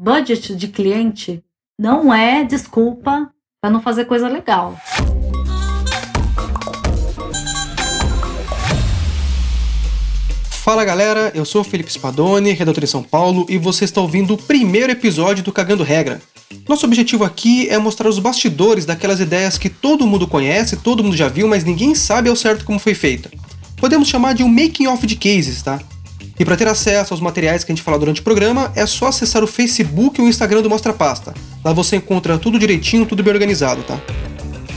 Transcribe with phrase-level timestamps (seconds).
[0.00, 1.42] budget de cliente
[1.76, 3.28] não é desculpa
[3.60, 4.78] para não fazer coisa legal.
[10.50, 14.34] Fala galera, eu sou o Felipe Spadoni, redator de São Paulo, e você está ouvindo
[14.34, 16.20] o primeiro episódio do Cagando Regra.
[16.68, 21.16] Nosso objetivo aqui é mostrar os bastidores daquelas ideias que todo mundo conhece, todo mundo
[21.16, 23.30] já viu, mas ninguém sabe ao certo como foi feita.
[23.76, 25.80] Podemos chamar de um making off de cases, tá?
[26.38, 29.08] E para ter acesso aos materiais que a gente fala durante o programa, é só
[29.08, 31.34] acessar o Facebook e o Instagram do Mostra Pasta.
[31.64, 33.98] Lá você encontra tudo direitinho, tudo bem organizado, tá?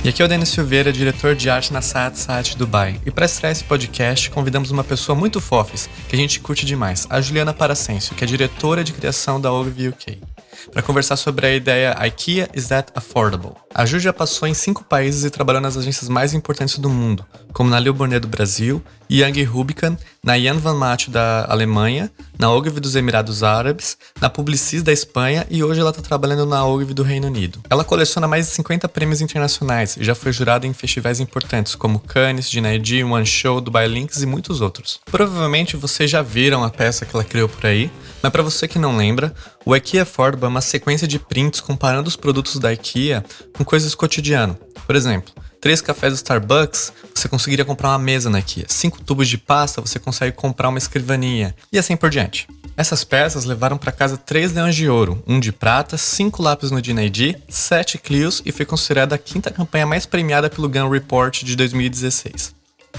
[0.04, 3.00] E aqui é o Denis Silveira, diretor de arte na Saat Saat Dubai.
[3.06, 7.06] E para estrear esse podcast, convidamos uma pessoa muito fofes, que a gente curte demais,
[7.08, 10.32] a Juliana Paracêncio, que é diretora de criação da Ogilvy UK
[10.72, 13.54] para conversar sobre a ideia IKEA is that affordable.
[13.74, 17.26] A Ju já passou em cinco países e trabalhou nas agências mais importantes do mundo,
[17.54, 22.10] como na Leo Burnett do Brasil, Young Rubicon, na Jan van Maat da Alemanha,
[22.40, 26.66] na Ogilvy dos Emirados Árabes, na Publicis da Espanha e hoje ela está trabalhando na
[26.66, 27.60] Ogilvy do Reino Unido.
[27.70, 32.00] Ela coleciona mais de 50 prêmios internacionais e já foi jurada em festivais importantes como
[32.00, 35.00] Cannes, Ginaidi, One Show, Dubai Links e muitos outros.
[35.06, 37.92] Provavelmente vocês já viram a peça que ela criou por aí,
[38.24, 39.34] mas para você que não lembra,
[39.66, 43.92] o IKEA Affordable é uma sequência de prints comparando os produtos da IKEA com coisas
[43.92, 44.58] do cotidiano.
[44.86, 48.66] Por exemplo, três cafés do Starbucks, você conseguiria comprar uma mesa na IKEA.
[48.68, 51.56] Cinco tubos de pasta, você consegue comprar uma escrivaninha.
[51.72, 52.48] E assim por diante.
[52.76, 56.82] Essas peças levaram para casa três leões de ouro, um de prata, cinco lápis no
[56.82, 61.56] DNAD, sete Clios e foi considerada a quinta campanha mais premiada pelo Gun Report de
[61.56, 62.56] 2016.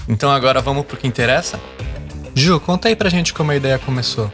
[0.07, 1.59] Então agora vamos pro que interessa?
[2.33, 4.31] Ju, conta aí pra gente como a ideia começou.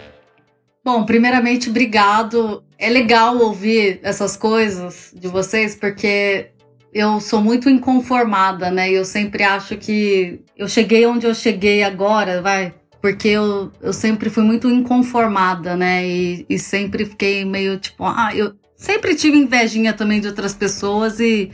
[0.84, 2.64] Bom, primeiramente, obrigado.
[2.78, 6.52] É legal ouvir essas coisas de vocês, porque
[6.94, 8.92] eu sou muito inconformada, né?
[8.92, 12.74] Eu sempre acho que eu cheguei onde eu cheguei agora, vai.
[13.02, 16.06] Porque eu, eu sempre fui muito inconformada, né?
[16.06, 21.20] E, e sempre fiquei meio tipo, ah, eu sempre tive invejinha também de outras pessoas
[21.20, 21.52] e,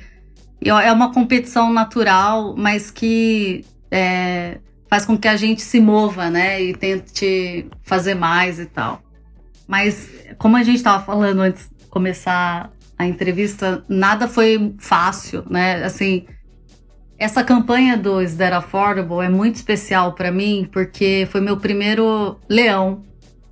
[0.61, 4.59] e é uma competição natural, mas que é,
[4.89, 6.61] faz com que a gente se mova, né?
[6.61, 9.01] E tente fazer mais e tal.
[9.67, 15.83] Mas, como a gente estava falando antes de começar a entrevista, nada foi fácil, né?
[15.83, 16.25] Assim,
[17.17, 22.37] essa campanha do Is That Affordable é muito especial para mim, porque foi meu primeiro
[22.47, 23.03] leão,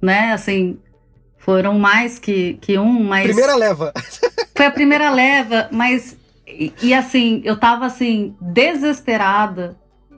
[0.01, 0.31] né?
[0.33, 0.79] Assim,
[1.37, 3.25] foram mais que, que um, mas...
[3.25, 3.93] Primeira leva.
[4.55, 6.17] foi a primeira leva, mas...
[6.47, 9.77] E, e assim, eu tava assim, desesperada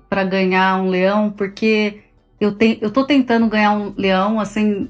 [0.10, 2.02] para ganhar um leão, porque
[2.40, 4.90] eu, te, eu tô tentando ganhar um leão, assim,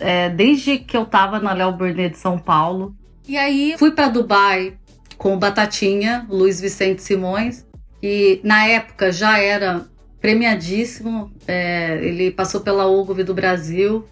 [0.00, 2.94] é, desde que eu tava na Léo Burnet de São Paulo.
[3.28, 4.72] E aí fui para Dubai
[5.18, 7.66] com o Batatinha, Luiz Vicente Simões,
[8.00, 9.86] que na época já era
[10.18, 11.30] premiadíssimo.
[11.46, 14.08] É, ele passou pela Ogilvy do Brasil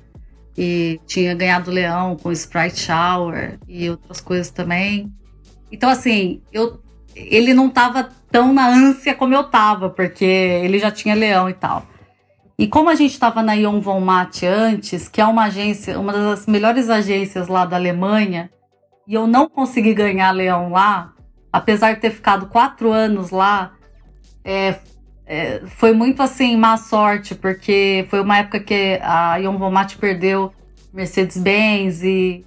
[0.57, 5.11] e tinha ganhado leão com Sprite Shower e outras coisas também.
[5.73, 6.79] Então, assim, eu,
[7.15, 11.55] ele não tava tão na ânsia como eu tava, porque ele já tinha leão e
[11.55, 11.87] tal.
[12.59, 16.13] E como a gente estava na Ion Von Matt antes, que é uma agência, uma
[16.13, 18.51] das melhores agências lá da Alemanha,
[19.07, 21.13] e eu não consegui ganhar leão lá,
[21.53, 23.73] apesar de ter ficado quatro anos lá,
[24.45, 24.77] é,
[25.27, 29.97] é, foi muito assim má sorte, porque foi uma época que a Ion Von Matt
[29.97, 30.53] perdeu
[30.93, 32.45] Mercedes-Benz e,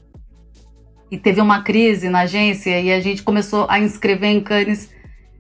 [1.10, 4.90] e teve uma crise na agência e a gente começou a inscrever em Cannes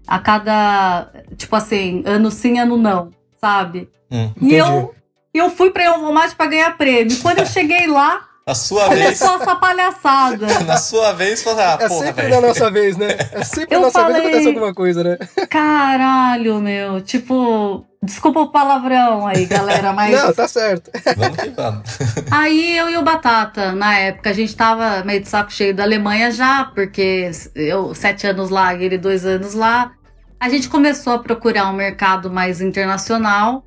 [0.08, 3.90] a cada, tipo assim, ano sim, ano não, sabe?
[4.12, 4.94] Hum, e eu,
[5.34, 7.16] eu fui pra Elvomate pra ganhar prêmio.
[7.22, 9.20] Quando eu cheguei lá, na sua vez.
[9.20, 10.48] Começou essa palhaçada.
[10.66, 12.42] na sua vez, falou, ah, é porra, sempre véio.
[12.42, 13.16] na nossa vez, né?
[13.32, 15.18] É sempre eu na nossa falei, vez acontece alguma coisa, né?
[15.48, 17.00] Caralho, meu.
[17.02, 20.20] Tipo, desculpa o palavrão aí, galera, mas.
[20.20, 20.90] Não, tá certo.
[21.16, 21.84] Vamos que vamos.
[22.32, 25.84] Aí eu e o Batata, na época, a gente tava meio de saco cheio da
[25.84, 29.92] Alemanha já, porque eu, sete anos lá e ele dois anos lá.
[30.40, 33.66] A gente começou a procurar um mercado mais internacional.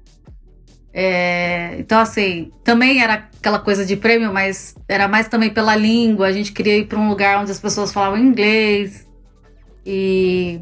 [0.94, 6.26] É, então, assim, também era aquela coisa de prêmio, mas era mais também pela língua.
[6.26, 9.08] A gente queria ir para um lugar onde as pessoas falavam inglês.
[9.86, 10.60] E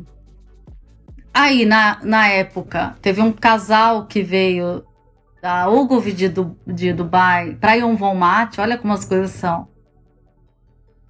[1.34, 4.84] aí, na, na época, teve um casal que veio
[5.43, 6.32] da Ogilvy de,
[6.66, 9.69] de Dubai para Yon Von Mat, olha como as coisas são.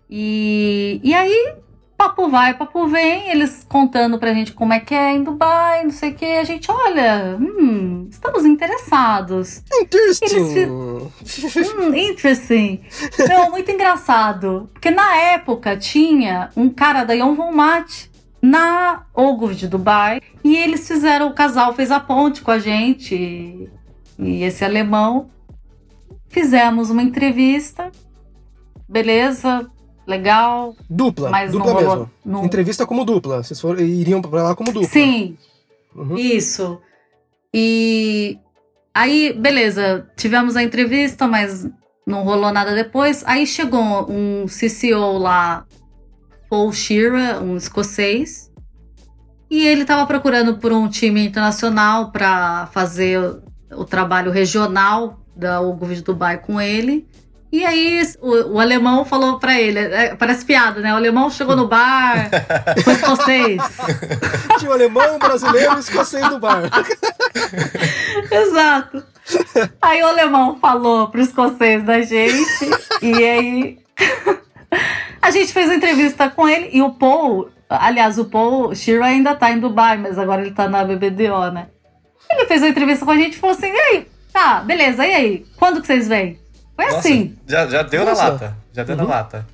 [0.08, 1.54] E, e aí
[2.00, 5.90] papo vai, papo vem, eles contando pra gente como é que é em Dubai, não
[5.90, 9.62] sei o que, a gente, olha, hum, estamos interessados.
[9.70, 10.70] Interesting.
[10.70, 12.80] hum, interesting.
[13.28, 14.70] Não, muito engraçado.
[14.72, 17.52] Porque na época tinha um cara da Yon Von
[18.40, 23.70] na Ogilvy de Dubai e eles fizeram, o casal fez a ponte com a gente
[24.18, 25.28] e esse alemão.
[26.30, 27.92] Fizemos uma entrevista
[28.88, 29.70] beleza,
[30.10, 30.76] legal.
[30.88, 32.10] Dupla, mas dupla não rolou, mesmo.
[32.24, 33.42] não- Entrevista como dupla.
[33.42, 34.88] Vocês foram, iriam pra lá como dupla.
[34.88, 35.38] Sim,
[35.94, 36.16] Uhum.
[36.16, 36.78] isso.
[37.54, 38.38] E
[38.94, 41.66] aí, beleza, tivemos a entrevista, mas
[42.06, 43.22] não rolou nada depois.
[43.26, 45.64] Aí chegou um CCO lá,
[46.48, 48.50] Paul Shearer, um escocês,
[49.50, 53.18] e ele estava procurando por um time internacional para fazer
[53.72, 57.06] o, trabalho regional da Ogilvy de Dubai com ele.
[57.52, 60.92] E aí o, o alemão falou para ele, é, parece piada, né?
[60.92, 62.30] O alemão chegou no bar
[62.84, 63.62] com o escocês.
[64.58, 66.62] Tinha um alemão, brasileiro e escocês do bar.
[68.30, 69.04] Exato.
[69.82, 72.70] Aí o alemão falou pro escocês da gente,
[73.02, 73.78] e aí
[75.20, 79.34] a gente fez a entrevista com ele, e o Paul, aliás, o Paul Shearer ainda
[79.34, 81.68] tá em Dubai, mas agora ele tá na BBDO, né?
[82.30, 85.12] Ele fez a entrevista com a gente e falou assim: e aí, tá, beleza, e
[85.12, 85.46] aí?
[85.56, 86.39] Quando que vocês vêm?
[86.80, 87.36] Foi Nossa, assim.
[87.46, 88.22] Já, já deu Nossa.
[88.24, 88.56] na lata.
[88.72, 89.02] Já deu Uhum.
[89.02, 89.46] na lata.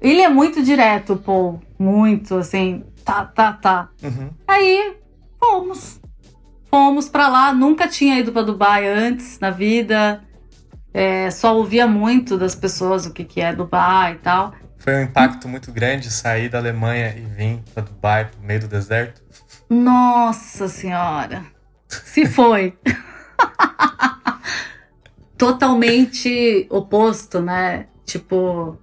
[0.00, 1.60] Ele é muito direto, Paul.
[1.76, 3.88] Muito, assim, tá, tá, tá.
[4.02, 4.30] Uhum.
[4.46, 4.96] Aí
[5.38, 6.00] fomos.
[6.70, 10.22] Fomos pra lá, nunca tinha ido pra Dubai antes na vida.
[10.94, 14.54] É, só ouvia muito das pessoas o que, que é Dubai e tal.
[14.78, 18.68] Foi um impacto muito grande sair da Alemanha e vir pra Dubai, pro meio do
[18.68, 19.20] deserto.
[19.68, 21.44] Nossa senhora!
[21.88, 22.78] Se foi!
[25.40, 27.86] Totalmente oposto, né?
[28.04, 28.76] Tipo,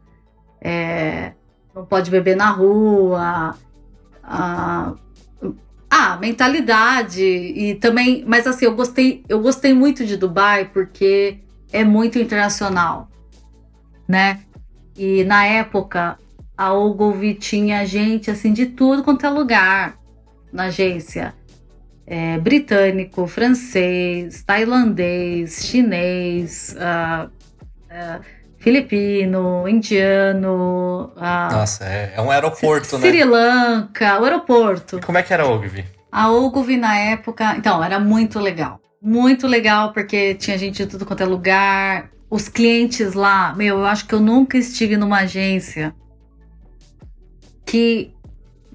[0.60, 1.34] é,
[1.76, 3.56] não pode beber na rua.
[4.24, 4.96] A,
[5.88, 11.38] ah, mentalidade e também, mas assim, eu gostei, eu gostei muito de Dubai porque
[11.72, 13.08] é muito internacional,
[14.08, 14.42] né?
[14.98, 16.18] E na época
[16.58, 20.00] a Ogilvy tinha gente assim de tudo quanto é lugar
[20.52, 21.36] na agência.
[22.10, 27.28] É, britânico, francês, tailandês, chinês, ah,
[27.92, 28.22] ah,
[28.58, 33.26] filipino, indiano, ah, Nossa, é, é um aeroporto, Sri né?
[33.26, 35.00] Lanka, o aeroporto.
[35.00, 35.86] E como é que era a Ogilvy?
[36.10, 38.80] A Ogilvy na época, então, era muito legal.
[39.02, 42.10] Muito legal porque tinha gente de tudo quanto é lugar.
[42.30, 45.94] Os clientes lá, meu, eu acho que eu nunca estive numa agência
[47.66, 48.14] que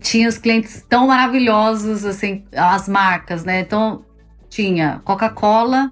[0.02, 3.60] tinha os clientes tão maravilhosos, assim, as marcas, né?
[3.60, 4.04] Então,
[4.48, 5.90] tinha Coca-Cola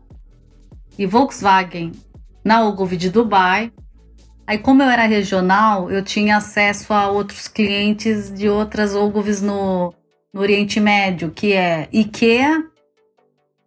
[0.98, 1.92] e Volkswagen
[2.44, 3.72] na Ogilvy de Dubai.
[4.46, 9.94] Aí, como eu era regional, eu tinha acesso a outros clientes de outras Ogilvys no,
[10.32, 12.64] no Oriente Médio, que é IKEA,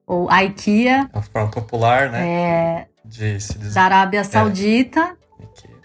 [0.05, 2.27] ou IKEA, Uma forma popular, né?
[2.27, 3.73] é, De se dizer.
[3.73, 5.15] da Arábia Saudita,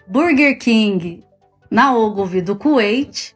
[0.07, 1.23] Burger King
[1.71, 3.33] na Ogilvy do Kuwait.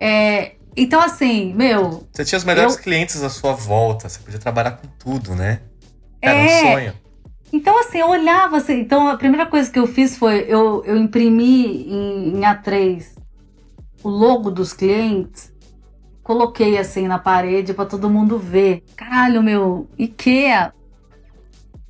[0.00, 4.38] É, então, assim, meu, Você tinha os melhores Eu- clientes à sua volta, você podia
[4.40, 5.60] trabalhar com tudo, né?
[6.22, 6.44] Era É.
[6.44, 6.92] um sonho.
[7.52, 8.80] Então, assim, eu olhava assim.
[8.80, 13.04] Então, a primeira coisa que eu fiz foi eu, eu imprimi em, em A3
[14.02, 15.52] o logo dos clientes,
[16.22, 18.82] coloquei assim na parede para todo mundo ver.
[18.96, 20.72] Caralho, meu, IKEA.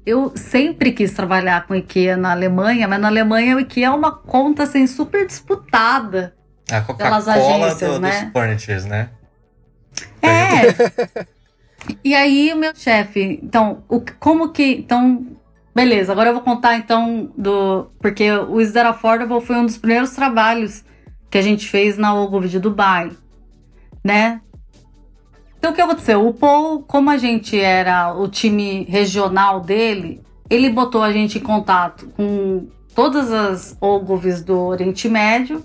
[0.04, 4.10] Eu sempre quis trabalhar com IKEA na Alemanha, mas na Alemanha o IKEA é uma
[4.16, 6.34] conta assim super disputada.
[6.72, 8.22] A Coca-Cola agências, do, né?
[8.22, 9.10] dos furnitures, né?
[10.22, 11.26] É.
[12.04, 15.26] e aí o meu chefe, então, o, como que, então,
[15.74, 19.78] beleza, agora eu vou contar então do, porque o Is That Affordable foi um dos
[19.78, 20.84] primeiros trabalhos
[21.30, 23.10] que a gente fez na Ogilvy de Dubai,
[24.02, 24.40] né?
[25.58, 26.26] Então o que aconteceu?
[26.26, 31.42] O Paul, como a gente era o time regional dele, ele botou a gente em
[31.42, 35.64] contato com todas as Ogilvys do Oriente Médio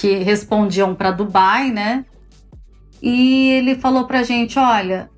[0.00, 2.06] que respondiam para Dubai, né?
[3.02, 5.10] E ele falou pra gente: olha,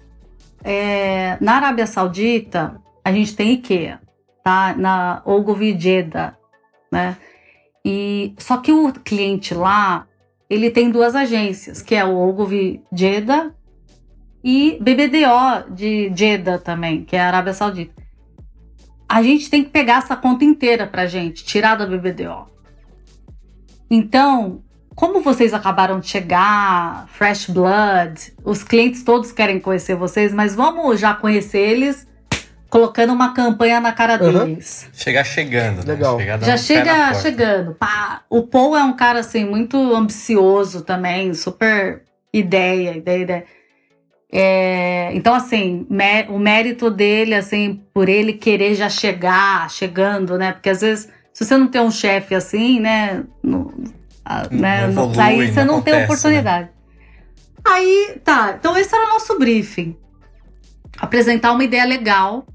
[0.65, 4.01] é, na Arábia Saudita a gente tem IKEA,
[4.43, 4.75] tá?
[4.77, 6.37] Na Ogilvy Jeddah,
[6.91, 7.17] né?
[7.85, 10.09] E só que o cliente lá
[10.51, 13.55] ele tem duas agências, que é o Ogilvy Jeddah
[14.43, 18.03] e BBDO de Jeddah também, que é a Arábia Saudita.
[19.09, 22.51] A gente tem que pegar essa conta inteira pra gente, tirar da BBDO.
[23.89, 24.63] Então,
[24.95, 31.01] como vocês acabaram de chegar, fresh blood, os clientes todos querem conhecer vocês, mas vamos
[31.01, 32.07] já conhecer eles
[32.69, 34.45] colocando uma campanha na cara Uhum.
[34.47, 34.89] deles.
[34.95, 35.93] Chegar chegando, né?
[35.93, 36.19] Legal.
[36.19, 37.75] Chegar Já um chega chegando.
[37.75, 38.23] Pá.
[38.31, 43.45] O Paul é um cara assim muito ambicioso também, super ideia, ideia, ideia.
[44.35, 50.53] É, então assim, mé- o mérito dele assim por ele querer já chegar, chegando, né?
[50.53, 53.71] Porque às vezes se você não tem um chefe assim, né, Não
[54.51, 56.05] né, no- evolui, aí você não não, tem acontece, né?
[56.05, 56.71] oportunidade.
[57.65, 58.57] Aí, tá.
[58.59, 59.97] Então esse era o nosso briefing.
[60.99, 62.47] Apresentar uma ideia legal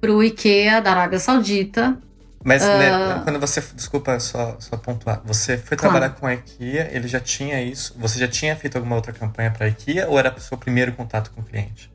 [0.00, 1.98] pro IKEA da Arábia Saudita
[2.44, 3.60] Mas né, quando você.
[3.74, 5.20] Desculpa só, só pontuar.
[5.24, 5.92] Você foi Claro.
[5.94, 7.94] trabalhar com a IKEA, ele já tinha isso?
[7.98, 10.92] Você já tinha feito alguma outra campanha para a IKEA ou era o seu primeiro
[10.92, 11.90] contato com o cliente?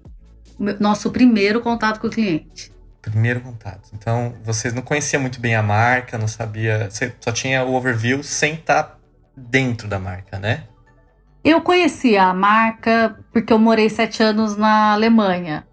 [0.79, 2.71] Nosso primeiro contato com o cliente.
[3.03, 3.89] Primeiro contato.
[3.93, 6.89] Então, vocês não conheciam muito bem a marca, não sabia.
[6.89, 8.97] Você só tinha o overview sem estar
[9.35, 10.63] dentro da marca, né?
[11.43, 15.67] Eu conheci a marca porque eu morei sete anos na Alemanha.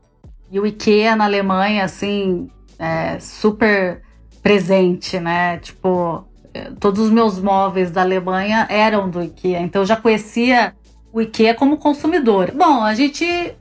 [0.50, 4.02] E o IKEA na Alemanha, assim, é super
[4.42, 5.58] presente, né?
[5.58, 9.60] Tipo, eh, todos os meus móveis da Alemanha eram do IKEA.
[9.60, 10.74] Então eu já conhecia
[11.12, 12.50] o IKEA como consumidor.
[12.52, 13.54] Bom, a gente,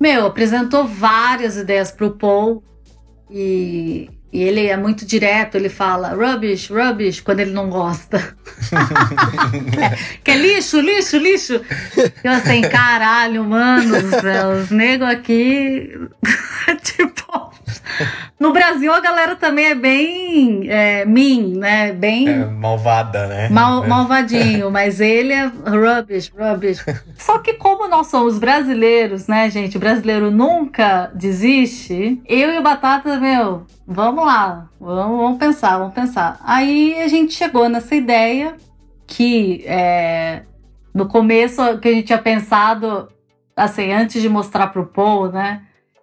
[0.00, 2.62] meu, apresentou várias ideias pro Paul.
[3.30, 8.36] E, e ele é muito direto, ele fala rubbish, rubbish, quando ele não gosta.
[10.24, 11.60] Que é lixo, lixo, lixo.
[12.22, 13.94] Eu assim, caralho, mano
[14.60, 15.90] os negros aqui.
[16.82, 17.52] tipo.
[18.38, 21.92] No Brasil a galera também é bem é, mean, né?
[21.92, 23.48] Bem É, malvada, né?
[23.48, 23.88] mal, É.
[23.88, 26.84] malvadinho, mas ele é rubbish, rubbish.
[27.16, 29.76] Só que como nós somos brasileiros, né, gente?
[29.76, 32.20] O brasileiro nunca desiste.
[32.26, 34.68] Eu e o Batata, meu, vamos lá.
[34.80, 36.38] Vamos, vamos pensar, vamos pensar.
[36.44, 38.56] Aí a gente chegou nessa ideia
[39.06, 40.42] que é,
[40.94, 43.08] no começo que a gente tinha pensado,
[43.56, 45.62] assim, antes de mostrar pro Paul, né?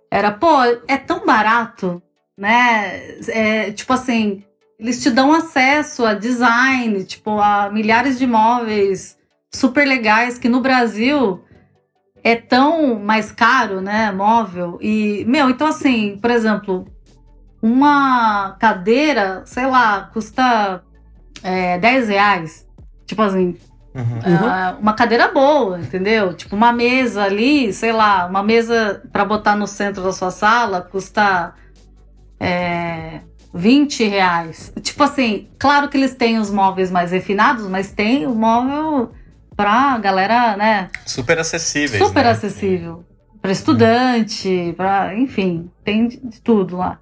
[0.10, 0.48] Era, pô,
[0.88, 2.02] é tão barato,
[2.38, 3.18] né?
[3.28, 4.44] É, tipo assim,
[4.80, 9.18] eles te dão acesso a design, tipo, a milhares de imóveis
[9.54, 11.44] super legais que no Brasil
[12.24, 14.78] é tão mais caro, né, móvel.
[14.82, 16.86] E, meu, então assim, por exemplo,
[17.66, 20.84] uma cadeira, sei lá, custa
[21.42, 22.68] é, 10 reais.
[23.08, 23.58] Tipo assim,
[23.96, 24.20] Uhum.
[24.46, 26.34] ah, uma cadeira boa, entendeu?
[26.34, 30.82] Tipo, uma mesa ali, sei lá, uma mesa para botar no centro da sua sala
[30.82, 31.54] custa
[32.40, 33.22] é,
[33.54, 34.72] 20 reais.
[34.82, 39.12] Tipo assim, claro que eles têm os móveis mais refinados, mas tem o móvel
[39.56, 40.90] pra galera, né?
[41.06, 42.04] Super acessíveis.
[42.06, 42.32] super né?
[42.32, 43.06] acessível.
[43.42, 47.00] Pra estudante, pra, enfim, tem de tudo lá.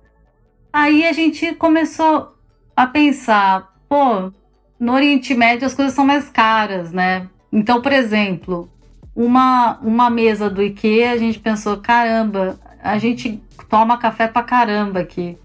[0.74, 2.34] Aí a gente começou
[2.76, 4.32] a pensar, pô,
[4.80, 7.28] no Oriente Médio as coisas são mais caras, né?
[7.52, 8.68] Então, por exemplo,
[9.16, 15.00] uma, uma mesa do IKEA, a gente pensou, caramba, a gente toma café pra caramba
[15.02, 15.38] aqui.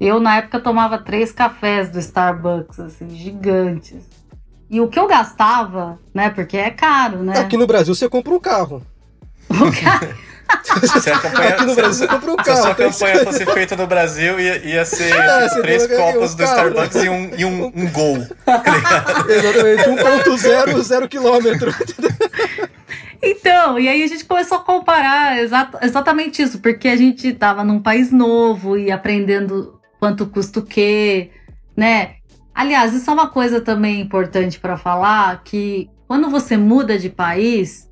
[0.00, 4.02] Eu, na época, tomava três cafés do Starbucks, assim, gigantes.
[4.70, 6.30] E o que eu gastava, né?
[6.30, 7.38] Porque é caro, né?
[7.38, 8.82] Aqui no Brasil você compra um carro.
[9.50, 10.14] O ca-
[11.02, 12.62] Se a campanha- Aqui no se- Brasil compra um Se a carro.
[12.62, 16.04] sua tem campanha fosse feita no Brasil, ia, ia ser É, três tem um do
[16.04, 16.24] carro.
[16.24, 18.16] Starbucks e um, e um, um gol.
[19.28, 21.74] Exatamente, 1.0, 0 quilômetro.
[23.22, 27.62] Então, e aí a gente começou a comparar exa- exatamente isso, porque a gente estava
[27.62, 31.30] num país novo e aprendendo quanto custa o quê,
[31.76, 32.12] né?
[32.54, 37.88] Aliás, isso é uma coisa também importante para falar, que quando você muda de país,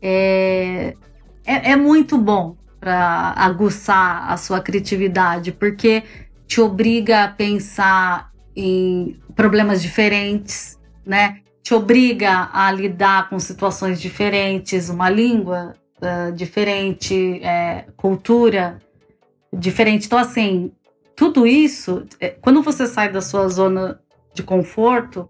[0.00, 0.94] é,
[1.44, 6.02] é, é muito bom para aguçar a sua criatividade, porque
[6.46, 11.40] te obriga a pensar em problemas diferentes, né?
[11.62, 18.78] Te obriga a lidar com situações diferentes, uma língua ah, diferente, é, cultura
[19.52, 20.06] diferente.
[20.06, 20.72] Então, assim,
[21.14, 24.00] tudo isso, é, quando você sai da sua zona
[24.32, 25.28] de conforto,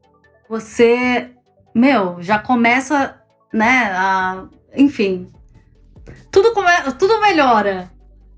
[0.48, 1.30] você,
[1.74, 3.20] meu, já começa,
[3.52, 5.28] né, a, enfim,
[6.30, 7.90] tudo, come, tudo melhora.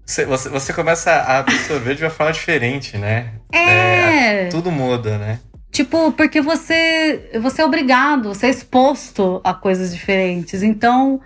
[0.04, 3.32] Você, você, você começa a absorver de uma forma diferente, né?
[3.52, 5.38] É, Tudo muda, né?
[5.72, 10.62] tipo, porque você, você é obrigado, você é exposto a coisas diferentes.
[10.62, 11.20] Então,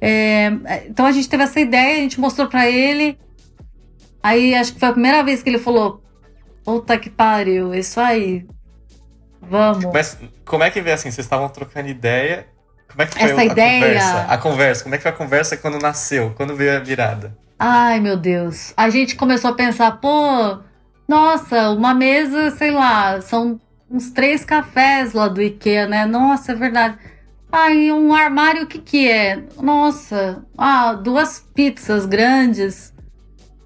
[0.00, 0.46] é,
[0.86, 3.18] então a gente teve essa ideia, a gente mostrou pra ele.
[4.22, 6.02] Aí acho que foi a primeira vez que ele falou:
[6.64, 8.46] Puta que pariu, isso aí.
[9.42, 9.84] Vamos.
[9.92, 11.10] Mas como é que veio assim?
[11.10, 12.46] Vocês estavam trocando ideia.
[12.98, 14.20] Como é que foi Essa a ideia- conversa?
[14.28, 14.82] A conversa.
[14.82, 16.32] Como é que foi a conversa quando nasceu?
[16.36, 17.32] Quando veio a virada?
[17.56, 18.72] Ai, meu Deus.
[18.76, 20.58] A gente começou a pensar, pô,
[21.06, 26.06] nossa, uma mesa, sei lá, são uns três cafés lá do IKEA, né?
[26.06, 26.98] Nossa, é verdade.
[27.52, 29.44] Ai, um armário, o que que é?
[29.62, 32.92] Nossa, ah, duas pizzas grandes.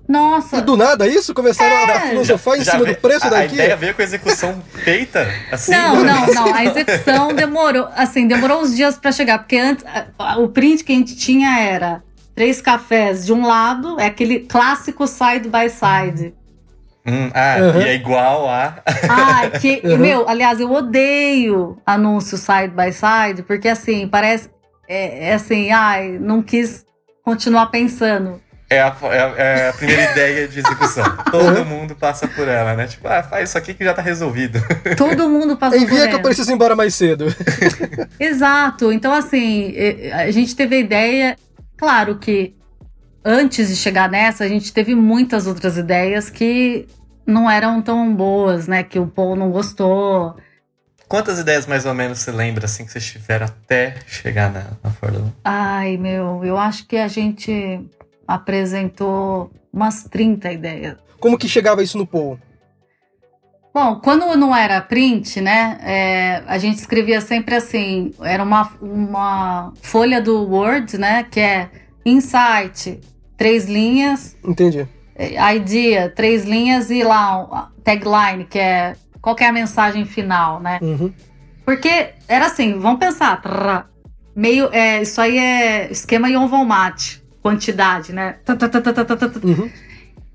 [0.09, 1.33] Nossa, E do nada isso?
[1.33, 4.03] Começaram a filosofar em Já cima ve- do preço a, da a ideia veio com
[4.03, 5.27] a execução feita?
[5.51, 5.73] Assim?
[5.73, 6.55] Não, não, não.
[6.55, 9.85] A execução demorou, assim, demorou uns dias pra chegar, porque antes
[10.39, 12.03] o print que a gente tinha era
[12.35, 16.35] três cafés de um lado, é aquele clássico side by side.
[17.07, 17.81] Hum, ah, Uhum.
[17.81, 18.75] e é igual a.
[19.09, 19.99] Ai, que, Uhum.
[19.99, 24.49] meu, aliás, eu odeio anúncio side by side, porque assim, parece,
[24.89, 26.85] é, é assim, ai, não quis
[27.25, 28.41] continuar pensando.
[28.75, 31.05] É a, é a- é a primeira ideia de execução.
[31.31, 32.87] Todo mundo passa por ela, né?
[32.87, 34.59] Tipo, ah, faz isso aqui que já tá resolvido.
[34.97, 36.23] Todo mundo passou por Envia que eu ela.
[36.23, 37.27] preciso ir embora mais cedo.
[38.19, 38.93] Exato.
[38.93, 39.75] Então, assim,
[40.13, 41.37] a gente teve a ideia.
[41.77, 42.55] Claro que
[43.25, 46.87] antes de chegar nessa, a gente teve muitas outras ideias que
[47.27, 48.83] não eram tão boas, né?
[48.83, 50.37] Que o Paul não gostou.
[51.09, 54.91] Quantas ideias mais ou menos você lembra, assim, que vocês tiveram até chegar na, na
[54.91, 55.33] Fórmula 1?
[55.45, 57.81] Ai, meu, eu acho que a gente
[58.35, 60.97] apresentou umas 30 ideias.
[61.21, 62.39] Como que chegava isso no Paul?
[63.75, 69.73] Bom, quando não era print, né, é, a gente escrevia sempre assim, era uma, uma
[69.81, 71.71] folha do Word, né, que é
[72.05, 73.01] insight,
[73.35, 74.87] três linhas, Entendi.
[75.17, 80.61] é, idea, três linhas e lá, tagline, que é qual que é a mensagem final,
[80.61, 80.79] né?
[80.83, 81.11] Uhum.
[81.65, 83.89] Porque era assim, vamos pensar,
[84.35, 88.37] meio, é, isso aí é esquema Ion Volmate, quantidade, né?
[89.49, 89.71] Uhum.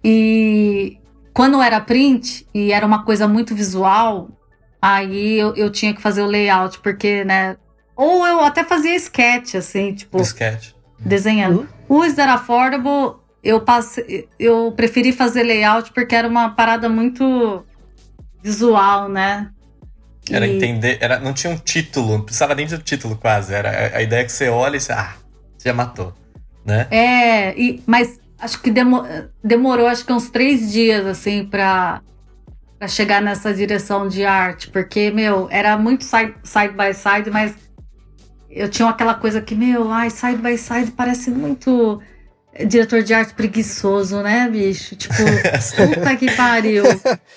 [0.03, 0.97] E
[1.33, 4.29] quando era print e era uma coisa muito visual,
[4.81, 7.57] aí eu, eu tinha que fazer o layout, porque, né?
[7.95, 10.71] Ou eu até fazia sketch, assim, tipo, Sketch.
[10.99, 11.67] desenhando.
[11.89, 17.65] O Is That Affordable, eu, passei, eu preferi fazer layout porque era uma parada muito
[18.43, 19.49] visual, né?
[20.29, 20.97] Era E- entender.
[21.01, 23.53] Era, não tinha um título, não precisava nem do título quase.
[23.53, 24.91] Era a, a ideia que você olha e você.
[24.91, 25.13] Ah,
[25.57, 26.13] você já matou.
[26.67, 26.85] Né?
[26.91, 29.05] É, e, mas acho que demo-
[29.41, 32.01] demorou acho que uns três dias, assim, pra,
[32.77, 37.55] pra chegar nessa direção de arte, porque, meu, era muito side, side by side, mas
[38.49, 42.01] eu tinha aquela coisa que, meu, ai, side by side parece muito
[42.67, 44.93] diretor de arte preguiçoso, né, bicho?
[44.95, 45.13] Tipo,
[45.95, 46.83] puta que pariu.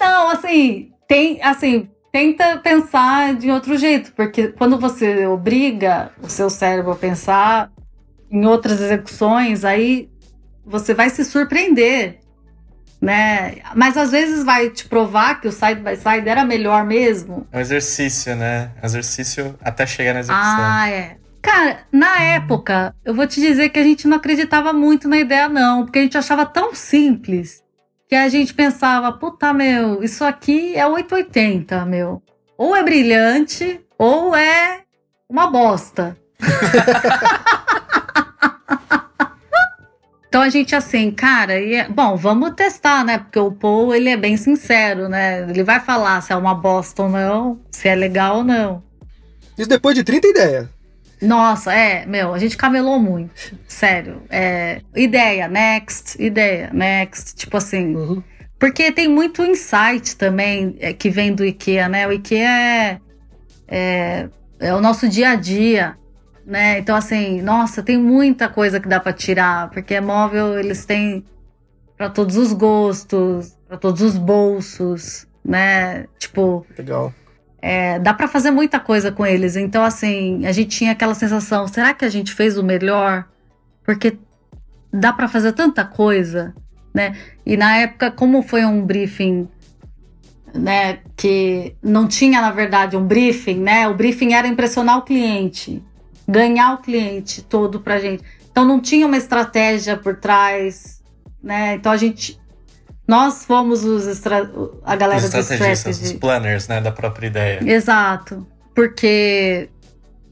[0.01, 6.51] Não, assim, tem, assim, tenta pensar de outro jeito, porque quando você obriga o seu
[6.51, 7.71] cérebro a pensar
[8.31, 10.09] em outras execuções, aí
[10.65, 12.21] você vai se surpreender,
[13.01, 13.57] né?
[13.75, 17.47] Mas às vezes vai te provar que o side by side era melhor mesmo.
[17.51, 18.71] É um exercício, né?
[18.83, 20.45] Exercício até chegar na execução.
[20.45, 21.17] Ah, é.
[21.43, 25.49] Cara, na época, eu vou te dizer que a gente não acreditava muito na ideia,
[25.49, 27.63] não, porque a gente achava tão simples
[28.07, 32.23] que a gente pensava, puta, meu, isso aqui é 880, meu.
[32.59, 34.83] Ou é brilhante, ou é
[35.28, 36.17] uma bosta.
[40.30, 43.19] Então a gente assim, cara, e é- bom, vamos testar, né?
[43.19, 45.40] Porque o Paul, ele é bem sincero, né?
[45.50, 48.80] Ele vai falar se é uma bosta ou não, se é legal ou não.
[49.58, 50.69] Isso depois de 30 ideias.
[51.21, 53.32] Nossa, é, meu, a gente camelou muito.
[53.66, 54.23] Sério.
[54.30, 57.34] É, ideia, next, ideia, next.
[57.34, 57.97] Tipo assim.
[57.97, 58.23] Uhum.
[58.56, 62.06] Porque tem muito insight também é, que vem do IKEA, né?
[62.06, 63.00] O IKEA é,
[63.66, 64.28] é,
[64.60, 65.97] é o nosso dia a dia,
[66.50, 66.80] né?
[66.80, 71.25] Então, assim, nossa, tem muita coisa que dá pra tirar, porque é móvel, eles têm
[71.97, 76.06] pra todos os gostos, pra todos os bolsos, né?
[76.19, 77.15] Tipo, Legal.
[77.63, 79.54] é, dá pra fazer muita coisa com eles.
[79.54, 83.26] Então, assim, a gente tinha aquela sensação: será que a gente fez o melhor?
[83.84, 84.19] Porque
[84.93, 86.52] dá pra fazer tanta coisa,
[86.93, 87.17] né?
[87.47, 89.49] E na época, como foi um briefing,
[90.52, 93.86] né, que não tinha, na verdade, um briefing, né?
[93.86, 95.80] O briefing era impressionar o cliente,
[96.30, 98.23] ganhar o cliente todo pra gente.
[98.50, 101.02] Então, não tinha uma estratégia por trás,
[101.43, 101.75] né?
[101.75, 102.38] Então, a gente.
[103.06, 104.49] Nós fomos os estra-
[104.84, 106.14] a galera Os do estrategistas, strategy.
[106.14, 106.80] os planners, né?
[106.80, 107.60] Da própria ideia.
[107.64, 108.47] Exato.
[108.75, 109.69] Porque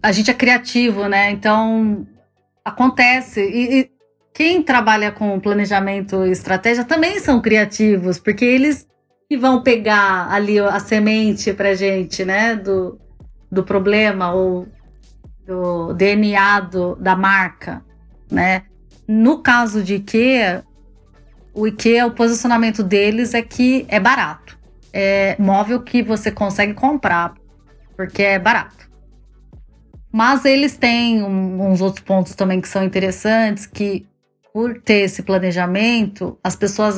[0.01, 1.31] a gente é criativo, né?
[1.33, 2.07] Então
[2.65, 3.41] acontece.
[3.41, 3.91] E, e
[4.33, 8.87] quem trabalha com planejamento e estratégia também são criativos, porque eles
[9.29, 12.55] que vão pegar ali a semente pra gente, né?
[12.55, 12.97] Do,
[13.51, 14.69] do problema ou
[15.49, 17.83] do DNA do, da marca,
[18.31, 18.65] né?
[19.09, 20.63] No caso de IKEA,
[21.55, 24.59] o IKEA, o posicionamento deles é que é barato.
[24.93, 27.33] É móvel que você consegue comprar,
[27.97, 28.91] porque é barato.
[30.13, 34.07] Mas eles têm um- uns outros pontos também que são interessantes, que
[34.53, 36.97] por ter esse planejamento, as pessoas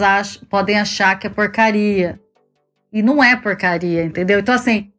[0.49, 2.21] podem achar que é porcaria.
[2.93, 4.41] E não é porcaria, entendeu?
[4.41, 4.91] Então, assim,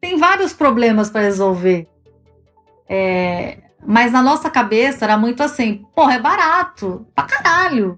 [0.00, 1.86] tem vários problemas para resolver.
[2.92, 7.96] É, mas na nossa cabeça era muito assim, porra, é barato, pra caralho.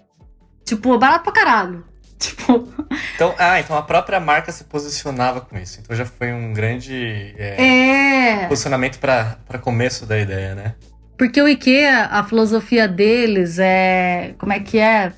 [0.66, 1.84] Tipo, é barato pra caralho.
[2.22, 2.68] Tipo,
[3.16, 5.80] Então, ah, então a própria marca se posicionava com isso.
[5.80, 8.46] Então já foi um grande é, é.
[8.46, 10.74] posicionamento para começo da ideia, né?
[11.18, 14.36] Porque o IKEA, a filosofia deles é.
[14.38, 15.12] Como é que é?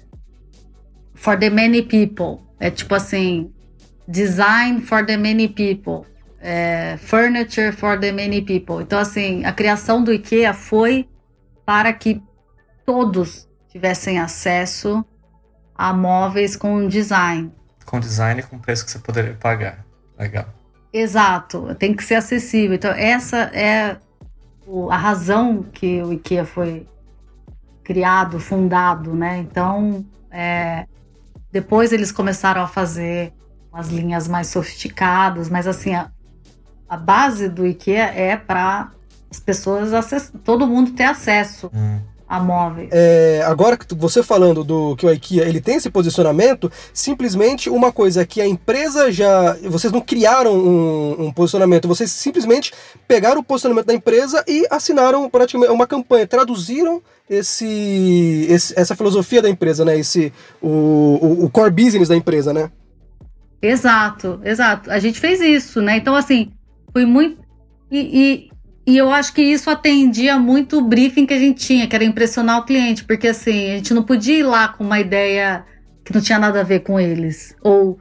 [1.14, 2.42] For the many people.
[2.58, 3.52] É tipo assim:
[4.08, 6.06] design for the many people.
[6.46, 8.82] É, furniture for the many people.
[8.82, 11.08] Então, assim, a criação do IKEA foi
[11.64, 12.22] para que
[12.84, 15.02] todos tivessem acesso
[15.74, 17.50] a móveis com design.
[17.86, 19.86] Com design com preço que você poderia pagar.
[20.18, 20.46] Legal.
[20.92, 22.74] Exato, tem que ser acessível.
[22.74, 23.96] Então, essa é
[24.90, 26.86] a razão que o IKEA foi
[27.82, 29.38] criado, fundado, né?
[29.38, 30.86] Então, é,
[31.50, 33.32] depois eles começaram a fazer
[33.72, 36.10] umas linhas mais sofisticadas, mas assim, a,
[36.88, 38.90] a base do IKEA é para
[39.30, 39.90] as pessoas,
[40.44, 41.98] todo mundo ter acesso Hum.
[42.28, 42.88] a móveis.
[42.92, 47.90] É, agora que você falando do que o IKEA ele tem esse posicionamento, simplesmente uma
[47.90, 49.54] coisa é que a empresa já.
[49.64, 52.72] Vocês não criaram um, um posicionamento, vocês simplesmente
[53.08, 59.42] pegaram o posicionamento da empresa e assinaram praticamente uma campanha, traduziram esse, esse- essa filosofia
[59.42, 59.98] da empresa, né?
[59.98, 62.70] Esse, o, o, o core business da empresa, né?
[63.60, 64.90] Exato, exato.
[64.90, 65.96] A gente fez isso, né?
[65.96, 66.52] Então, assim,
[66.94, 67.42] foi muito.
[67.90, 68.48] E,
[68.86, 71.94] e, e eu acho que isso atendia muito o briefing que a gente tinha, que
[71.96, 75.66] era impressionar o cliente, porque assim, a gente não podia ir lá com uma ideia
[76.04, 77.98] que não tinha nada a ver com eles, ou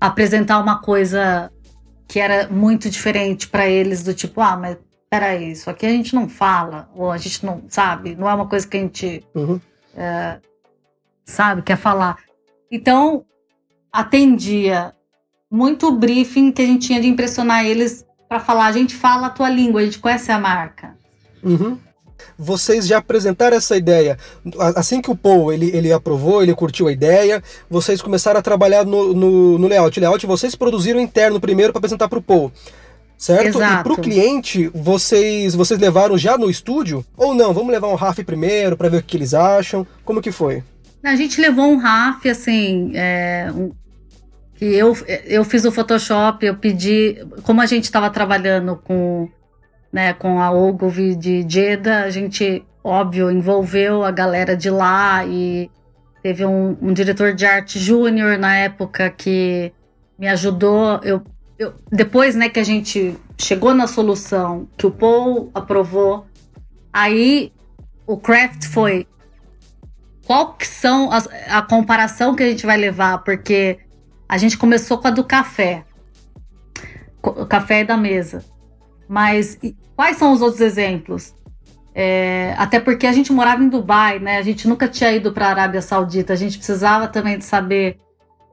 [0.00, 1.50] apresentar uma coisa
[2.08, 4.78] que era muito diferente para eles, do tipo, ah, mas
[5.10, 8.48] peraí, isso aqui a gente não fala, ou a gente não sabe, não é uma
[8.48, 9.60] coisa que a gente Uhum.
[11.24, 12.18] sabe, quer falar.
[12.70, 13.24] Então,
[13.92, 14.94] atendia
[15.50, 18.04] muito o briefing que a gente tinha de impressionar eles
[18.34, 20.96] para falar, a gente fala a tua língua, a gente conhece a marca.
[21.40, 21.78] Uhum.
[22.36, 24.18] Vocês já apresentaram essa ideia.
[24.74, 28.84] Assim que o Paul ele, ele aprovou, ele curtiu a ideia, vocês começaram a trabalhar
[28.84, 30.00] no, no, no layout.
[30.00, 32.50] Layout vocês produziram interno primeiro para apresentar para o Paul.
[33.16, 33.56] Certo?
[33.58, 33.80] Exato.
[33.80, 37.04] E para o cliente, vocês vocês levaram já no estúdio?
[37.16, 37.54] Ou não?
[37.54, 39.86] Vamos levar um RAF primeiro para ver o que eles acham?
[40.04, 40.64] Como que foi?
[41.04, 43.70] A gente levou um RAF, assim, é, um-
[44.54, 49.28] que eu, eu fiz o Photoshop, eu pedi, como a gente estava trabalhando com,
[49.92, 55.70] né, com a Ogilvy de Jeddah, a gente, óbvio, envolveu a galera de lá e
[56.22, 59.72] teve um, um diretor de arte júnior na época que
[60.18, 61.00] me ajudou.
[61.02, 61.22] Eu,
[61.58, 66.26] eu, depois né, que a gente chegou na solução que o Paul aprovou,
[66.92, 67.52] aí
[68.06, 69.06] o craft foi
[70.26, 73.78] qual que são as- a comparação que a gente vai levar, porque
[74.28, 75.84] a gente começou com a do café,
[77.22, 78.44] o café da mesa,
[79.08, 79.58] mas
[79.96, 81.34] quais são os outros exemplos?
[81.94, 84.38] É, até porque a gente morava em Dubai, né?
[84.38, 87.98] A gente nunca tinha ido para a Arábia Saudita, a gente precisava também de saber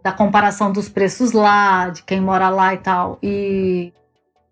[0.04, 3.18] da comparação dos preços lá, de quem mora lá e tal.
[3.22, 3.94] E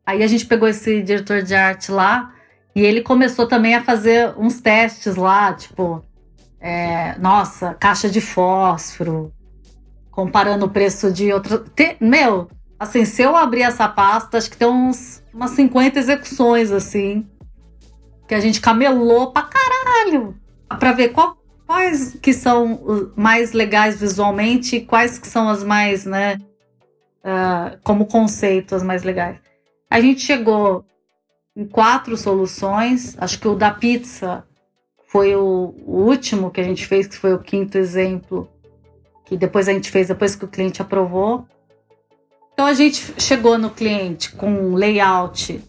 [0.06, 2.34] aí a gente pegou esse diretor de arte lá
[2.76, 6.04] e ele começou também a fazer uns testes lá, tipo,
[6.60, 9.32] é, nossa, caixa de fósforo,
[10.20, 11.60] comparando o preço de outra.
[11.60, 16.72] Te- meu, assim, se eu abrir essa pasta, acho que tem uns, umas 50 execuções,
[16.72, 17.26] assim,
[18.28, 20.36] que a gente camelou pra caralho,
[20.78, 26.06] pra ver qual- quais que são mais legais visualmente e quais que são as mais,
[26.06, 26.38] né,
[27.24, 29.38] ah, como conceito, as mais legais.
[29.90, 30.84] A gente chegou
[31.56, 34.44] em quatro soluções, acho que o da pizza
[35.08, 38.50] foi o, o último que a gente fez, que foi o quinto exemplo,
[39.30, 41.46] que depois a gente fez depois que o cliente aprovou.
[42.52, 45.64] Então a gente chegou no cliente com um layout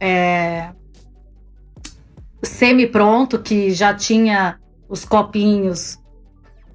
[0.00, 0.70] é,
[2.44, 4.56] semi-pronto, que já tinha
[4.88, 5.98] os copinhos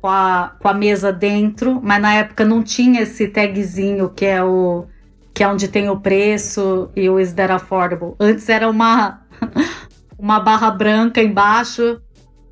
[0.01, 4.43] com a, com a mesa dentro, mas na época não tinha esse tagzinho que é
[4.43, 4.85] o
[5.33, 8.15] que é onde tem o preço e o is that affordable.
[8.19, 9.21] Antes era uma
[10.19, 12.01] uma barra branca embaixo,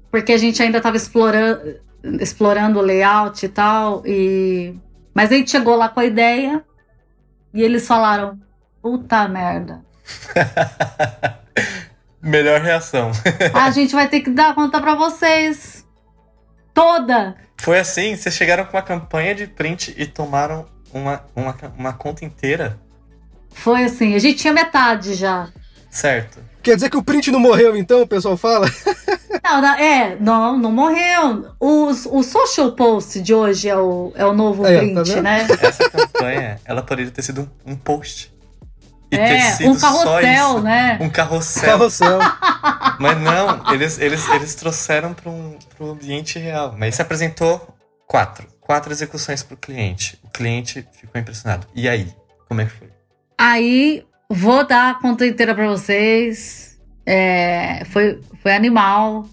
[0.09, 1.83] porque a gente ainda estava explorando,
[2.19, 4.03] explorando o layout e tal.
[4.05, 4.75] E...
[5.13, 6.63] Mas a gente chegou lá com a ideia
[7.53, 8.39] e eles falaram:
[8.81, 9.81] puta merda.
[12.21, 13.11] Melhor reação.
[13.53, 15.85] A gente vai ter que dar conta para vocês.
[16.73, 17.35] Toda.
[17.57, 20.65] Foi assim, vocês chegaram com uma campanha de print e tomaram
[20.95, 22.79] uma, uma, uma conta inteira,
[23.51, 25.49] Foi assim, a gente tinha metade já.
[25.95, 26.39] Certo?
[26.61, 28.67] Quer dizer que o print não morreu, então, o pessoal fala?
[29.43, 31.53] Não, não, é, não, não morreu.
[31.59, 35.21] O, o social post de hoje é o, é o novo Aí, tá print, vendo?
[35.23, 35.47] né?
[35.61, 38.33] Essa campanha, ela poderia ter sido um, um post.
[39.11, 40.61] E ter É, sido um só carrossel, isso.
[40.61, 40.97] né?
[40.99, 41.63] Um carrossel.
[41.77, 42.19] Carrossel.
[42.99, 46.73] Mas não, eles, eles, eles trouxeram para um pro ambiente real.
[46.75, 47.67] Mas você apresentou
[48.07, 48.47] quatro.
[48.59, 50.19] Quatro execuções para o cliente.
[50.23, 51.67] O cliente ficou impressionado.
[51.75, 52.11] E aí?
[52.47, 52.89] Como é que foi?
[53.37, 54.03] Aí,
[54.35, 56.79] vou dar a conta inteira pra vocês.
[57.05, 59.27] É, foi, foi animal.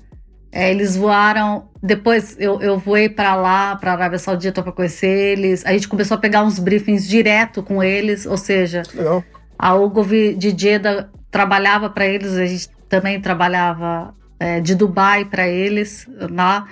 [0.51, 1.69] É, eles voaram.
[1.83, 5.65] Depois eu, eu voei pra lá, pra Arábia Saudita, pra conhecer eles.
[5.67, 8.27] A gente começou a pegar uns briefings direto com eles.
[8.27, 9.25] Ou seja, Legal.
[9.59, 12.35] a Ogilvy de Jeddah trabalhava pra eles.
[12.37, 16.67] A gente também trabalhava é, de Dubai pra eles lá.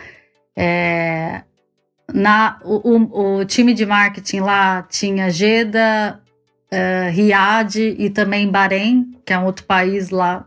[0.56, 1.42] É,
[2.12, 6.20] na, o, o, o, time de marketing lá tinha Jeddah,
[6.72, 10.46] uh, Riad e também Bahrein, que é um outro país lá.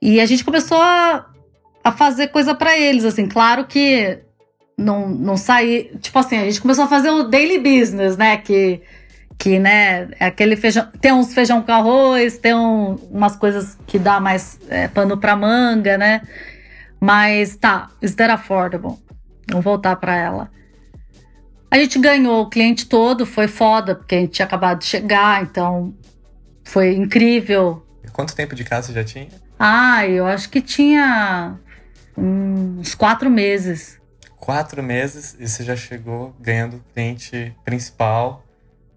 [0.00, 1.26] E a gente começou a,
[1.82, 4.18] a fazer coisa para eles, assim, claro que
[4.76, 5.96] não, não sair.
[6.00, 8.36] Tipo assim, a gente começou a fazer o daily business, né?
[8.36, 8.82] Que,
[9.38, 10.88] que né, é aquele feijão.
[11.00, 15.36] Tem uns feijão com arroz, tem um, umas coisas que dá mais é, pano pra
[15.36, 16.22] manga, né?
[17.00, 18.98] Mas tá, is that affordable?
[19.48, 20.50] Vamos voltar para ela.
[21.74, 25.42] A gente ganhou o cliente todo, foi foda, porque a gente tinha acabado de chegar,
[25.42, 25.92] então
[26.62, 27.84] foi incrível.
[28.12, 29.26] Quanto tempo de casa já tinha?
[29.58, 31.58] Ah, eu acho que tinha
[32.16, 34.00] uns quatro meses.
[34.36, 38.44] Quatro meses e você já chegou ganhando o cliente principal,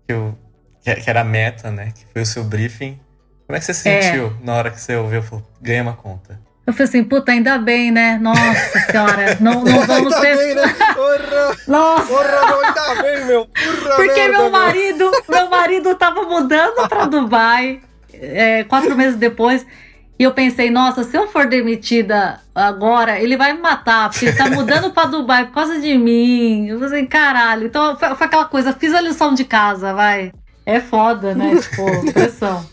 [0.05, 0.37] que, eu,
[0.83, 1.91] que era a meta, né?
[1.95, 2.99] Que foi o seu briefing.
[3.47, 4.03] Como é que você se é.
[4.03, 4.45] sentiu é.
[4.45, 5.23] na hora que você ouviu?
[5.23, 6.39] Falou, ganha uma conta.
[6.67, 8.19] Eu falei assim, puta, ainda bem, né?
[8.21, 10.37] Nossa senhora, não, não vamos ainda ter.
[10.37, 10.75] Bem, né?
[10.93, 12.07] Porra, Nossa!
[12.07, 13.45] Porra, não, ainda bem, meu.
[13.45, 15.49] Porra, Porque merda, meu marido, meu.
[15.49, 17.79] marido tava mudando para Dubai
[18.13, 19.65] é, quatro meses depois.
[20.19, 24.35] E eu pensei, nossa, se eu for demitida agora, ele vai me matar, porque ele
[24.35, 26.67] tá mudando para Dubai por causa de mim.
[26.67, 27.67] Eu falei, caralho.
[27.67, 30.33] Então foi, foi, aquela coisa, fiz a lição de casa, vai.
[30.65, 31.55] É foda, né?
[31.55, 32.67] Tipo, pressão.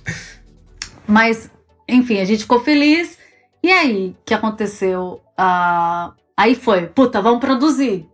[1.06, 1.48] Mas,
[1.86, 3.22] enfim, a gente ficou feliz.
[3.64, 5.22] E aí, que aconteceu?
[5.38, 8.06] Ah, aí foi, puta, vamos produzir.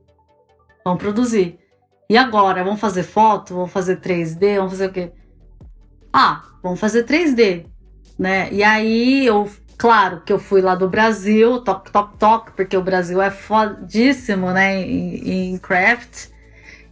[0.84, 1.58] Vamos produzir.
[2.08, 2.62] E agora?
[2.62, 3.54] Vamos fazer foto?
[3.54, 4.58] Vamos fazer 3D?
[4.58, 5.10] Vamos fazer o quê?
[6.12, 7.66] Ah, vamos fazer 3D,
[8.16, 8.48] né?
[8.52, 12.82] E aí eu, claro que eu fui lá do Brasil, toque, toque, toque, porque o
[12.84, 16.28] Brasil é fodíssimo, né, em, em craft.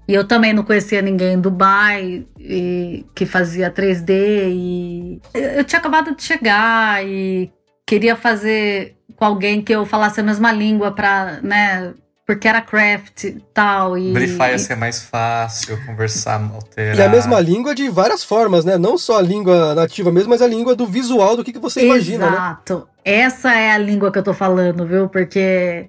[0.09, 4.11] E eu também não conhecia ninguém em Dubai e, que fazia 3D
[4.51, 7.53] e eu tinha acabado de chegar e
[7.88, 11.94] queria fazer com alguém que eu falasse a mesma língua para, né,
[12.27, 13.96] porque era craft e tal.
[13.96, 16.98] E, Briefar ia ser mais fácil, conversar, alterar.
[16.98, 18.77] E a mesma língua de várias formas, né?
[18.77, 21.87] Não só a língua nativa mesmo, mas a língua do visual, do que, que você
[21.87, 22.37] imagina, né?
[22.37, 22.88] Exato.
[23.03, 25.09] Essa é a língua que eu tô falando, viu?
[25.09, 25.88] Porque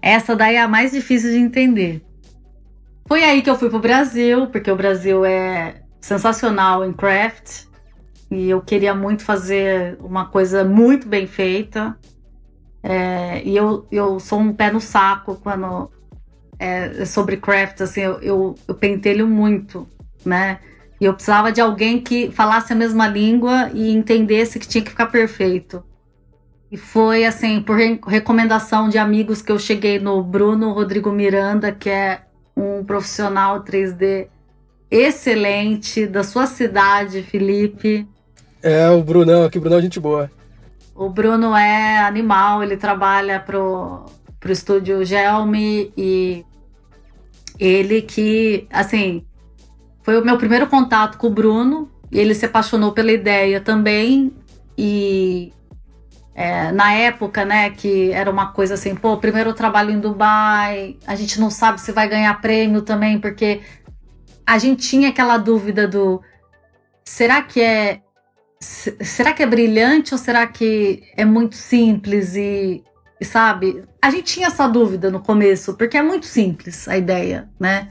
[0.00, 2.00] essa daí é a mais difícil de entender.
[3.08, 7.64] Foi aí que eu fui pro Brasil, porque o Brasil é sensacional em craft.
[8.32, 11.94] E eu queria muito fazer uma coisa muito bem feita.
[12.82, 15.90] É, e eu, eu sou um pé no saco quando
[16.58, 19.86] é, é sobre craft, assim, eu, eu, eu pentelho muito,
[20.24, 20.60] né?
[20.98, 24.90] E eu precisava de alguém que falasse a mesma língua e entendesse que tinha que
[24.90, 25.84] ficar perfeito.
[26.70, 31.90] E foi assim, por recomendação de amigos que eu cheguei no Bruno Rodrigo Miranda, que
[31.90, 32.22] é
[32.56, 34.28] um profissional 3D
[34.90, 38.08] excelente da sua cidade, Felipe.
[38.62, 40.30] É, o Brunão aqui, Brunão é gente boa.
[40.94, 44.06] O Bruno é animal, ele trabalha pro,
[44.38, 46.44] pro estúdio Gelme e
[47.58, 49.24] ele que, assim,
[50.02, 54.32] foi o meu primeiro contato com o Bruno e ele se apaixonou pela ideia também
[54.76, 55.52] e
[56.34, 61.14] é, na época, né, que era uma coisa assim, pô, primeiro trabalho em Dubai, a
[61.14, 63.60] gente não sabe se vai ganhar prêmio também, porque
[64.46, 66.22] a gente tinha aquela dúvida do
[67.04, 68.00] será que é
[68.62, 72.82] será que é brilhante ou será que é muito simples e,
[73.22, 73.84] sabe?
[74.00, 77.88] A gente tinha essa dúvida no começo, porque é muito simples a ideia, né?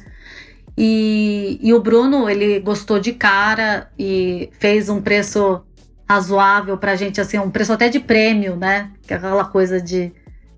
[0.78, 5.62] E, e o Bruno, ele gostou de cara e fez um preço
[6.10, 8.92] razoável pra gente, assim, um preço até de prêmio, né?
[9.08, 10.14] É aquela coisa de.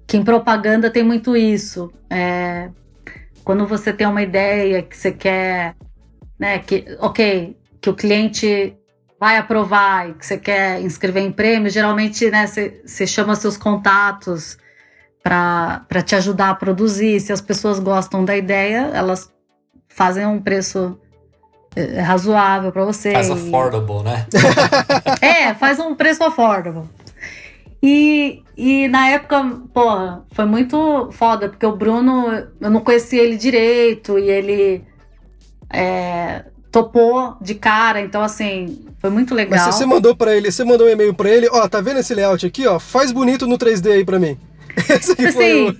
[0.06, 1.92] Que em propaganda tem muito isso.
[2.10, 2.70] É,
[3.44, 5.76] quando você tem uma ideia que você quer,
[6.40, 6.60] né?
[6.60, 8.78] Que, ok, que o cliente
[9.24, 14.58] vai aprovar e que você quer inscrever em prêmio, geralmente né, você chama seus contatos
[15.24, 17.22] para te ajudar a produzir.
[17.22, 19.32] Se as pessoas gostam da ideia, elas
[19.88, 21.00] fazem um preço
[21.74, 23.14] é, razoável para você.
[23.14, 24.28] Faz affordable, né?
[25.22, 26.84] é, faz um preço affordable.
[27.82, 29.42] E, e na época,
[29.74, 34.84] porra, foi muito foda, porque o Bruno, eu não conhecia ele direito e ele
[35.72, 39.66] é, topou de cara, então assim, foi muito legal.
[39.66, 42.16] Mas você mandou para ele, você mandou um e-mail para ele, ó, tá vendo esse
[42.16, 42.80] layout aqui, ó?
[42.80, 44.40] Faz bonito no 3D aí para mim.
[44.90, 45.78] Esse aqui assim, foi o...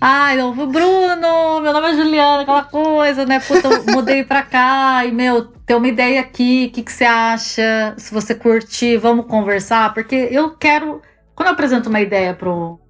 [0.00, 3.38] Ai, eu Bruno, meu nome é Juliana, aquela coisa, né?
[3.38, 7.04] Puta, eu mudei pra cá e, meu, tem uma ideia aqui, o que, que você
[7.04, 7.94] acha?
[7.98, 11.02] Se você curtir, vamos conversar, porque eu quero.
[11.34, 12.80] Quando eu apresento uma ideia pro,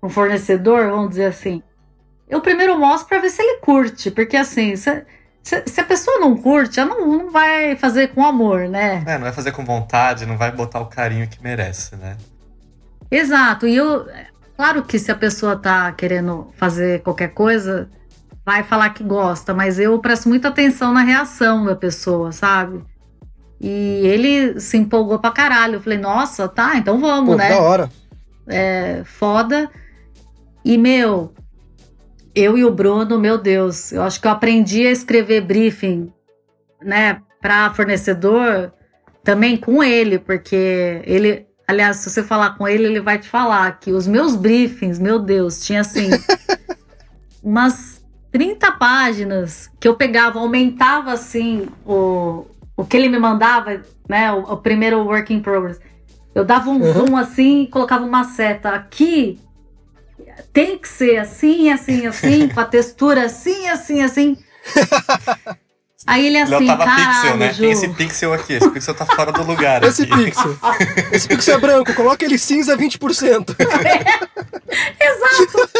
[0.00, 1.62] pro fornecedor, vamos dizer assim,
[2.30, 5.04] eu primeiro mostro pra ver se ele curte, porque assim, você
[5.48, 9.02] se, se, a pessoa não curte, ela não, não vai fazer com amor, né?
[9.06, 12.16] É, não vai fazer com vontade, não vai botar o carinho que merece, né?
[13.10, 13.66] Exato.
[13.66, 14.06] E eu,
[14.58, 17.88] Claro que se a pessoa tá querendo fazer qualquer coisa,
[18.44, 22.82] vai falar que gosta, mas eu presto muita atenção na reação da pessoa, sabe?
[23.60, 23.68] E
[24.04, 25.74] ele se empolgou pra caralho.
[25.74, 27.50] Eu falei, nossa, tá, então vamos, Pô, né?
[27.50, 27.90] da hora.
[28.48, 29.70] É foda.
[30.64, 31.32] E, meu,
[32.38, 36.12] eu e o Bruno, meu Deus, eu acho que eu aprendi a escrever briefing,
[36.82, 38.72] né, pra fornecedor
[39.24, 43.78] também com ele, porque ele, aliás, se você falar com ele, ele vai te falar
[43.78, 46.08] que os meus briefings, meu Deus, tinha assim,
[47.42, 52.46] umas 30 páginas que eu pegava, aumentava assim o,
[52.76, 55.80] o que ele me mandava, né, o, o primeiro work in progress.
[56.34, 56.92] Eu dava um Uhum.
[56.92, 59.40] zoom assim e colocava uma seta aqui.
[60.52, 64.36] Tem que ser assim, assim, assim, com a textura assim, assim, assim.
[66.06, 67.52] Aí ele assim, Léo tava caralho, pixel, né?
[67.52, 67.60] Ju.
[67.60, 68.52] Tem esse pixel aqui.
[68.54, 69.82] Esse pixel tá fora do lugar.
[69.84, 70.24] Esse aqui.
[70.24, 70.56] pixel.
[71.12, 73.54] Esse pixel é branco, coloca ele cinza 20%.
[75.00, 75.70] Exato.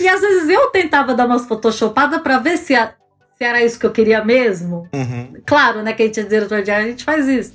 [0.00, 2.92] E às vezes eu tentava dar umas photoshopadas pra ver se, a-
[3.38, 4.88] se era isso que eu queria mesmo.
[4.92, 5.34] Uhum.
[5.46, 7.54] Claro, né, que a gente é diretor de arte, a gente faz isso.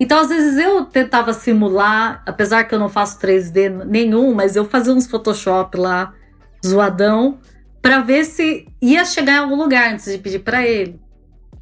[0.00, 4.64] Então, às vezes eu tentava simular, apesar que eu não faço 3D nenhum, mas eu
[4.64, 6.14] fazia uns Photoshop lá,
[6.66, 7.38] zoadão,
[7.82, 10.98] pra ver se ia chegar em algum lugar antes de pedir pra ele.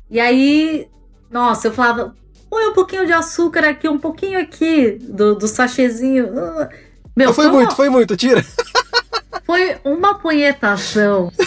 [0.09, 0.87] E aí,
[1.29, 2.15] nossa, eu falava,
[2.49, 6.31] põe um pouquinho de açúcar aqui, um pouquinho aqui do, do sachêzinho.
[6.39, 6.69] Ah.
[7.17, 8.45] Meu, foi uma- muito, foi muito, tira.
[9.45, 11.33] foi uma punhetação.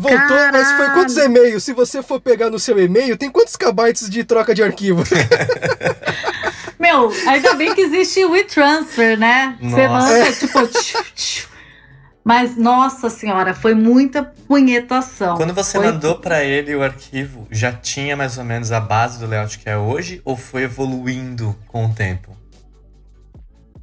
[0.00, 0.94] Voltou, mas foi Caralho.
[0.94, 1.62] quantos e-mails?
[1.64, 5.02] Se você for pegar no seu e-mail, tem quantos kbytes de troca de arquivo?
[6.78, 9.56] Meu, ainda bem que existe o WeTransfer, né?
[9.60, 10.08] Você Nossa.
[10.18, 10.66] manda, tipo.
[10.68, 11.50] tchiu, tchiu.
[12.24, 15.36] Mas, nossa senhora, foi muita punhetação.
[15.36, 19.18] Quando você Foi- mandou pra ele o arquivo, já tinha mais ou menos a base
[19.18, 20.20] do layout que é hoje?
[20.24, 22.36] Ou foi evoluindo com o tempo?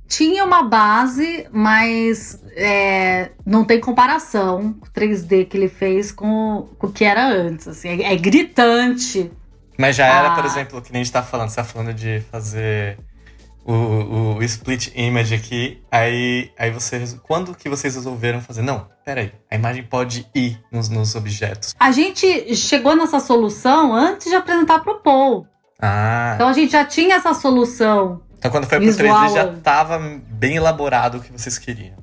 [0.08, 6.70] Tinha uma base, mas é, não tem comparação com o 3D que ele fez com,
[6.78, 7.67] com o que era antes.
[7.67, 9.30] Assim, é, é gritante.
[9.78, 10.36] Mas já era, Ah.
[10.36, 11.50] por exemplo, o que nem a gente tá falando.
[11.50, 12.98] Você tá falando de fazer
[13.65, 15.82] o, o, o split image aqui.
[15.91, 17.04] Aí, aí você.
[17.24, 18.62] Quando que vocês resolveram fazer?
[18.62, 19.32] Não, peraí.
[19.52, 21.76] A imagem pode ir nos, nos objetos.
[21.80, 25.46] A gente chegou nessa solução antes de apresentar pro Paul.
[25.80, 26.32] Ah.
[26.36, 28.22] Então a gente já tinha essa solução.
[28.38, 29.26] Então quando foi pro Visual.
[29.30, 31.95] 3D já tava bem elaborado o que vocês queriam.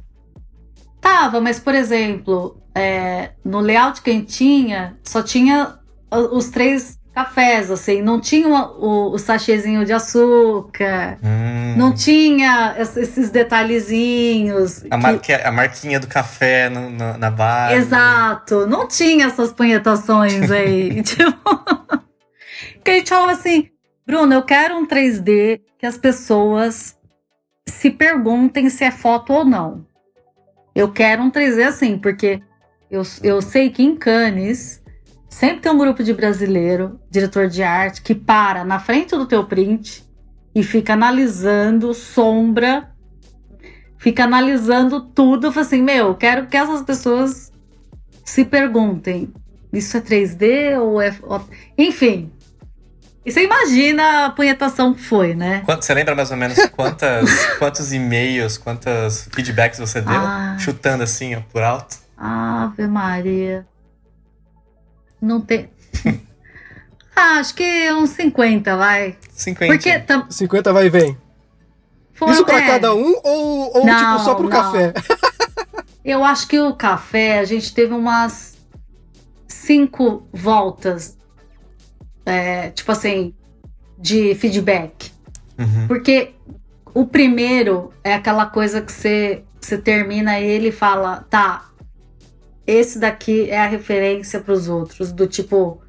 [1.00, 5.78] Tava, mas por exemplo, é, no layout que a gente tinha, só tinha
[6.10, 11.74] os três cafés, assim, não tinha o, o sachêzinho de açúcar, Hum.
[11.76, 14.78] não tinha es- esses detalhezinhos.
[14.90, 17.74] A, que- marca, a marquinha do café no- no- na base.
[17.76, 21.02] Exato, não tinha essas punhetações aí.
[21.04, 21.32] tipo,
[22.84, 23.68] que a gente falava assim,
[24.06, 26.98] Bruno, eu quero um 3D que as pessoas
[27.66, 29.86] se perguntem se é foto ou não.
[30.74, 32.42] Eu quero um 3D assim, porque
[32.90, 34.82] eu, eu sei que em Cannes
[35.28, 39.44] sempre tem um grupo de brasileiro, diretor de arte, que para na frente do teu
[39.46, 40.04] print
[40.54, 42.90] e fica analisando sombra,
[43.96, 45.46] fica analisando tudo.
[45.46, 47.52] Eu falo assim, meu, eu quero que essas pessoas
[48.22, 49.32] se perguntem:
[49.72, 51.16] isso é 3D ou é.
[51.78, 52.30] Enfim.
[53.24, 55.62] E você imagina a punhetação que foi, né?
[55.64, 60.14] Quanto- você lembra mais ou menos quantas, quantos e-mails, quantos feedbacks você deu?
[60.14, 60.56] Ah.
[60.58, 61.96] Chutando assim, ó, por alto?
[62.16, 63.66] Ave Maria.
[65.20, 65.70] Não tem.
[67.16, 69.16] ah, acho que uns 50, vai.
[69.30, 69.72] 50.
[69.72, 70.30] Porque tam...
[70.30, 71.16] 50 vai e vem.
[72.12, 74.50] foi, Isso pra é, cada um ou, ou Não, tipo só pro não.
[74.50, 74.92] café?
[76.04, 78.58] Eu acho que o café, a gente teve umas
[79.48, 81.16] cinco voltas,
[82.24, 83.34] é, tipo assim,
[83.98, 85.12] de feedback.
[85.58, 85.86] Uhum.
[85.86, 86.34] Porque
[86.92, 91.70] o primeiro é aquela coisa que você, você termina ele e fala, tá,
[92.66, 95.82] esse daqui é a referência para os outros, do tipo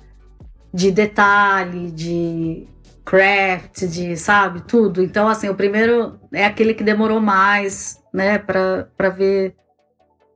[0.74, 2.68] de detalhe, de
[3.06, 5.02] craft, de, sabe, tudo.
[5.02, 9.56] Então, assim, o primeiro é aquele que demorou mais, né, para pra ver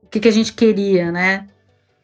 [0.02, 1.46] o que, que a gente queria, né?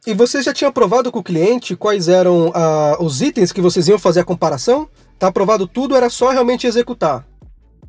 [0.07, 3.89] E você já tinha aprovado com o cliente quais eram ah, os itens que vocês
[3.89, 4.89] iam fazer a comparação?
[5.19, 7.27] Tá aprovado tudo, era só realmente executar.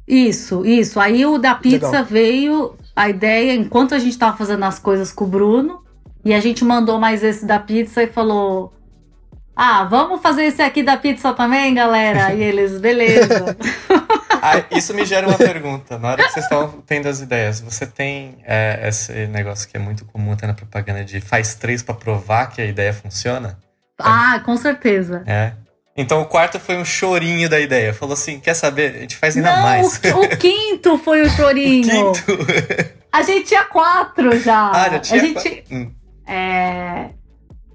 [0.07, 0.99] Isso, isso.
[0.99, 2.05] Aí o da pizza Legal.
[2.05, 5.83] veio a ideia enquanto a gente tava fazendo as coisas com o Bruno.
[6.25, 8.73] E a gente mandou mais esse da pizza e falou:
[9.55, 12.33] Ah, vamos fazer esse aqui da pizza também, galera?
[12.33, 13.55] E eles, beleza.
[14.53, 15.97] Ah, isso me gera uma pergunta.
[15.97, 19.79] Na hora que vocês estão tendo as ideias, você tem é, esse negócio que é
[19.79, 23.57] muito comum até na propaganda de faz três pra provar que a ideia funciona?
[23.99, 25.23] ah, com certeza.
[25.25, 25.53] É.
[25.95, 27.93] Então o quarto foi um chorinho da ideia.
[27.93, 28.95] Falou assim: quer saber?
[28.95, 29.99] A gente faz ainda Não, mais.
[30.03, 32.13] o, o quinto foi o chorinho.
[32.13, 32.37] Quinto.
[33.11, 34.69] A gente tinha quatro já.
[34.71, 35.63] Ah, já tinha a gente?
[35.71, 35.91] Hum.
[36.27, 37.09] é,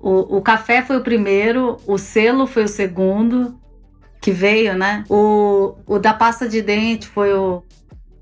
[0.00, 3.58] o, o café foi o primeiro, o selo foi o segundo
[4.22, 5.04] que veio, né?
[5.10, 7.62] O, o da pasta de dente foi o,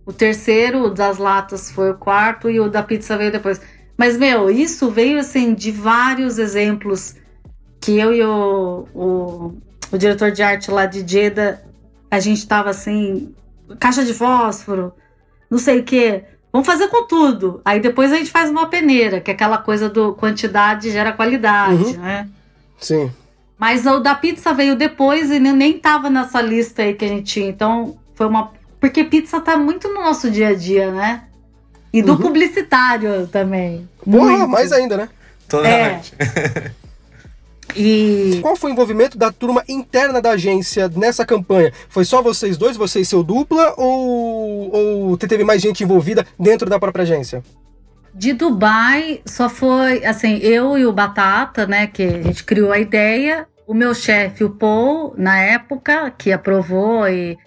[0.07, 3.61] o terceiro, o das latas foi o quarto e o da pizza veio depois.
[3.99, 7.15] Mas, meu, isso veio assim de vários exemplos
[7.81, 9.55] que eu e o, o,
[9.93, 11.61] o diretor de arte lá de Jeddah,
[12.11, 13.35] a gente tava assim,
[13.79, 14.93] caixa de fósforo,
[15.51, 16.25] não sei o quê.
[16.53, 17.61] Vamos fazer com tudo.
[17.65, 21.75] Aí depois a gente faz uma peneira, que é aquela coisa do quantidade gera qualidade,
[21.85, 21.99] Uhum.
[22.01, 22.29] né?
[22.79, 23.13] Sim.
[23.61, 27.09] Mas o da pizza veio depois e nem- nem tava nessa lista aí que a
[27.09, 27.49] gente tinha.
[27.49, 28.51] Então foi uma.
[28.81, 31.25] Porque pizza tá muito no nosso dia a dia, né?
[31.93, 32.19] E do Uhum.
[32.19, 33.87] publicitário também.
[34.03, 34.49] Porra, Muito.
[34.49, 35.09] mais ainda, né?
[35.49, 36.15] Totalmente.
[37.77, 41.73] E Qual foi o envolvimento da turma interna da agência nessa campanha?
[41.89, 44.75] Foi só vocês dois, você e seu dupla, ou,
[45.11, 47.43] ou teve mais gente envolvida dentro da própria agência?
[48.13, 51.87] de Dubai só foi assim, eu e o Batata, né?
[51.87, 53.47] Que a gente criou a ideia.
[53.71, 57.39] O meu chefe, o Paul, na época, que aprovou e.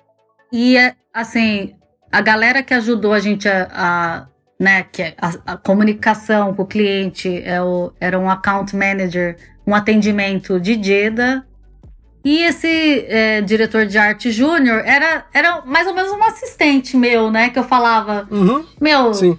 [0.54, 0.78] E
[1.14, 1.76] assim,
[2.10, 3.68] a galera que ajudou a gente a.
[3.74, 8.74] a né, que é a, a comunicação com o cliente é o, era um account
[8.74, 9.36] manager,
[9.68, 11.44] um atendimento de Jeddah.
[12.24, 17.30] E esse é, diretor de arte júnior era, era mais ou menos um assistente meu,
[17.30, 17.50] né?
[17.50, 19.38] Que eu falava, Uhum, meu, sim.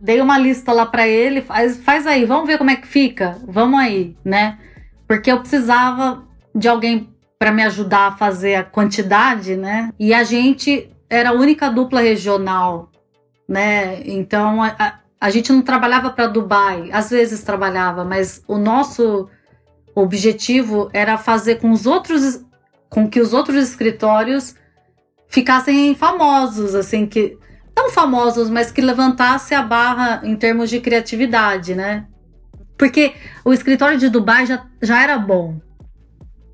[0.00, 3.38] dei uma lista lá pra ele, faz, faz aí, vamos ver como é que fica,
[3.46, 4.58] vamos aí, né?
[5.10, 6.22] Porque eu precisava
[6.54, 9.92] de alguém pra me ajudar a fazer a quantidade, né?
[9.98, 12.92] E a gente era a única dupla regional,
[13.48, 14.02] né?
[14.04, 19.28] Então a, a, a gente não trabalhava para Dubai, às vezes trabalhava, mas o nosso
[19.96, 22.44] objetivo era fazer com os outros,
[22.88, 24.54] com que os outros escritórios
[25.26, 27.36] ficassem famosos, assim que
[27.74, 32.06] tão famosos, mas que levantasse a barra em termos de criatividade, né?
[32.80, 33.12] Porque
[33.44, 35.60] o escritório de Dubai já, já era bom,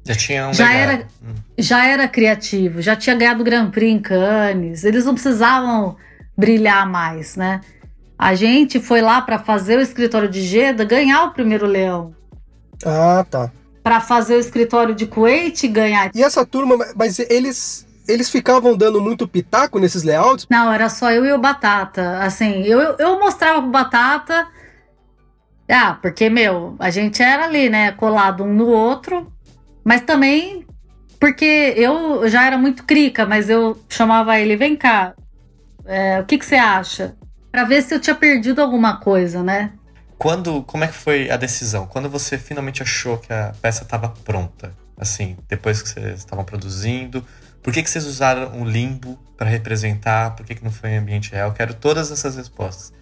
[0.05, 1.35] Já tinha um Já era- Hum.
[1.59, 5.97] já era criativo, já tinha ganhado o Grand Prix em Cannes, eles não precisavam
[6.37, 7.61] brilhar mais, né?
[8.19, 12.13] A gente foi lá para fazer o escritório de Jeddah ganhar o primeiro leão,
[12.85, 13.51] Ah, tá.
[13.85, 16.11] para fazer o escritório de Kuwait ganhar.
[16.15, 20.47] E essa turma, mas eles eles ficavam dando muito pitaco nesses layouts?
[20.49, 22.19] Não, era só eu e o Batata.
[22.21, 24.47] Assim, eu, eu- eu mostrava pro Batata.
[25.69, 27.93] Ah, porque, meu, a gente era ali, né?
[27.93, 29.33] Colado um no outro.
[29.85, 30.67] Mas também
[31.19, 35.15] porque eu já era muito crica, mas eu chamava ele, vem cá,
[35.85, 37.17] é, o que, que você acha?
[37.51, 39.73] Pra ver se eu tinha perdido alguma coisa, né?
[40.19, 41.87] Quando, como é que foi a decisão?
[41.87, 44.73] Quando você finalmente achou que a peça estava pronta?
[44.97, 47.25] Assim, depois que vocês estavam produzindo,
[47.63, 50.35] por que, que vocês usaram um limbo para representar?
[50.35, 51.53] Por que, que não foi em ambiente real?
[51.53, 52.93] Quero todas essas respostas.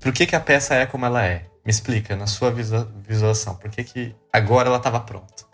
[0.00, 1.44] Por que, que a peça é como ela é?
[1.64, 5.44] Me explica, na sua visua- visualização, por que, que agora ela estava pronta?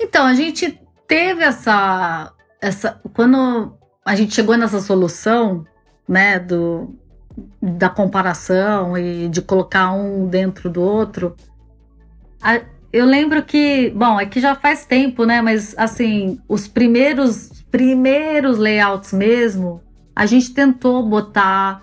[0.00, 2.32] Então, a gente teve essa.
[2.60, 5.64] essa quando a gente chegou nessa solução,
[6.08, 6.92] né, do,
[7.60, 11.36] da comparação e de colocar um dentro do outro,
[12.42, 12.60] a-
[12.92, 18.58] eu lembro que, bom, é que já faz tempo, né, mas assim, os primeiros, primeiros
[18.58, 19.80] layouts mesmo,
[20.16, 21.80] a gente tentou botar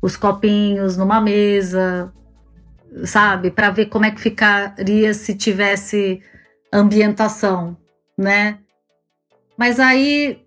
[0.00, 2.12] os copinhos numa mesa,
[3.04, 6.22] sabe, para ver como é que ficaria se tivesse
[6.72, 7.76] ambientação,
[8.16, 8.58] né?
[9.56, 10.42] Mas aí,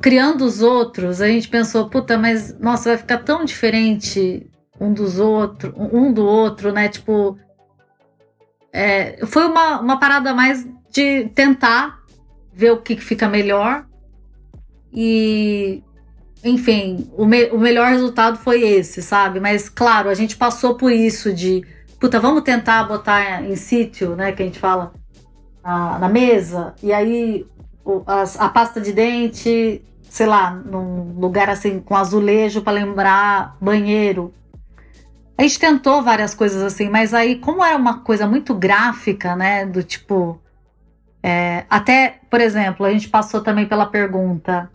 [0.00, 5.18] criando os outros, a gente pensou, puta, mas nossa, vai ficar tão diferente um dos
[5.18, 6.88] outros, um do outro, né?
[6.88, 7.38] Tipo,
[8.72, 12.02] é, foi uma, uma parada mais de tentar
[12.52, 13.86] ver o que fica melhor
[14.92, 15.82] e
[16.44, 19.40] enfim, o, me- o melhor resultado foi esse, sabe?
[19.40, 21.64] Mas claro, a gente passou por isso de
[22.00, 24.32] puta, vamos tentar botar em sítio, né?
[24.32, 24.92] Que a gente fala
[25.64, 27.46] na, na mesa, e aí
[27.84, 33.56] o- as- a pasta de dente, sei lá, num lugar assim com azulejo para lembrar
[33.60, 34.32] banheiro.
[35.38, 39.66] A gente tentou várias coisas assim, mas aí, como era uma coisa muito gráfica, né?
[39.66, 40.40] Do tipo.
[41.22, 44.70] é, até, por exemplo, a gente passou também pela pergunta: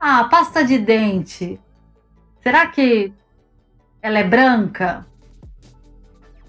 [0.00, 1.60] Ah, pasta de dente,
[2.40, 3.12] será que
[4.00, 5.06] ela é branca?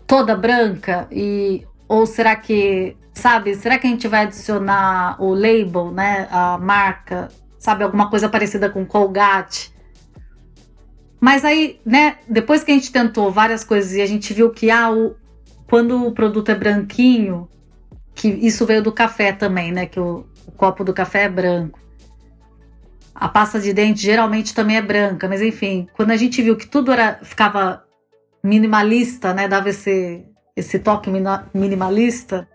[0.06, 1.08] Toda branca?
[1.12, 3.56] E, ou será que sabe?
[3.56, 6.28] Será que a gente vai adicionar o label, né?
[6.32, 7.84] A marca, sabe?
[7.84, 9.74] Alguma coisa parecida com Colgate.
[11.20, 12.18] Mas aí, né?
[12.28, 15.16] Depois que a gente tentou várias coisas e a gente viu que ah, o,
[15.68, 17.48] quando o produto é branquinho,
[18.16, 19.86] que isso veio do café também, né?
[19.86, 21.80] Que o, o copo do café é branco.
[23.20, 26.66] A pasta de dente geralmente também é branca, mas enfim, quando a gente viu que
[26.66, 27.84] tudo era ficava
[28.42, 31.12] minimalista, né, dava esse, esse toque
[31.54, 32.48] minimalista,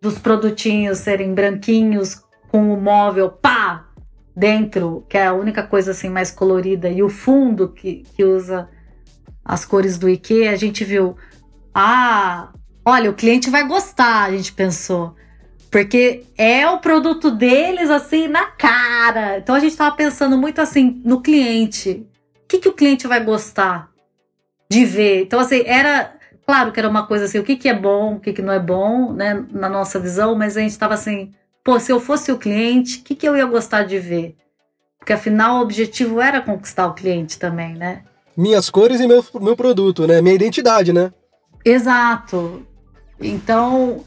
[0.00, 3.86] dos produtinhos serem branquinhos com o móvel pá
[4.34, 8.68] dentro, que é a única coisa assim mais colorida, e o fundo que, que usa
[9.44, 11.14] as cores do IKEA, a gente viu,
[11.74, 12.52] ah,
[12.84, 15.14] olha, o cliente vai gostar, a gente pensou.
[15.74, 19.38] Porque é o produto deles, assim, na cara.
[19.38, 22.06] Então a gente estava pensando muito assim no cliente.
[22.44, 23.90] O que, que o cliente vai gostar
[24.70, 25.22] de ver?
[25.22, 26.14] Então, assim, era.
[26.46, 28.52] Claro que era uma coisa assim, o que, que é bom, o que, que não
[28.52, 29.44] é bom, né?
[29.50, 31.32] Na nossa visão, mas a gente estava assim,
[31.64, 34.36] pô, se eu fosse o cliente, o que, que eu ia gostar de ver?
[35.00, 38.04] Porque afinal o objetivo era conquistar o cliente também, né?
[38.36, 40.22] Minhas cores e meu, meu produto, né?
[40.22, 41.12] Minha identidade, né?
[41.64, 42.64] Exato.
[43.20, 44.04] Então,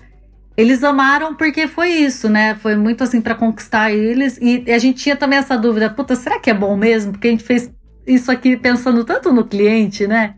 [0.57, 2.55] eles amaram porque foi isso, né?
[2.55, 4.39] Foi muito assim para conquistar eles.
[4.41, 7.11] E a gente tinha também essa dúvida: puta, será que é bom mesmo?
[7.11, 7.71] Porque a gente fez
[8.07, 10.33] isso aqui pensando tanto no cliente, né?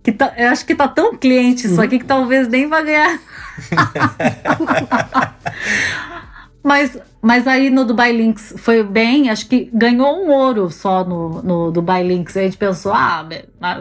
[0.00, 3.18] Que tá, eu acho que tá tão cliente isso aqui que talvez nem vai ganhar.
[6.62, 11.42] mas, mas aí no Dubai Links foi bem, acho que ganhou um ouro só no,
[11.42, 12.36] no Dubai Links.
[12.36, 13.26] A gente pensou, ah,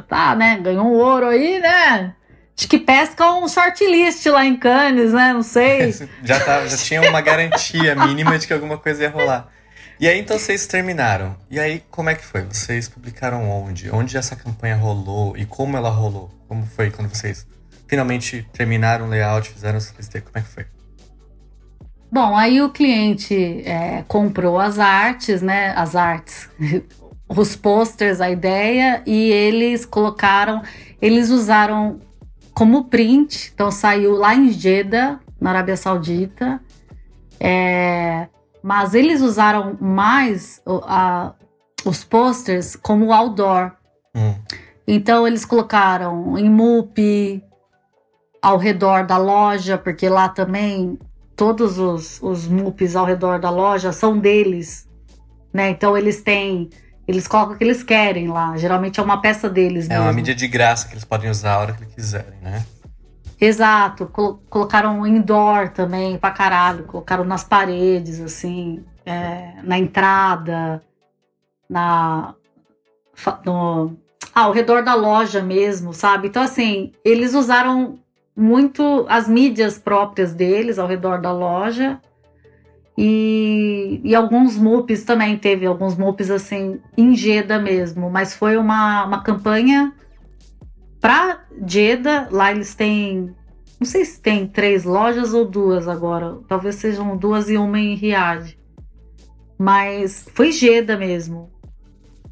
[0.07, 0.57] tá, né?
[0.59, 2.15] Ganhou um ouro aí, né?
[2.58, 5.34] Acho que pesca um shortlist lá em Cannes, né?
[5.34, 5.91] Não sei.
[6.24, 9.49] já, tá, já tinha uma garantia mínima de que alguma coisa ia rolar.
[9.99, 11.36] E aí então vocês terminaram.
[11.49, 12.41] E aí como é que foi?
[12.43, 13.89] Vocês publicaram onde?
[13.89, 16.32] Onde essa campanha rolou e como ela rolou?
[16.47, 17.47] Como foi quando vocês
[17.88, 20.22] finalmente terminaram o layout, fizeram o 3D?
[20.22, 20.66] Como é que foi?
[22.12, 25.74] Bom, aí o cliente é, comprou as artes, né?
[25.76, 26.47] As artes,
[27.28, 30.62] os posters, a ideia, e eles colocaram,
[31.01, 31.99] eles usaram
[32.54, 36.62] como print, então saiu lá em Jeddah, na Arábia Saudita.
[37.39, 38.28] É,
[38.62, 41.34] mas eles usaram mais a,
[41.86, 43.72] os posters como outdoor.
[44.16, 44.36] Hum.
[44.88, 47.43] Então eles colocaram em MUP,
[48.43, 50.99] ao redor da loja, porque lá também
[51.34, 54.86] todos os, os MUPs ao redor da loja são deles.
[55.54, 55.70] Né?
[55.70, 56.70] Então eles têm
[57.08, 58.56] eles colocam o que eles querem lá.
[58.58, 60.04] Geralmente é uma peça deles é mesmo.
[60.04, 62.66] É uma mídia de graça que eles podem usar a hora que quiserem, né?
[63.39, 64.06] Exato.
[64.06, 66.86] Col colocaram indoor também, pra caralho.
[66.86, 70.82] Colocaram nas paredes, assim, é, na entrada,
[71.70, 72.36] na.
[73.45, 73.95] No,
[74.34, 76.28] ah, ao redor da loja mesmo, sabe?
[76.28, 77.99] Então, assim, eles usaram
[78.36, 82.01] muito as mídias próprias deles ao redor da loja
[82.97, 89.05] e, e alguns MUPs também teve, alguns MUPs assim, em Jeddah mesmo, mas foi uma,
[89.05, 89.93] uma campanha
[91.01, 92.29] para Jeddah.
[92.31, 93.35] Lá eles têm,
[93.79, 97.95] não sei se tem três lojas ou duas agora, talvez sejam duas e uma em
[97.95, 98.57] Riad.
[99.57, 101.51] Mas foi Jeddah mesmo.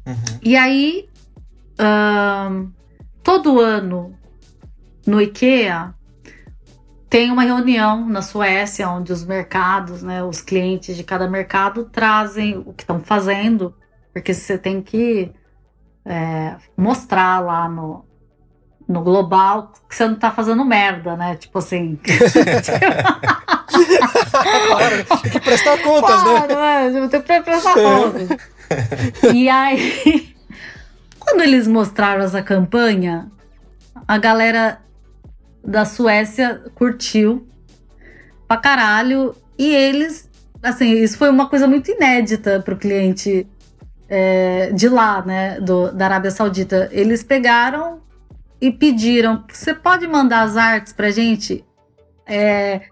[0.06, 0.38] Uhum.
[0.42, 1.08] E aí,
[1.80, 2.70] um,
[3.22, 4.16] todo ano
[5.06, 5.94] no IKEA
[7.12, 12.56] tem uma reunião na Suécia onde os mercados, né, os clientes de cada mercado trazem
[12.56, 13.74] o que estão fazendo,
[14.14, 15.30] porque você tem que
[16.06, 18.02] é, mostrar lá no,
[18.88, 21.36] no global que você não está fazendo merda, né?
[21.36, 22.00] Tipo assim.
[24.30, 26.86] claro, tem que prestar contas, claro, né?
[26.86, 28.28] É, tem que prestar contas.
[29.34, 30.34] e aí,
[31.20, 33.30] quando eles mostraram essa campanha,
[34.08, 34.80] a galera
[35.64, 37.46] da Suécia curtiu
[38.48, 39.34] pra caralho.
[39.58, 40.28] E eles,
[40.62, 43.46] assim, isso foi uma coisa muito inédita pro cliente
[44.08, 46.88] é, de lá, né, do, da Arábia Saudita.
[46.92, 48.00] Eles pegaram
[48.60, 51.64] e pediram: você pode mandar as artes pra gente?
[52.26, 52.82] É,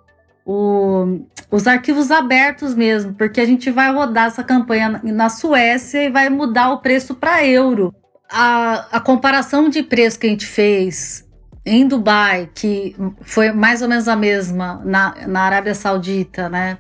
[0.44, 6.10] o, os arquivos abertos mesmo, porque a gente vai rodar essa campanha na Suécia e
[6.10, 7.94] vai mudar o preço para euro.
[8.32, 11.28] A, a comparação de preço que a gente fez
[11.70, 16.78] em Dubai, que foi mais ou menos a mesma na, na Arábia Saudita, né?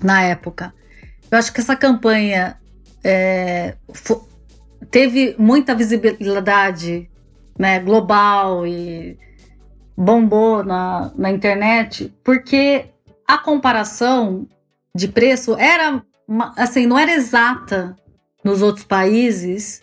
[0.00, 0.72] Na época.
[1.28, 2.56] Eu acho que essa campanha
[3.02, 3.74] é,
[4.92, 7.10] teve muita visibilidade
[7.58, 9.18] né, global e
[9.96, 12.86] bombou na, na internet, porque
[13.26, 14.46] a comparação
[14.94, 16.00] de preço era
[16.56, 17.96] assim, não era exata
[18.44, 19.82] nos outros países,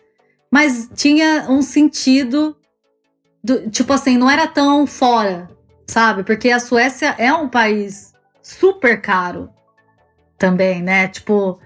[0.50, 2.56] mas tinha um sentido
[3.44, 5.50] do, tipo assim, não era tão fora,
[5.88, 6.24] sabe?
[6.24, 9.50] Porque a Suécia é um país super caro
[10.38, 11.08] também, né?
[11.08, 11.60] Tipo,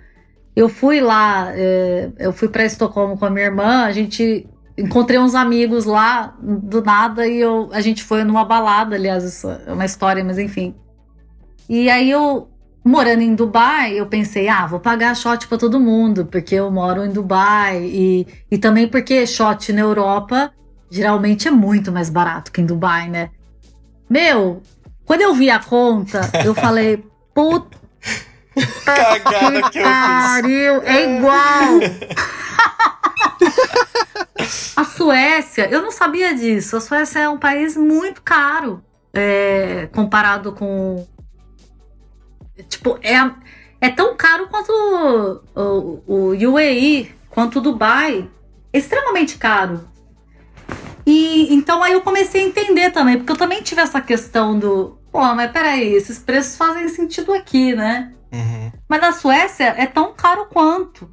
[0.55, 4.47] eu fui lá, é, eu fui para Estocolmo com a minha irmã, a gente
[4.77, 9.49] encontrei uns amigos lá do nada e eu, a gente foi numa balada, aliás, isso
[9.49, 10.75] é uma história, mas enfim.
[11.67, 12.49] E aí eu
[12.83, 17.03] morando em Dubai, eu pensei, ah, vou pagar shot para todo mundo, porque eu moro
[17.03, 20.51] em Dubai e, e também porque shot na Europa
[20.89, 23.31] geralmente é muito mais barato que em Dubai, né?
[24.09, 24.61] Meu,
[25.05, 27.77] quando eu vi a conta, eu falei, puta
[28.83, 31.79] Cagada que eu pariu, é igual.
[34.75, 36.77] a Suécia, eu não sabia disso.
[36.77, 38.83] A Suécia é um país muito caro
[39.13, 41.05] é, comparado com.
[42.67, 43.31] Tipo, é,
[43.79, 48.27] é tão caro quanto o, o, o UAE, quanto o Dubai.
[48.73, 49.87] extremamente caro.
[51.07, 54.99] E então aí eu comecei a entender também, porque eu também tive essa questão do.
[55.09, 58.11] Pô, mas peraí, esses preços fazem sentido aqui, né?
[58.29, 58.71] Uhum.
[58.89, 61.09] Mas na Suécia é tão caro quanto.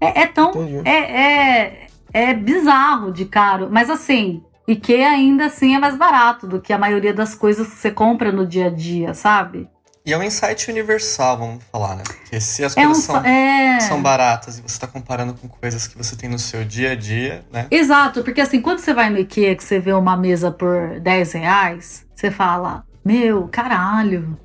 [0.00, 0.52] É, é tão.
[0.82, 3.68] É, é, é bizarro de caro.
[3.70, 7.76] Mas assim, IKEA ainda assim é mais barato do que a maioria das coisas que
[7.76, 9.68] você compra no dia a dia, sabe?
[10.04, 12.02] E é um insight universal, vamos falar, né?
[12.04, 13.80] Porque se as é coisas um, são, é...
[13.80, 16.94] são baratas e você está comparando com coisas que você tem no seu dia a
[16.96, 17.68] dia, né?
[17.70, 21.32] Exato, porque assim, quando você vai no IKEA que você vê uma mesa por 10
[21.32, 24.36] reais, você fala, meu, caralho,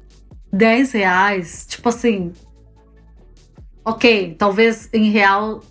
[0.52, 1.66] 10 reais.
[1.68, 2.34] Tipo assim.
[3.84, 5.62] Ok, talvez em real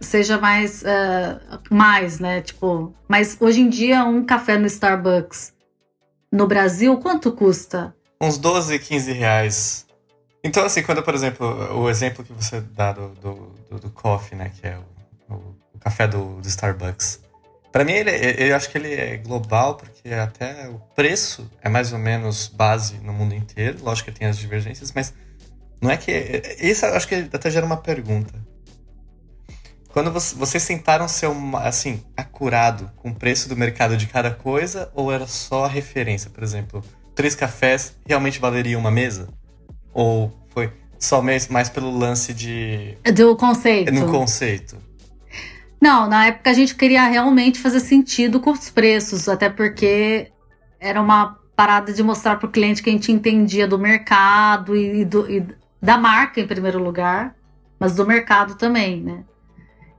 [0.00, 0.82] seja mais.
[0.82, 2.40] Uh, mais, né?
[2.40, 2.94] Tipo.
[3.08, 5.52] Mas hoje em dia, um café no Starbucks
[6.30, 7.94] no Brasil, quanto custa?
[8.22, 9.84] Uns 12, 15 reais.
[10.44, 11.44] Então, assim, quando, por exemplo,
[11.76, 13.34] o exemplo que você dá do, do,
[13.68, 14.52] do, do coffee, né?
[14.54, 17.20] Que é o, o, o café do, do Starbucks.
[17.72, 18.12] Para mim, ele,
[18.48, 22.98] eu acho que ele é global, porque até o preço é mais ou menos base
[22.98, 23.78] no mundo inteiro.
[23.82, 25.12] Lógico que tem as divergências, mas
[25.80, 26.12] não é que.
[26.60, 28.32] Isso acho que até gera uma pergunta.
[29.88, 34.92] Quando vocês tentaram ser uma, assim, acurado com o preço do mercado de cada coisa,
[34.94, 36.30] ou era só a referência?
[36.30, 36.84] Por exemplo,
[37.22, 39.28] três cafés realmente valeriam uma mesa?
[39.94, 42.98] Ou foi só mais pelo lance de.
[43.14, 43.92] Do conceito.
[43.92, 44.76] No conceito.
[45.80, 50.32] Não, na época a gente queria realmente fazer sentido com os preços, até porque
[50.80, 55.04] era uma parada de mostrar para o cliente que a gente entendia do mercado e,
[55.04, 55.46] do, e
[55.80, 57.36] da marca em primeiro lugar,
[57.78, 59.22] mas do mercado também, né?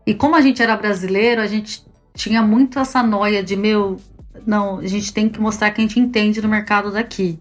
[0.06, 3.98] E como a gente era brasileiro, a gente tinha muito essa noia de meu,
[4.46, 7.40] não, a gente tem que mostrar que a gente entende do mercado daqui,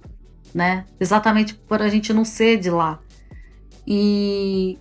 [0.55, 0.85] né?
[1.01, 2.99] Exatamente por a gente não ser de lá.
[3.87, 4.79] E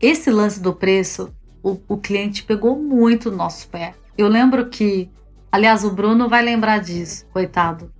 [0.00, 1.32] esse lance do preço
[1.62, 3.94] o, o cliente pegou muito o nosso pé.
[4.18, 5.08] Eu lembro que,
[5.50, 7.92] aliás, o Bruno vai lembrar disso, coitado.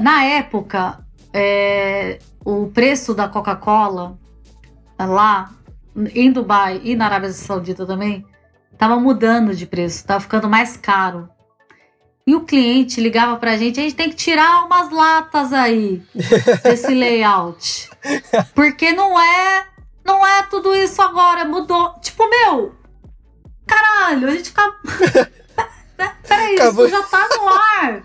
[0.00, 4.18] Na época, é, o preço da Coca-Cola
[4.98, 5.52] lá
[6.14, 8.24] em Dubai e na Arábia Saudita também
[8.72, 11.28] estava mudando de preço, estava ficando mais caro.
[12.26, 16.02] E o cliente ligava para a gente, a gente tem que tirar umas latas aí
[16.64, 17.88] desse layout.
[18.54, 19.66] Porque não é,
[20.04, 21.94] não é tudo isso agora, mudou.
[22.00, 22.74] Tipo, meu,
[23.66, 25.26] Caralho, a gente acabou.
[26.26, 26.86] Peraí, acabou.
[26.86, 28.02] isso já tá no ar.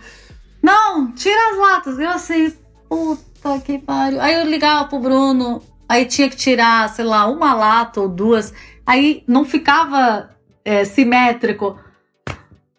[0.62, 2.00] Não, tira as latas.
[2.00, 2.54] Eu assim,
[2.90, 4.20] puta que pariu.
[4.20, 8.54] Aí eu ligava pro Bruno, aí tinha que tirar, sei lá, uma lata ou duas.
[8.86, 10.32] Aí não ficava
[10.66, 11.78] é, simétrico.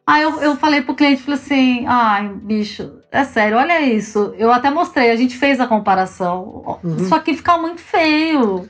[0.07, 4.35] Aí eu, eu falei pro cliente, falei assim, ai, bicho, é sério, olha isso.
[4.37, 6.81] Eu até mostrei, a gente fez a comparação.
[6.83, 6.97] Uhum.
[6.97, 8.69] Isso aqui fica muito feio.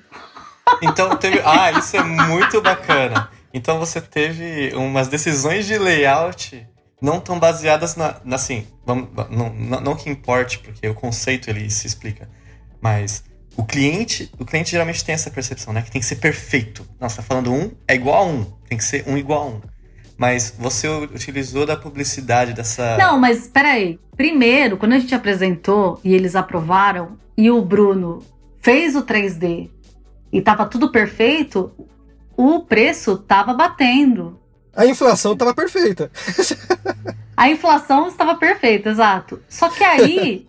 [0.82, 1.40] Então teve.
[1.44, 3.30] Ah, isso é muito bacana.
[3.52, 6.66] Então você teve umas decisões de layout
[7.00, 11.50] não tão baseadas na, na assim, vamos, não, não, não, que importe, porque o conceito
[11.50, 12.30] ele se explica,
[12.80, 13.24] mas
[13.56, 16.88] o cliente, o cliente geralmente tem essa percepção, né, que tem que ser perfeito.
[17.00, 19.46] Não, você tá falando um é igual a um, tem que ser um igual a
[19.46, 19.60] um.
[20.22, 22.96] Mas você utilizou da publicidade dessa.
[22.96, 23.98] Não, mas peraí.
[24.16, 28.24] Primeiro, quando a gente apresentou e eles aprovaram, e o Bruno
[28.60, 29.68] fez o 3D
[30.32, 31.72] e tava tudo perfeito,
[32.36, 34.38] o preço estava batendo.
[34.76, 36.08] A inflação estava perfeita.
[37.36, 39.42] a inflação estava perfeita, exato.
[39.48, 40.46] Só que aí,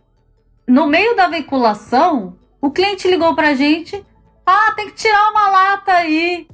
[0.68, 4.06] no meio da veiculação, o cliente ligou pra gente:
[4.46, 6.46] ah, tem que tirar uma lata aí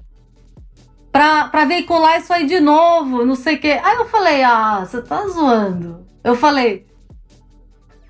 [1.11, 3.79] pra, veicular isso aí de novo, não sei o quê.
[3.83, 6.05] Aí eu falei: ah, você tá zoando.
[6.23, 6.85] Eu falei: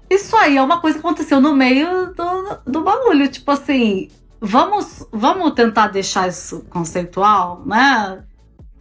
[0.10, 3.28] isso aí é uma coisa que aconteceu no meio do, do bagulho.
[3.28, 4.10] Tipo assim,
[4.42, 8.24] vamos, vamos tentar deixar isso conceitual, né?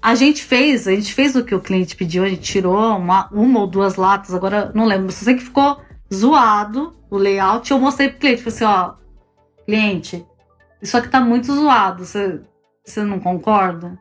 [0.01, 3.29] A gente fez, a gente fez o que o cliente pediu, a gente tirou uma,
[3.33, 5.81] uma ou duas latas, agora não lembro, só sei que ficou
[6.12, 7.71] zoado o layout.
[7.71, 8.95] Eu mostrei pro cliente, falei assim, ó,
[9.66, 10.27] cliente,
[10.81, 12.41] isso aqui tá muito zoado, você,
[12.85, 13.99] você não concorda?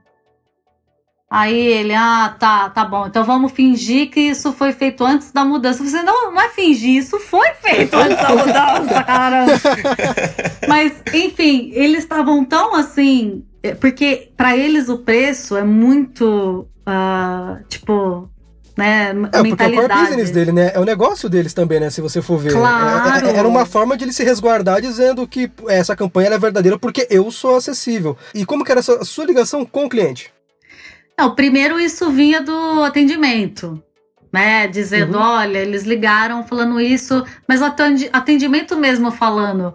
[1.29, 3.05] Aí ele, ah, tá, tá bom.
[3.05, 5.83] Então vamos fingir que isso foi feito antes da mudança.
[5.83, 9.45] Você não, não é fingir, isso foi feito antes da mudança, cara.
[10.67, 17.61] Mas, enfim, eles estavam tão assim, é, porque para eles o preço é muito, uh,
[17.67, 18.29] tipo,
[18.77, 20.71] né, é, porque é o core business dele, né?
[20.73, 21.89] É o negócio deles também, né?
[21.89, 22.53] Se você for ver.
[22.53, 23.25] Claro.
[23.25, 26.79] É, é, era uma forma de ele se resguardar dizendo que essa campanha é verdadeira
[26.79, 28.15] porque eu sou acessível.
[28.33, 30.31] E como que era a sua ligação com o cliente?
[31.17, 33.81] Não, primeiro isso vinha do atendimento,
[34.31, 34.67] né?
[34.67, 35.23] Dizendo, uhum.
[35.23, 39.73] olha, eles ligaram falando isso, mas atendimento mesmo falando.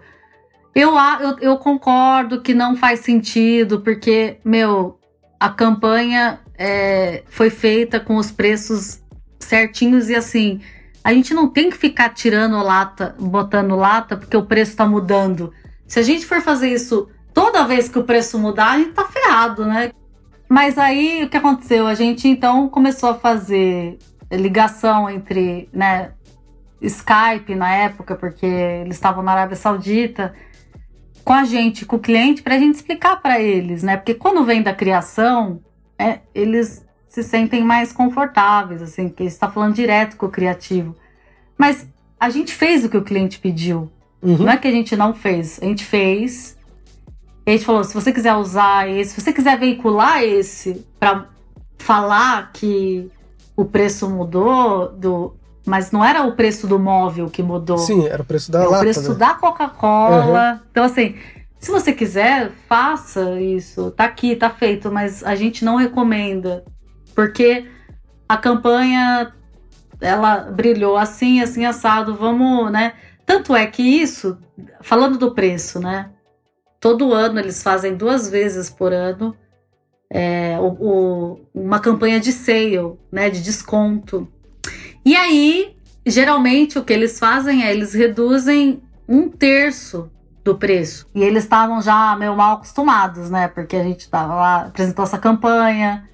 [0.75, 4.99] Eu, eu, eu concordo que não faz sentido, porque, meu,
[5.39, 9.03] a campanha é, foi feita com os preços
[9.41, 10.61] certinhos e assim.
[11.05, 15.53] A gente não tem que ficar tirando lata, botando lata, porque o preço está mudando.
[15.87, 19.05] Se a gente for fazer isso toda vez que o preço mudar, a gente tá
[19.05, 19.91] ferrado, né?
[20.53, 21.87] Mas aí o que aconteceu?
[21.87, 23.97] A gente então começou a fazer
[24.31, 26.13] ligação entre, né,
[26.79, 30.35] Skype na época, porque eles estavam na Arábia Saudita,
[31.25, 33.97] com a gente, com o cliente, para a gente explicar para eles, né?
[33.97, 35.59] Porque quando vem da criação,
[35.99, 40.95] é, eles se sentem mais confortáveis, assim, porque está falando direto com o criativo.
[41.57, 41.89] Mas
[42.21, 43.91] a gente fez o que o cliente pediu.
[44.21, 44.37] Uhum.
[44.37, 46.59] Não é que a gente não fez, a gente fez
[47.47, 51.27] e a gente falou: se você quiser usar esse, se você quiser veicular esse para
[51.77, 53.11] falar que
[53.57, 55.35] o preço mudou, do,
[55.67, 57.79] mas não era o preço do móvel que mudou.
[57.79, 59.19] Sim, era o preço da é lata, o preço né?
[59.19, 60.53] da Coca-Cola.
[60.53, 60.61] Uhum.
[60.71, 61.17] Então, assim,
[61.59, 63.91] se você quiser, faça isso.
[63.93, 66.65] Tá aqui, tá feito, mas a gente não recomenda.
[67.15, 67.69] Porque
[68.29, 69.33] a campanha
[70.01, 72.17] ela brilhou assim, assim, assado.
[72.17, 72.95] Vamos, né?
[73.25, 74.39] Tanto é que isso,
[74.81, 76.11] falando do preço, né?
[76.83, 79.37] Todo ano eles fazem duas vezes por ano
[80.11, 84.29] é, o, o, uma campanha de sale, né, de desconto.
[85.05, 85.75] E aí,
[86.05, 90.11] geralmente, o que eles fazem é eles reduzem um terço
[90.45, 91.09] do preço.
[91.15, 93.49] E eles estavam já meio mal acostumados, né?
[93.49, 96.07] Porque a gente estava lá, apresentou essa campanha,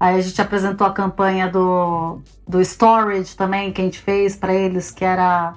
[0.00, 4.52] aí a gente apresentou a campanha do, do storage também, que a gente fez para
[4.52, 5.54] eles, que era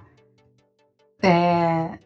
[1.24, 1.98] é,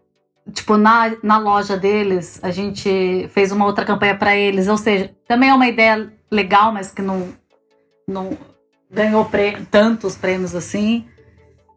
[0.52, 4.68] tipo, na, na loja deles, a gente fez uma outra campanha para eles.
[4.68, 7.30] Ou seja, também é uma ideia legal, mas que não,
[8.08, 8.38] não
[8.92, 11.06] ganhou prê tantos prêmios assim.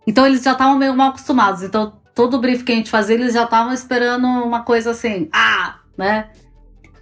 [0.07, 1.63] Então eles já estavam meio mal acostumados.
[1.63, 5.81] Então todo brief que a gente fazia, eles já estavam esperando uma coisa assim, ah,
[5.97, 6.31] né?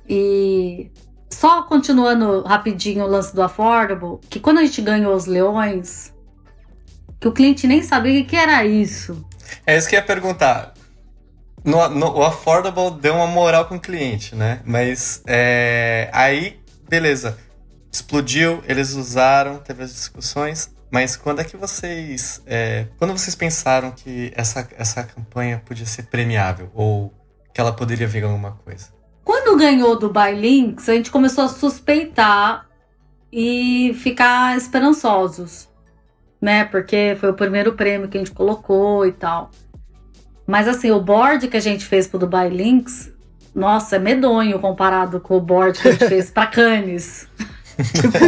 [0.08, 0.90] E
[1.30, 6.12] só continuando rapidinho o lance do Affordable, que quando a gente ganhou os leões,
[7.20, 9.24] que o cliente nem sabia o que era isso.
[9.66, 10.73] É isso que eu ia perguntar
[11.64, 14.60] no, no, o Affordable deu uma moral com o cliente, né?
[14.64, 17.38] Mas é, aí, beleza.
[17.90, 20.70] Explodiu, eles usaram, teve as discussões.
[20.90, 22.42] Mas quando é que vocês.
[22.46, 26.70] É, quando vocês pensaram que essa, essa campanha podia ser premiável?
[26.74, 27.12] Ou
[27.52, 28.88] que ela poderia vir alguma coisa?
[29.24, 32.66] Quando ganhou do Buy Links, a gente começou a suspeitar
[33.32, 35.68] e ficar esperançosos,
[36.40, 36.64] né?
[36.64, 39.50] Porque foi o primeiro prêmio que a gente colocou e tal.
[40.46, 43.10] Mas assim, o board que a gente fez pro Dubai Links,
[43.54, 47.28] nossa, é medonho comparado com o board que a gente fez para Cannes.
[47.76, 48.18] tipo,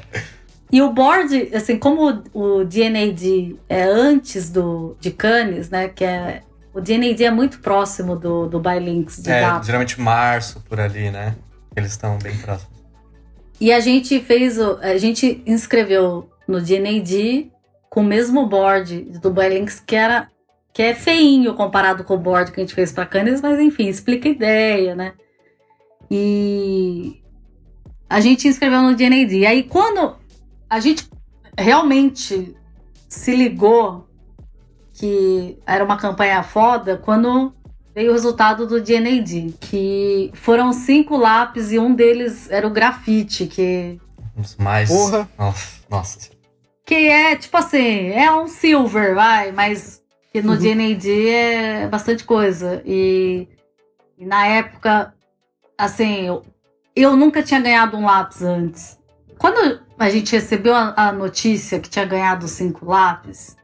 [0.72, 6.42] e o board, assim, como o DNAD é antes do, de Cannes, né, que é
[6.72, 9.64] o DNAD é muito próximo do, do Links de é, data.
[9.64, 11.34] geralmente março por ali, né?
[11.74, 12.80] Eles estão bem próximos.
[13.60, 17.50] E a gente fez, o, a gente inscreveu no DNAD
[17.88, 20.28] com o mesmo board do Dubai Links que era
[20.72, 23.88] que é feinho comparado com o board que a gente fez para Cannes, mas enfim,
[23.88, 25.14] explica a ideia, né?
[26.10, 27.22] E
[28.08, 29.46] a gente inscreveu no DNAD.
[29.46, 30.16] Aí quando
[30.68, 31.08] a gente
[31.58, 32.56] realmente
[33.08, 34.08] se ligou
[34.94, 37.54] que era uma campanha foda, quando
[37.94, 43.46] veio o resultado do DNAD, que foram cinco lápis e um deles era o grafite,
[43.46, 43.98] que
[44.36, 45.28] os mais Porra.
[45.88, 46.30] Nossa.
[46.84, 50.02] Que é tipo assim, é um silver, vai, mas
[50.32, 50.58] que no uhum.
[50.58, 52.82] DND é bastante coisa.
[52.84, 53.48] E,
[54.16, 55.14] e, na época,
[55.76, 56.42] assim, eu,
[56.94, 58.98] eu nunca tinha ganhado um lápis antes.
[59.38, 63.56] Quando a gente recebeu a, a notícia que tinha ganhado cinco lápis,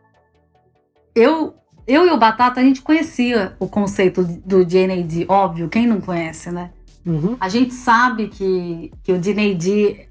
[1.14, 1.54] eu,
[1.86, 6.50] eu e o Batata, a gente conhecia o conceito do DNAD, óbvio, quem não conhece,
[6.50, 6.70] né?
[7.04, 7.36] Uhum.
[7.38, 10.08] A gente sabe que, que o DNAD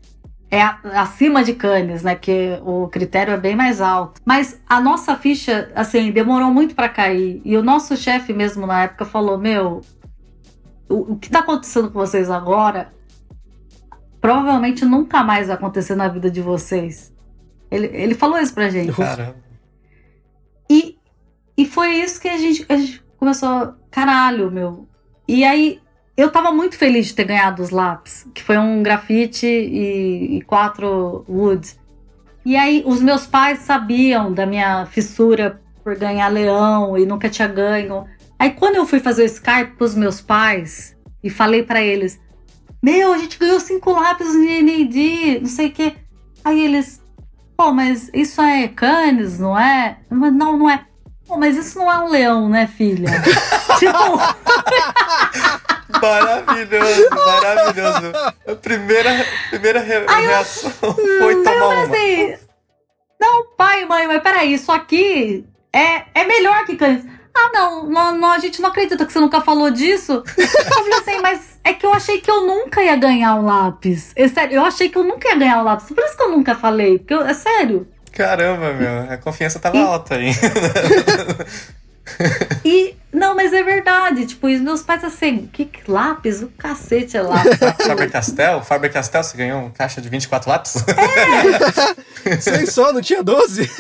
[0.56, 2.16] é acima de Cannes, né?
[2.16, 4.22] Que o critério é bem mais alto.
[4.26, 7.42] Mas a nossa ficha, assim, demorou muito para cair.
[7.44, 9.82] E o nosso chefe mesmo na época falou: Meu,
[10.90, 12.94] o, o que tá acontecendo com vocês agora?
[14.26, 17.14] provavelmente nunca mais vai acontecer na vida de vocês.
[17.70, 18.92] Ele, ele falou isso pra gente.
[18.92, 19.36] Caramba.
[20.68, 20.98] E,
[21.56, 24.90] e foi isso que a gente, a gente começou, caralho, meu.
[25.28, 25.80] E aí
[26.18, 30.42] eu tava muito feliz de ter ganhado os lápis, que foi um grafite e, e
[30.44, 31.78] quatro woods.
[32.46, 37.48] E aí os meus pais sabiam da minha fissura por ganhar leão e nunca tinha
[37.48, 38.06] ganho.
[38.40, 42.20] Aí quando eu fui fazer o Skype pros meus pais e falei para eles,
[42.82, 45.96] meu, a gente ganhou cinco lápis no NAD, não sei o quê.
[46.44, 47.02] Aí eles,
[47.58, 49.98] pô, mas isso é canes, não é?
[50.10, 50.86] Não, não é.
[51.28, 53.10] Pô, mas isso não é um leão, né, filha?
[53.80, 53.92] tipo.
[56.02, 58.12] Maravilhoso, maravilhoso.
[58.48, 59.10] A primeira,
[59.50, 61.96] primeira re Aí eu- reação foi Aí eu tomar falei uma.
[61.96, 62.36] assim,
[63.20, 67.04] não, pai, mãe, mas peraí, isso aqui é, é melhor que canis.
[67.38, 70.24] Ah, não, não, não, a gente não acredita que você nunca falou disso.
[70.38, 70.48] Eu
[70.84, 74.14] falei assim, mas é que eu achei que eu nunca ia ganhar um lápis.
[74.16, 75.88] É sério, eu achei que eu nunca ia ganhar um lápis.
[75.88, 76.98] Por isso que eu nunca falei.
[77.00, 77.88] Porque eu- é sério.
[78.14, 80.32] Caramba, meu, a confiança tava E- alta aí.
[82.64, 84.26] E, não, mas é verdade.
[84.26, 86.44] Tipo, e os meus pais assim, que, que lápis?
[86.44, 87.58] O cacete é lápis.
[87.88, 88.62] Faber Castell?
[88.62, 90.74] Faber Castell, você ganhou uma caixa de 24 lápis?
[92.42, 93.72] Seis só, não tinha 12?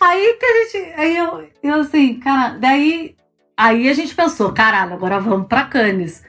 [0.00, 0.92] Aí que a gente.
[0.96, 3.14] Aí eu, eu assim, cara, daí.
[3.54, 6.22] Aí a gente pensou, caralho, agora vamos pra Cannes.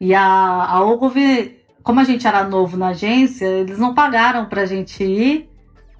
[0.00, 4.64] E a, a Ogilvy, como a gente era novo na agência, eles não pagaram pra
[4.64, 5.50] gente ir.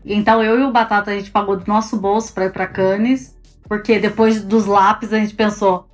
[0.05, 3.37] Então eu e o Batata a gente pagou do nosso bolso pra ir pra Cannes.
[3.69, 5.87] Porque depois dos lápis a gente pensou,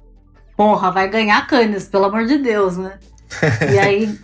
[0.57, 2.99] porra, vai ganhar Cannes, pelo amor de Deus, né?
[3.72, 4.18] E aí.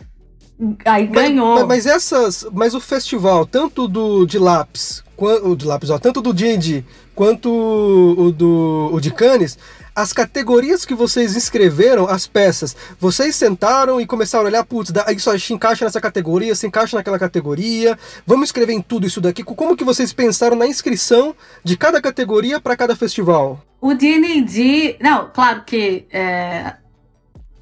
[0.84, 1.54] Aí ganhou.
[1.54, 2.46] Mas, mas essas.
[2.52, 6.84] Mas o festival, tanto do de lápis, o de lápis, ó, tanto do D&D
[7.14, 9.58] quanto o do o de Cannes,
[10.00, 15.38] as categorias que vocês inscreveram, as peças, vocês sentaram e começaram a olhar, putz, isso
[15.38, 19.44] se encaixa nessa categoria, se encaixa naquela categoria, vamos escrever em tudo isso daqui.
[19.44, 23.60] Como que vocês pensaram na inscrição de cada categoria para cada festival?
[23.78, 26.74] O D&D, não, claro que é,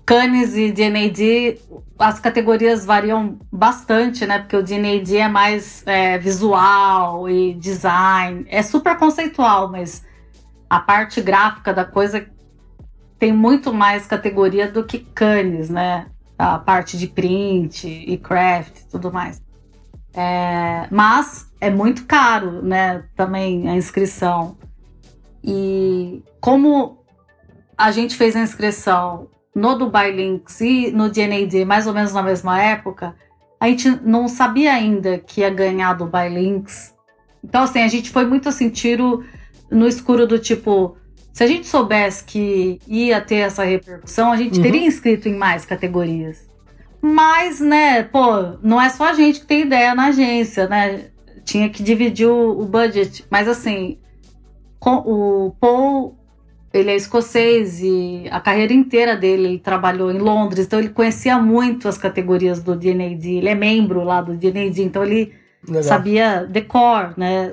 [0.06, 1.58] Cannes e D&D,
[1.98, 4.38] as categorias variam bastante, né?
[4.38, 10.06] Porque o D&D é mais é, visual e design, é super conceitual, mas
[10.68, 12.26] a parte gráfica da coisa
[13.18, 16.06] tem muito mais categoria do que Cannes, né?
[16.38, 19.42] A parte de print e craft e tudo mais.
[20.14, 23.04] É, mas é muito caro, né?
[23.16, 24.56] Também a inscrição.
[25.42, 26.98] E como
[27.76, 32.22] a gente fez a inscrição no Dubai Links e no DNAD mais ou menos na
[32.22, 33.14] mesma época,
[33.60, 36.94] a gente não sabia ainda que ia ganhar Dubai Links.
[37.42, 39.24] Então, assim, a gente foi muito assim, tiro
[39.70, 40.96] no escuro do tipo.
[41.32, 44.62] Se a gente soubesse que ia ter essa repercussão, a gente Uhum.
[44.62, 46.48] teria inscrito em mais categorias.
[47.00, 51.06] Mas, né, pô, não é só a gente que tem ideia na agência, né?
[51.44, 53.24] Tinha que dividir o, o budget.
[53.30, 53.98] Mas, assim,
[54.80, 56.18] com- o Paul,
[56.74, 61.38] ele é escocês e a carreira inteira dele ele trabalhou em Londres, então ele conhecia
[61.38, 63.28] muito as categorias do DNAD.
[63.36, 65.32] Ele é membro lá do DNAD, então ele
[65.66, 65.82] Legal.
[65.84, 67.52] sabia decor, né?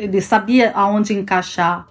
[0.00, 1.86] Ele sabia aonde encaixar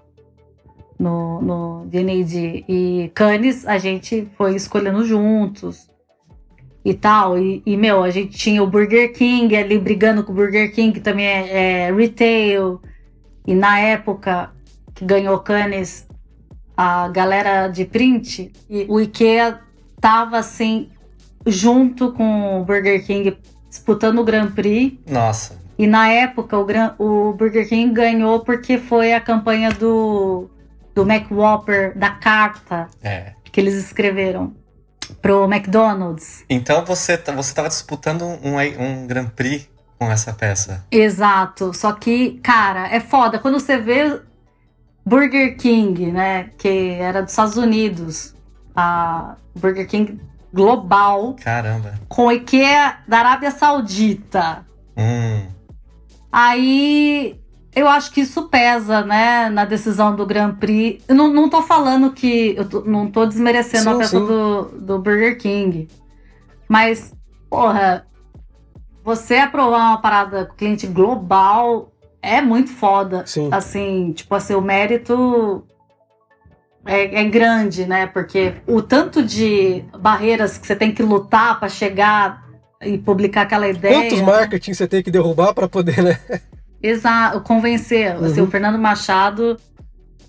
[0.98, 2.66] no, no DNAD.
[2.68, 5.90] E Cannes a gente foi escolhendo juntos
[6.84, 7.38] e tal.
[7.38, 10.94] E, e, meu, a gente tinha o Burger King ali brigando com o Burger King,
[10.94, 12.82] que também é, é retail.
[13.46, 14.52] E na época
[14.94, 16.08] que ganhou Cannes,
[16.76, 19.60] a galera de print, e o IKEA
[20.00, 20.90] tava assim,
[21.46, 23.38] junto com o Burger King,
[23.68, 24.98] disputando o Grand Prix.
[25.08, 25.59] Nossa.
[25.80, 30.50] E na época o, Gran- o Burger King ganhou porque foi a campanha do,
[30.94, 33.32] do Mac Whopper, da carta É.
[33.46, 34.54] que eles escreveram
[35.22, 36.44] pro McDonald's.
[36.50, 40.86] Então você, tá- você tava disputando um, um Grand Prix com essa peça.
[40.92, 41.74] Exato.
[41.74, 43.40] Só que, cara, é foda.
[43.40, 44.20] Quando você vê
[45.06, 46.50] Burger King, né?
[46.58, 48.36] Que era dos Estados Unidos,
[48.76, 50.20] a Burger King
[50.54, 51.94] global, Caramba.
[52.10, 54.66] com IKEA da Arábia Saudita.
[54.98, 55.48] Hum.
[56.32, 57.40] Aí
[57.76, 61.04] eu acho que isso pesa, né, na decisão do Grand Prix.
[61.08, 62.54] Eu não, não tô falando que.
[62.58, 64.26] Eu tô- não tô desmerecendo a Sim, peça sim.
[64.26, 65.88] do, do Burger King.
[66.68, 67.14] Mas,
[67.50, 68.06] porra,
[69.04, 73.26] você aprovar uma parada com cliente global é muito foda.
[73.26, 73.50] Sim.
[73.52, 75.64] Assim, tipo assim, o mérito
[76.86, 78.06] é, é grande, né?
[78.08, 82.49] Porque o tanto de barreiras que você tem que lutar pra chegar
[82.84, 83.94] e publicar aquela ideia.
[83.96, 86.20] Quantos marketing você tem que derrubar para poder, né?
[86.82, 88.12] Exato, convencer.
[88.16, 88.48] Assim, Uhum.
[88.48, 89.58] o Fernando Machado,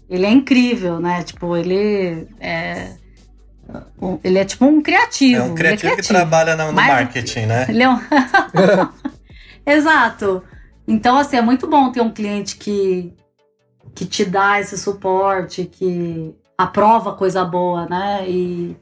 [0.08, 1.22] ele é incrível, né?
[1.22, 2.92] Tipo, ele é.
[4.24, 5.42] Ele é tipo um criativo.
[5.42, 6.08] É um criativo, é que criativo.
[6.18, 7.66] trabalha no, no Mas- marketing, né?
[7.68, 8.00] Ele é um...
[9.64, 10.42] Exato.
[10.88, 13.14] Então, assim, é muito bom ter um cliente que,
[13.94, 18.24] que te dá esse suporte, que aprova coisa boa, né?
[18.28, 18.76] E,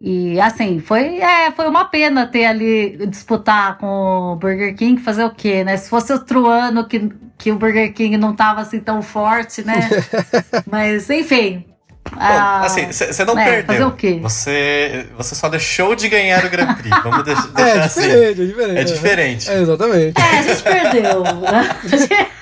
[0.00, 5.24] e assim, foi, é, foi uma pena ter ali disputar com o Burger King, fazer
[5.24, 5.76] o quê, né?
[5.76, 9.88] Se fosse outro ano que, que o Burger King não tava assim tão forte, né?
[10.70, 11.64] Mas, enfim.
[12.10, 13.66] Bom, ah, assim, você não é, perdeu.
[13.66, 14.18] fazer o quê?
[14.22, 16.96] Você, você só deixou de ganhar o Grand Prix.
[17.02, 18.10] Vamos deix- deixar É assim.
[18.10, 18.78] é diferente.
[18.78, 19.50] É diferente.
[19.50, 20.20] É, exatamente.
[20.20, 21.22] É, a gente perdeu.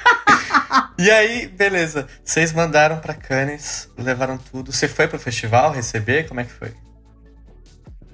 [0.97, 2.07] E aí, beleza.
[2.25, 4.73] Vocês mandaram pra Cannes, levaram tudo.
[4.73, 6.29] Você foi pro festival receber?
[6.29, 6.73] Como é que foi?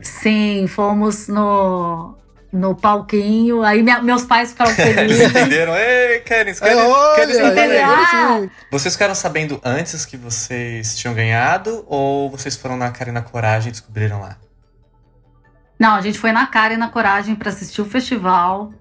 [0.03, 2.15] Sim, fomos no,
[2.53, 3.63] no palquinho.
[3.63, 5.31] Aí minha- meus pais ficaram Eles felizes.
[5.31, 5.75] entenderam?
[5.77, 6.21] Ei,
[7.79, 7.91] valendo.
[7.91, 8.39] Ah!
[8.41, 8.51] sim.
[8.71, 11.85] Vocês ficaram sabendo antes que vocês tinham ganhado?
[11.87, 14.37] Ou vocês foram na cara e na coragem e descobriram lá?
[15.79, 18.73] Não, a gente foi na cara e na coragem para assistir o festival.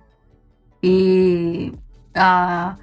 [0.84, 1.74] E
[2.16, 2.76] a,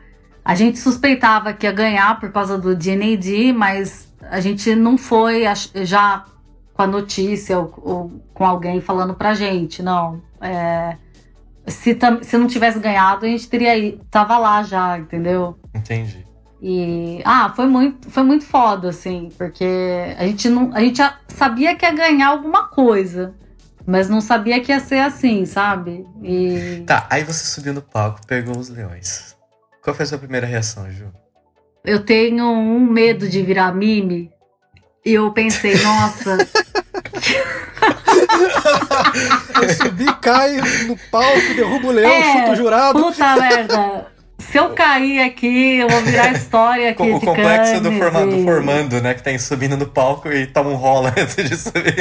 [0.45, 5.45] a gente suspeitava que ia ganhar por causa do DNAD, mas a gente não foi
[5.85, 6.25] já
[6.75, 10.21] com a notícia ou, ou com alguém falando pra gente, não.
[10.43, 10.99] É,
[11.67, 15.59] se, se não tivesse ganhado, a gente teria ido, tava lá já, entendeu?
[15.75, 16.23] Entendi.
[16.61, 19.65] E ah, foi muito, foi muito foda, assim, porque
[20.19, 20.71] a gente não.
[20.75, 23.35] A gente sabia que ia ganhar alguma coisa,
[23.87, 26.07] mas não sabia que ia ser assim, sabe?
[26.23, 29.35] E Tá, aí você subiu no palco, pegou os leões.
[29.83, 31.07] Qual foi a sua primeira reação, Ju?
[31.85, 34.31] eu tenho um medo de virar mime.
[35.05, 36.37] E eu pensei, nossa,
[39.63, 43.03] Eu subi, cai no palco, derrubo o leão, É, chuto o jurado.
[43.03, 44.07] puta merda.
[44.39, 48.37] Se eu cair aqui, eu vou virar história aqui O de complexo do, forma- do
[48.37, 49.15] e- formando, né?
[49.15, 51.97] Que tá subindo no palco e toma um rola antes de subir.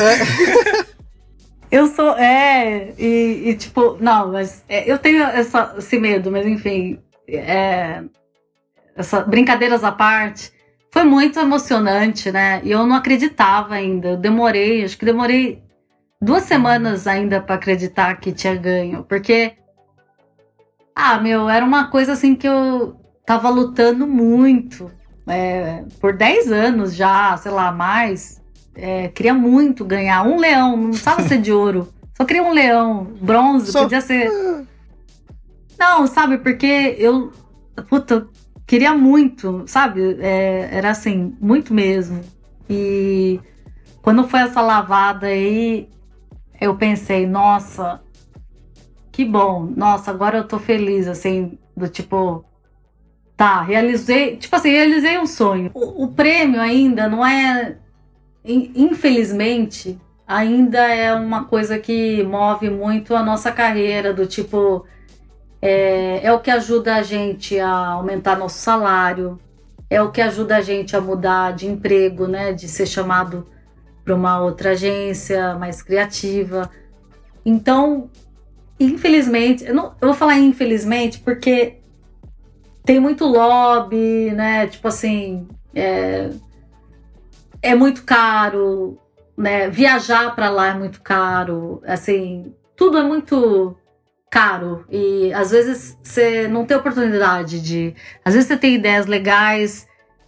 [1.71, 6.45] Eu sou, é, e, e, tipo, não, mas é, eu tenho essa, esse medo, mas
[6.45, 8.01] enfim, é,
[8.95, 10.51] essa, brincadeiras à parte,
[10.91, 12.61] foi muito emocionante, né?
[12.63, 15.61] E eu não acreditava ainda, eu demorei, acho que demorei
[16.25, 19.53] duas semanas ainda para acreditar que tinha ganho, porque,
[20.95, 22.95] ah, meu, era uma coisa assim que eu
[23.25, 24.91] tava lutando muito,
[25.27, 28.41] é, por 10 anos já, sei lá, mais,
[28.73, 31.93] é, queria muito ganhar um leão, não precisava ser de ouro.
[32.17, 34.31] Só queria um leão, bronze, Só- podia ser.
[35.77, 37.31] Não, sabe, porque eu.
[37.89, 38.27] Puta,
[38.65, 40.17] queria muito, sabe?
[40.21, 42.21] É, era assim, muito mesmo.
[42.69, 43.39] E
[44.01, 45.89] quando foi essa lavada aí,
[46.59, 48.01] eu pensei, nossa,
[49.11, 52.43] que bom, nossa, agora eu tô feliz, assim, do tipo.
[53.37, 54.37] Tá, realizei.
[54.37, 55.71] Tipo assim, realizei um sonho.
[55.73, 57.77] O, o prêmio ainda não é
[58.45, 64.85] in- infelizmente, ainda é uma coisa que move muito a nossa carreira, do tipo,
[65.61, 69.39] é, é o que ajuda a gente a aumentar nosso salário,
[69.89, 72.53] é o que ajuda a gente a mudar de emprego, né?
[72.53, 73.47] De ser chamado
[74.05, 76.69] para uma outra agência mais criativa.
[77.43, 78.09] Então,
[78.79, 81.79] infelizmente, eu, não, eu vou falar infelizmente porque
[82.85, 84.67] tem muito lobby, né?
[84.67, 86.29] Tipo assim, é,
[87.61, 88.99] é muito caro,
[89.35, 89.67] né?
[89.69, 93.75] Viajar para lá é muito caro, assim, tudo é muito
[94.29, 99.87] caro e às vezes você não tem oportunidade de, às vezes você tem ideias legais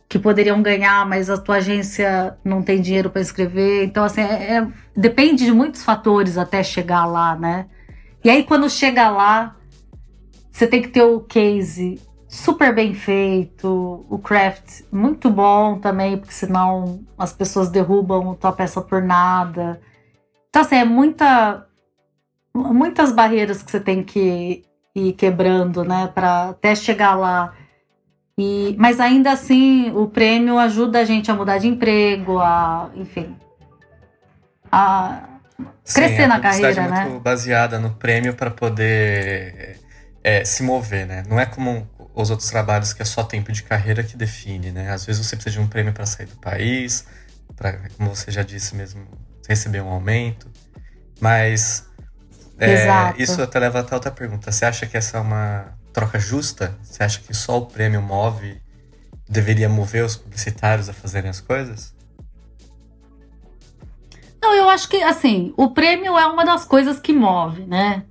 [0.09, 4.57] que poderiam ganhar, mas a tua agência não tem dinheiro para escrever, então assim, é-
[4.57, 7.67] é- depende de muitos fatores até chegar lá, né?
[8.23, 9.55] E aí quando chega lá,
[10.51, 16.33] você tem que ter o case super bem feito, o craft muito bom também, porque
[16.33, 19.79] senão as pessoas derrubam a tua peça por nada.
[20.49, 21.67] Então, assim, é muita,
[22.53, 24.63] muitas barreiras que você tem que
[24.95, 27.53] ir quebrando, né, para até chegar lá.
[28.39, 33.35] E, mas ainda assim, o prêmio ajuda a gente a mudar de emprego, a, enfim,
[34.71, 35.37] a
[35.93, 39.79] Crescer a na carreira, é muito baseada no prêmio para poder
[40.23, 41.23] é, se mover, né?
[41.27, 44.91] Não é como os outros trabalhos que é só tempo de carreira que define, né?
[44.91, 47.05] Às vezes você precisa de um prêmio para sair do país,
[47.55, 49.07] para, como você já disse mesmo,
[49.47, 50.51] receber um aumento.
[51.19, 51.87] Mas
[52.59, 54.51] é, isso até leva até outra pergunta.
[54.51, 56.77] Você acha que essa é uma troca justa?
[56.83, 58.61] Você acha que só o prêmio move,
[59.27, 61.91] deveria mover os publicitários a fazerem as coisas?
[64.39, 68.03] Não, eu acho que, assim, o prêmio é uma das coisas que move, né?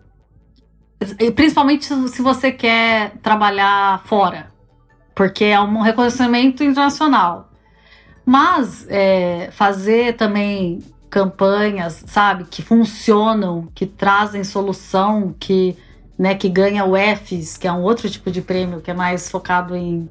[1.37, 4.53] Principalmente se você quer trabalhar fora,
[5.15, 7.53] porque é um reconhecimento internacional.
[8.25, 15.77] Mas é, fazer também campanhas, sabe, que funcionam, que trazem solução, que,
[16.19, 19.31] né, que ganha o EFES, que é um outro tipo de prêmio que é mais
[19.31, 20.09] focado em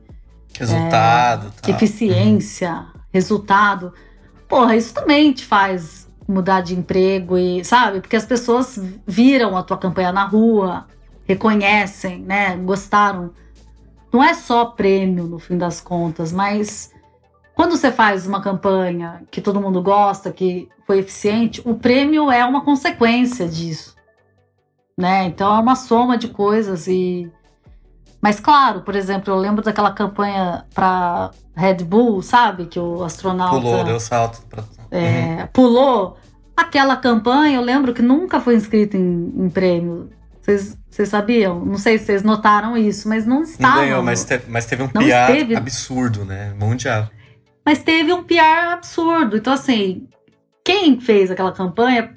[0.57, 3.01] resultado, é, eficiência, uhum.
[3.11, 3.93] resultado.
[4.47, 8.01] Porra, isso também te faz mudar de emprego e, sabe?
[8.01, 10.87] Porque as pessoas viram a tua campanha na rua,
[11.25, 12.55] reconhecem, né?
[12.57, 13.31] Gostaram.
[14.11, 16.91] Não é só prêmio no fim das contas, mas
[17.53, 22.45] quando você faz uma campanha que todo mundo gosta, que foi eficiente, o prêmio é
[22.45, 23.94] uma consequência disso.
[24.97, 25.25] Né?
[25.25, 27.29] Então é uma soma de coisas e
[28.25, 33.61] mas claro, por exemplo, eu lembro daquela campanha para Red Bull, sabe, que o astronauta
[33.61, 34.63] pulou, deu salto pra...
[34.89, 35.47] é, uhum.
[35.53, 36.17] pulou.
[36.57, 40.09] Aquela campanha, eu lembro que nunca foi inscrita em, em prêmio.
[40.41, 40.75] Vocês,
[41.07, 41.63] sabiam?
[41.63, 43.75] Não sei se vocês notaram isso, mas não estava.
[43.75, 46.51] Não ganhou, mas, te, mas teve um PR absurdo, né?
[46.59, 47.07] Mundial.
[47.63, 49.37] Mas teve um PR absurdo.
[49.37, 50.07] Então, assim,
[50.63, 52.15] quem fez aquela campanha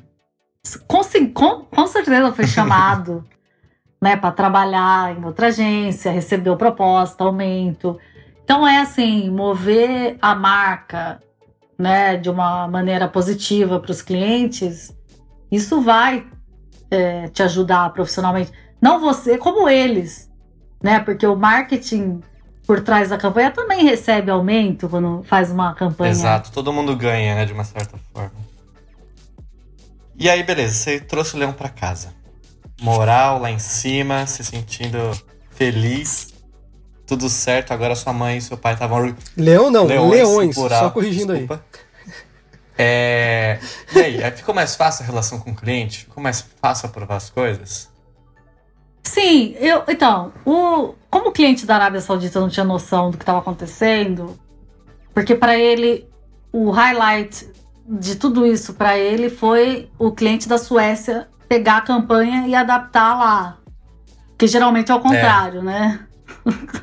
[0.76, 1.00] com,
[1.32, 3.24] com, com certeza foi chamado
[4.00, 7.98] né, para trabalhar em outra agência, recebeu proposta, aumento.
[8.44, 11.20] Então, é assim, mover a marca
[11.78, 14.94] né, de uma maneira positiva para os clientes,
[15.50, 16.26] isso vai
[16.90, 18.52] é, te ajudar profissionalmente.
[18.80, 20.30] Não você, como eles,
[20.82, 21.00] né?
[21.00, 22.20] Porque o marketing
[22.66, 26.10] por trás da campanha também recebe aumento quando faz uma campanha.
[26.10, 28.47] Exato, todo mundo ganha, né, de uma certa forma.
[30.18, 32.12] E aí, beleza, você trouxe o leão para casa.
[32.80, 34.98] Moral lá em cima, se sentindo
[35.50, 36.34] feliz.
[37.06, 39.14] Tudo certo, agora sua mãe e seu pai estavam.
[39.36, 41.62] Leão não, leões, leões só corrigindo desculpa.
[41.72, 41.88] aí.
[42.80, 43.58] É...
[43.94, 46.00] E aí, ficou mais fácil a relação com o cliente?
[46.00, 47.88] Ficou mais fácil aprovar as coisas?
[49.02, 53.22] Sim, eu, então, o, como o cliente da Arábia Saudita não tinha noção do que
[53.22, 54.38] estava acontecendo,
[55.14, 56.06] porque para ele
[56.52, 57.48] o highlight
[57.88, 63.18] de tudo isso para ele foi o cliente da Suécia pegar a campanha e adaptar
[63.18, 63.58] lá,
[64.36, 65.64] que geralmente é o contrário, é.
[65.64, 66.06] né?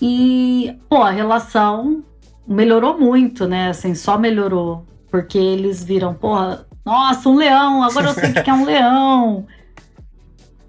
[0.00, 2.04] e pô, a relação
[2.46, 3.70] melhorou muito, né?
[3.70, 4.86] Assim, só melhorou.
[5.10, 9.46] Porque eles viram, porra, nossa, um leão, agora eu sei que é um leão.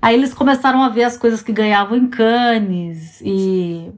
[0.02, 3.92] Aí eles começaram a ver as coisas que ganhavam em Cannes e,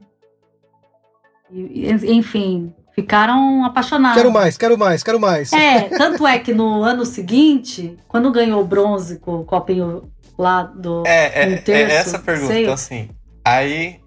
[1.50, 4.16] e, enfim, ficaram apaixonados.
[4.16, 5.52] Quero mais, quero mais, quero mais.
[5.52, 10.62] É, tanto é que no ano seguinte, quando ganhou o bronze com o copinho lá
[10.62, 12.62] do É, é, um terço, é essa pergunta, sei.
[12.62, 13.08] então assim,
[13.44, 14.00] aí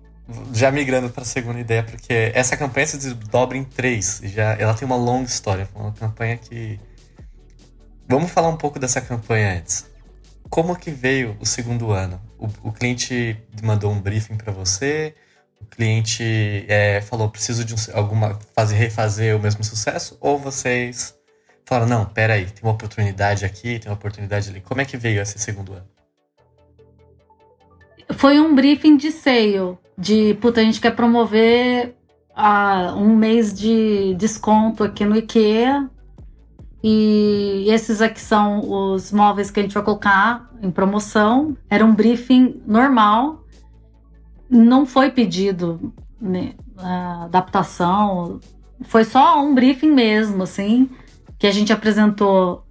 [0.54, 4.22] já migrando para a segunda ideia, porque essa campanha se desdobra em três.
[4.24, 5.68] Já, ela tem uma longa história.
[5.74, 6.80] Uma campanha que.
[8.08, 9.86] Vamos falar um pouco dessa campanha antes.
[10.50, 12.22] Como que veio o segundo ano?
[12.38, 15.14] O, o cliente mandou um briefing para você?
[15.70, 20.18] Cliente é, falou preciso de um, alguma fazer refazer o mesmo sucesso?
[20.20, 21.16] Ou vocês
[21.66, 24.62] falaram não, peraí, tem uma oportunidade aqui, tem uma oportunidade ali.
[24.62, 25.86] Como é que veio esse segundo ano?
[28.14, 31.96] Foi um briefing de sale de puta, a gente quer promover
[32.36, 35.90] a, um mês de desconto aqui no IKEA.
[36.84, 41.58] E esses aqui são os móveis que a gente vai colocar em promoção.
[41.70, 43.44] Era um briefing normal.
[44.50, 48.40] Não foi pedido né, adaptação.
[48.82, 50.90] Foi só um briefing mesmo, assim,
[51.38, 52.64] que a gente apresentou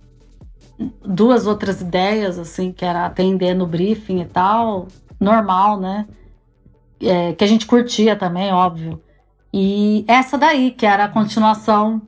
[1.04, 6.06] duas outras ideias, assim, que era atender no briefing e tal, normal, né?
[7.00, 9.02] é, que a gente curtia também, óbvio.
[9.52, 12.02] E essa daí, que era a continuação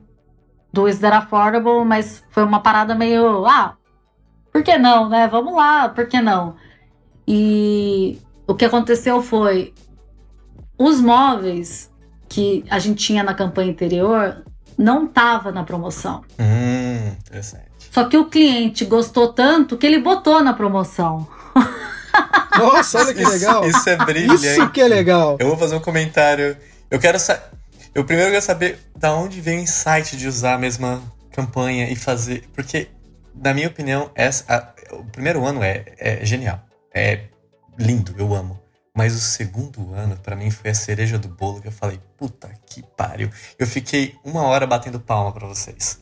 [0.71, 3.75] do Is That Affordable, mas foi uma parada meio, ah,
[4.51, 5.27] por que não, né?
[5.27, 6.55] Vamos lá, por que não?
[7.27, 8.19] E
[8.49, 9.75] o que aconteceu foi
[10.75, 11.91] os móveis
[12.27, 14.43] que a gente tinha na campanha anterior
[14.75, 16.23] não tava na promoção.
[16.39, 17.69] Hum, interessante.
[17.91, 21.27] Só que o cliente gostou tanto que ele botou na promoção.
[22.57, 23.67] Nossa, olha que legal.
[23.67, 24.47] Isso, isso é brilhante.
[24.47, 25.37] Isso que é legal.
[25.39, 26.57] Eu vou fazer um comentário.
[26.89, 27.43] Eu quero saber.
[27.93, 31.95] Eu primeiro quero saber da onde vem o insight de usar a mesma campanha e
[31.95, 32.49] fazer.
[32.55, 32.87] Porque,
[33.35, 36.59] na minha opinião, essa, a, o primeiro ano é, é genial.
[36.91, 37.25] É
[37.79, 38.59] lindo, eu amo.
[38.95, 42.49] Mas o segundo ano, para mim, foi a cereja do bolo que eu falei, puta
[42.65, 43.29] que pariu.
[43.57, 45.97] Eu fiquei uma hora batendo palma para vocês.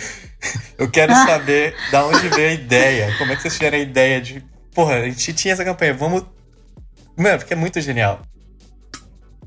[0.78, 3.18] eu quero saber da onde veio a ideia.
[3.18, 6.24] Como é que vocês tiveram a ideia de porra, a gente tinha essa campanha, vamos.
[7.16, 8.22] Mano, porque é muito genial.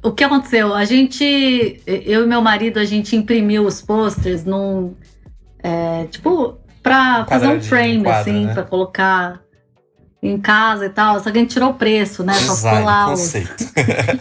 [0.03, 0.73] O que aconteceu?
[0.73, 4.95] A gente, eu e meu marido, a gente imprimiu os posters num.
[5.60, 8.53] É, tipo, pra fazer um frame, quadro, assim, né?
[8.53, 9.41] pra colocar.
[10.30, 11.20] Em casa e tal.
[11.20, 12.34] Só que a gente tirou o preço, né?
[12.34, 13.66] Só ficou Design, lá os- conceito.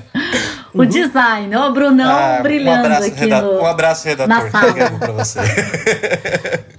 [0.74, 1.56] o design.
[1.56, 3.60] Ó, o Brunão Ah, brilhando um abraço, aqui reda- no.
[3.60, 4.28] Um abraço, redator.
[4.44, 4.72] na sala.
[4.98, 5.38] Pra você.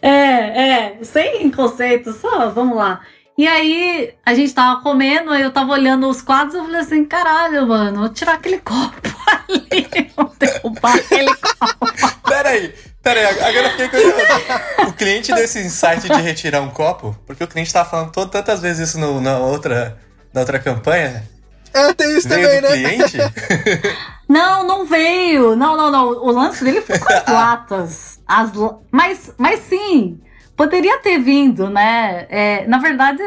[0.00, 3.00] É, é, sem conceito, só, vamos lá.
[3.38, 7.04] E aí, a gente tava comendo, aí eu tava olhando os quadros, eu falei assim,
[7.04, 9.00] caralho, mano, vou tirar aquele copo
[9.48, 11.92] ali, vou derrubar aquele copo.
[12.28, 14.88] Peraí, peraí, agora eu fiquei curioso.
[14.88, 18.30] O cliente deu esse insight de retirar um copo, porque o cliente tava falando todo-
[18.30, 19.98] tantas vezes isso no- na, outra,
[20.32, 21.28] na outra campanha.
[21.74, 22.88] É, tem isso Veio também, do né?
[23.06, 23.16] cliente?
[24.28, 28.50] Não, não veio, não, não, não, o lance dele foi com as latas, as,
[28.90, 30.18] mas, mas sim,
[30.56, 33.20] poderia ter vindo, né, é, na verdade,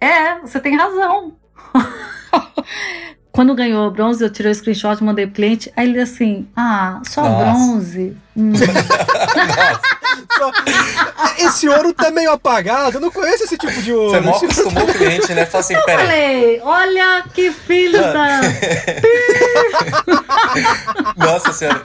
[0.00, 1.36] é, você tem razão.
[3.34, 5.72] Quando ganhou o bronze, eu tirei o screenshot e mandei pro cliente.
[5.76, 7.44] Aí ele assim: Ah, só Nossa.
[7.44, 8.16] bronze?
[8.36, 8.52] Hum.
[10.38, 10.50] Só-
[11.38, 14.10] Esse ouro tá meio apagado, eu não conheço esse tipo de ouro.
[14.10, 15.46] Você mal Esse- acostumou o cliente, né?
[15.46, 16.06] Fala assim, Eu peraí.
[16.06, 18.40] falei: Olha que filho da.
[21.16, 21.82] Nossa senhora.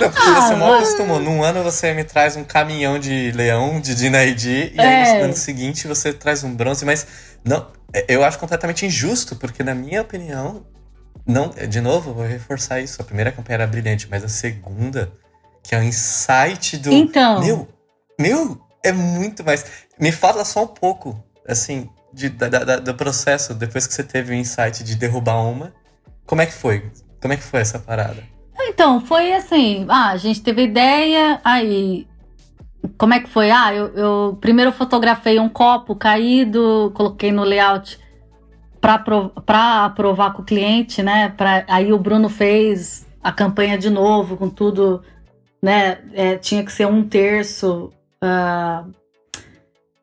[0.00, 1.18] Não, porque Ah, você mal mas- acostumou.
[1.20, 5.18] Num ano você me traz um caminhão de leão, de Dinaid, e aí É.
[5.18, 7.06] no ano seguinte você traz um bronze, mas
[7.44, 10.64] não, é, eu acho completamente injusto, porque na minha opinião,
[11.26, 13.00] não, de novo, vou reforçar isso.
[13.00, 15.12] A primeira campanha era brilhante, mas a segunda,
[15.62, 16.92] que é o insight do.
[16.92, 17.40] Então.
[17.40, 17.68] Meu,
[18.18, 19.64] meu, é muito mais.
[19.98, 24.32] Me fala só um pouco, assim, de, da- da- do processo, depois que você teve
[24.32, 25.72] o insight de derrubar uma.
[26.26, 26.90] Como é que foi?
[27.20, 28.22] Como é que foi essa parada?
[28.58, 32.06] Então, foi assim: ah, a gente teve ideia, aí.
[32.98, 33.50] Como é que foi?
[33.50, 37.98] Ah, eu, eu primeiro fotografei um copo caído, coloquei no layout
[38.80, 41.28] para aprovar com o cliente, né?
[41.36, 45.02] Pra, aí o Bruno fez a campanha de novo, com tudo,
[45.62, 45.98] né?
[46.12, 47.92] é, tinha que ser um terço.
[48.20, 48.84] ah,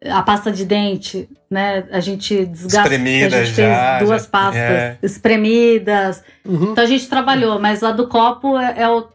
[0.10, 1.84] a pasta de dente, né?
[1.92, 2.80] A gente desgastou.
[2.80, 4.98] A Espremida gente já, fez duas já- pastas é.
[5.04, 6.24] espremidas.
[6.46, 6.72] Uhum.
[6.72, 9.06] Então a gente trabalhou, mas a do copo é, é o,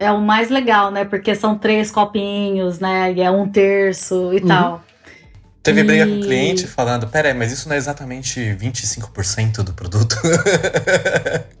[0.00, 1.04] é o mais legal, né?
[1.04, 3.12] Porque são três copinhos, né?
[3.12, 4.46] E é um terço e Uhum.
[4.48, 4.82] tal.
[5.62, 9.62] Teve briga com E- o cliente falando, pera aí, mas isso não é exatamente 25%
[9.62, 10.16] do produto.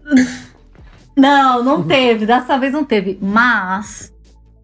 [1.16, 2.26] Não, não teve.
[2.26, 3.18] Dessa vez não teve.
[3.20, 4.12] Mas,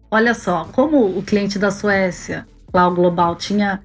[0.09, 3.81] olha só, como o cliente da Suécia, lá o Global, tinha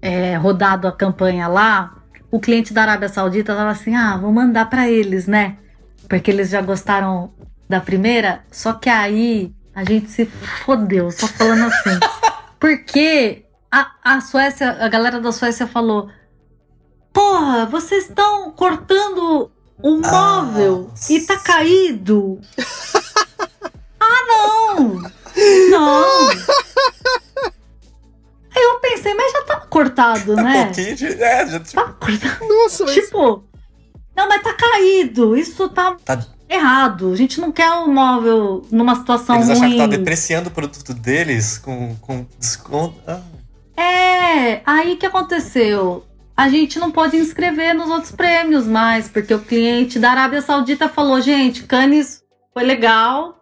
[0.00, 1.94] é, rodado a campanha lá,
[2.30, 5.56] o cliente da Arábia Saudita tava assim: ah, vou mandar pra eles, né?
[6.08, 7.32] Porque eles já gostaram
[7.68, 8.44] da primeira.
[8.50, 10.26] Só que aí a gente se
[10.64, 11.98] fodeu, só falando assim.
[12.60, 16.08] Porque a, a Suécia, a galera da Suécia falou:
[17.12, 19.50] Porra, vocês estão cortando
[19.82, 21.12] o Ah, móvel nossa.
[21.12, 22.40] e tá caído.
[24.00, 25.02] ah, não!
[25.70, 26.28] Não!
[28.54, 30.66] Aí eu pensei, mas já tava cortado, Um né?
[30.66, 31.06] pouquinho de.
[31.22, 32.46] É, já, Tava cortado.
[32.48, 32.94] Nossa, mas.
[32.94, 33.44] Tipo,
[34.14, 35.34] não, mas tá caído.
[35.36, 37.12] Isso tá, Tá- errado.
[37.12, 39.72] A gente não quer o móvel numa situação eles acharam ruim.
[39.72, 42.94] que tava depreciando o produto deles com, com desconto.
[43.06, 43.20] Ah,
[43.76, 46.04] É, aí que aconteceu?
[46.36, 50.88] A gente não pode inscrever nos outros prêmios mais, porque o cliente da Arábia Saudita
[50.88, 52.22] falou, gente, Cannes
[52.54, 53.38] foi legal,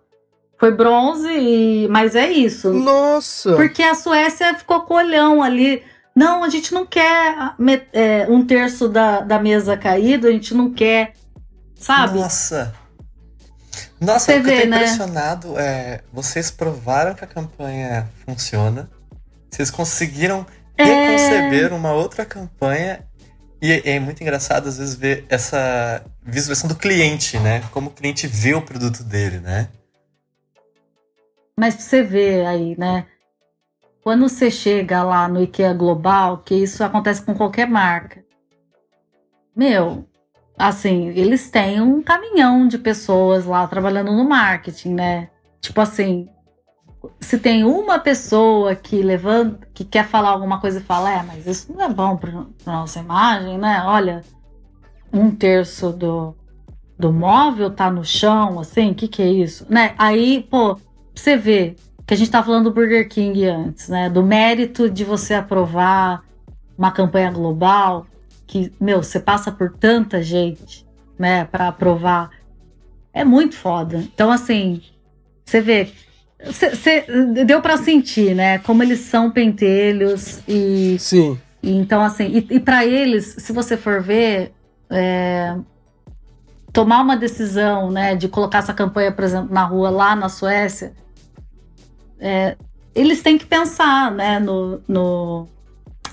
[0.58, 2.72] foi bronze, e- mas é isso.
[2.72, 3.54] Nossa!
[3.56, 5.82] Porque a Suécia ficou com o olhão ali.
[6.14, 7.54] Não, a gente não quer ah,
[7.92, 11.14] é, um terço da, da mesa caído, a gente não quer,
[11.76, 12.18] sabe?
[12.18, 12.74] Nossa!
[14.00, 14.76] Nossa, Você eu vê, tô né?
[14.76, 16.00] impressionado é.
[16.12, 18.90] Vocês provaram que a campanha funciona.
[19.50, 20.46] Vocês conseguiram
[20.78, 20.84] É.
[20.84, 23.06] reconceber uma outra campanha.
[23.60, 27.62] E é, é muito engraçado, às vezes, ver essa visualização do cliente, né?
[27.72, 29.68] Como o cliente vê o produto dele, né?
[31.58, 33.06] Mas pra você ver aí, né?
[34.02, 38.24] Quando você chega lá no IKEA Global, que isso acontece com qualquer marca.
[39.54, 40.08] Meu,
[40.60, 45.30] assim, eles têm um caminhão de pessoas lá trabalhando no marketing, né?
[45.60, 46.28] Tipo assim,
[47.18, 51.46] se tem uma pessoa que levanta, que quer falar alguma coisa e fala, é, mas
[51.46, 53.82] isso não é bom para nossa imagem, né?
[53.86, 54.22] Olha,
[55.10, 56.36] um terço do,
[56.98, 59.66] do móvel tá no chão, assim, o que que é isso?
[59.68, 59.94] Né?
[59.96, 60.78] Aí, pô,
[61.14, 61.74] você vê
[62.06, 64.10] que a gente tá falando do Burger King antes, né?
[64.10, 66.22] Do mérito de você aprovar
[66.76, 68.06] uma campanha global
[68.50, 70.84] que, meu, você passa por tanta gente,
[71.16, 72.30] né, para aprovar.
[73.12, 73.98] É muito foda.
[73.98, 74.82] Então, assim,
[75.44, 75.92] você vê.
[76.52, 77.06] Cê, cê-
[77.44, 78.58] deu para sentir, né?
[78.58, 81.38] Como eles são pentelhos e Sim.
[81.62, 84.52] e então, assim, e, e para eles, se você for ver,
[84.90, 85.56] é,
[86.72, 90.92] tomar uma decisão, né, de colocar essa campanha, por exemplo, na rua lá na Suécia,
[92.18, 92.56] é,
[92.96, 95.46] eles têm que pensar, né, no, no,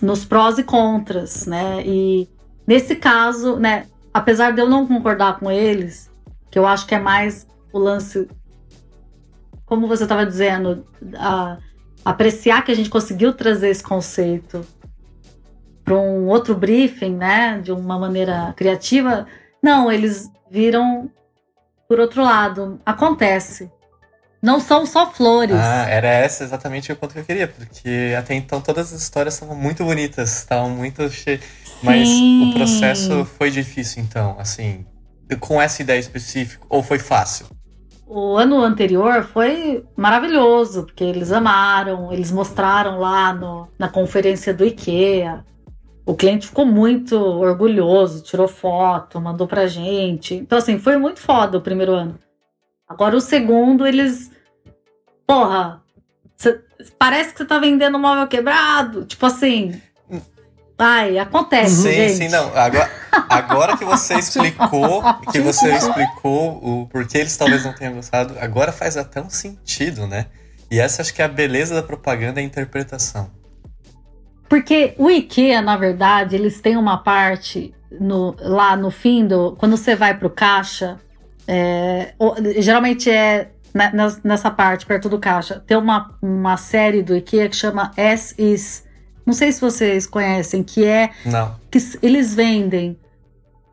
[0.02, 1.82] nos prós e contras, né?
[1.86, 2.30] E
[2.65, 6.11] nesse caso, né, apesar de eu não concordar com eles,
[6.49, 8.28] que eu acho que é mais o lance,
[9.65, 10.86] como você estava dizendo,
[11.18, 11.57] a,
[12.03, 14.65] apreciar que a gente conseguiu trazer esse conceito
[15.84, 19.26] para um outro briefing, né, de uma maneira criativa.
[19.64, 21.10] Não, eles viram
[21.88, 22.80] por outro lado.
[22.86, 23.72] Acontece.
[24.48, 25.57] Não são só flores.
[25.57, 29.34] Ah, era esse exatamente o ponto que eu queria, porque até então todas as histórias
[29.34, 31.41] estavam muito bonitas, estavam muito cheias.
[31.84, 34.86] Mas o processo foi difícil, então, assim,
[35.41, 37.48] com essa ideia específica, ou foi fácil?
[38.07, 44.65] O ano anterior foi maravilhoso, porque eles amaram, eles mostraram lá no, na conferência do
[44.65, 45.44] IKEA.
[46.06, 50.36] O cliente ficou muito orgulhoso, tirou foto, mandou pra gente.
[50.36, 52.18] Então, assim, foi muito foda o primeiro ano.
[52.88, 54.32] Agora o segundo, eles.
[55.28, 55.84] Porra,
[56.38, 56.62] cê,
[56.98, 59.06] parece que você tá vendendo um móvel quebrado.
[59.06, 59.80] Tipo assim.
[60.80, 62.14] Ai, acontece, sim, gente.
[62.14, 62.56] Sim, não.
[62.56, 62.91] Agora,
[63.30, 65.02] agora que você explicou,
[65.32, 70.06] que você explicou o porquê eles talvez não tenham gostado, agora faz até um sentido,
[70.06, 70.28] né?
[70.70, 73.32] E essa acho que é a beleza da propaganda, é a interpretação.
[74.48, 79.56] Porque o IKEA, na verdade, eles têm uma parte no, lá no fim do.
[79.58, 80.98] Quando você vai pro caixa,
[81.48, 82.14] é,
[82.60, 83.49] geralmente é
[84.23, 88.88] nessa parte, perto do caixa, tem uma, uma série do IKEA que chama As Is
[89.27, 91.53] não sei se vocês conhecem, que é Não.
[91.69, 92.98] que eles vendem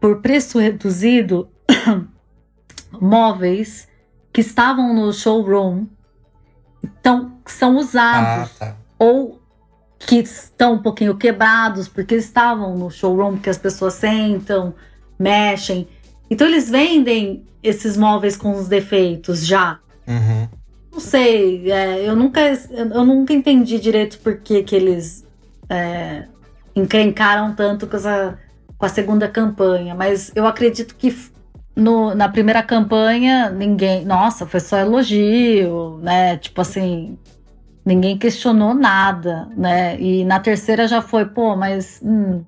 [0.01, 1.49] por preço reduzido
[3.01, 3.87] móveis
[4.33, 5.87] que estavam no showroom,
[6.83, 8.77] então são usados ah, tá.
[8.99, 9.41] ou
[9.97, 14.75] que estão um pouquinho quebrados porque estavam no showroom que as pessoas sentam,
[15.17, 15.87] mexem.
[16.29, 19.79] Então eles vendem esses móveis com os defeitos já.
[20.07, 20.49] Uhum.
[20.93, 25.27] Não sei, é, eu nunca eu nunca entendi direito por que, que eles
[25.69, 26.25] é,
[26.75, 28.39] encrencaram tanto com, essa,
[28.79, 31.15] com a segunda campanha, mas eu acredito que
[31.75, 36.37] no, na primeira campanha ninguém, nossa, foi só elogio, né?
[36.37, 37.19] Tipo assim,
[37.85, 39.99] ninguém questionou nada, né?
[40.01, 42.45] E na terceira já foi, pô, mas hum,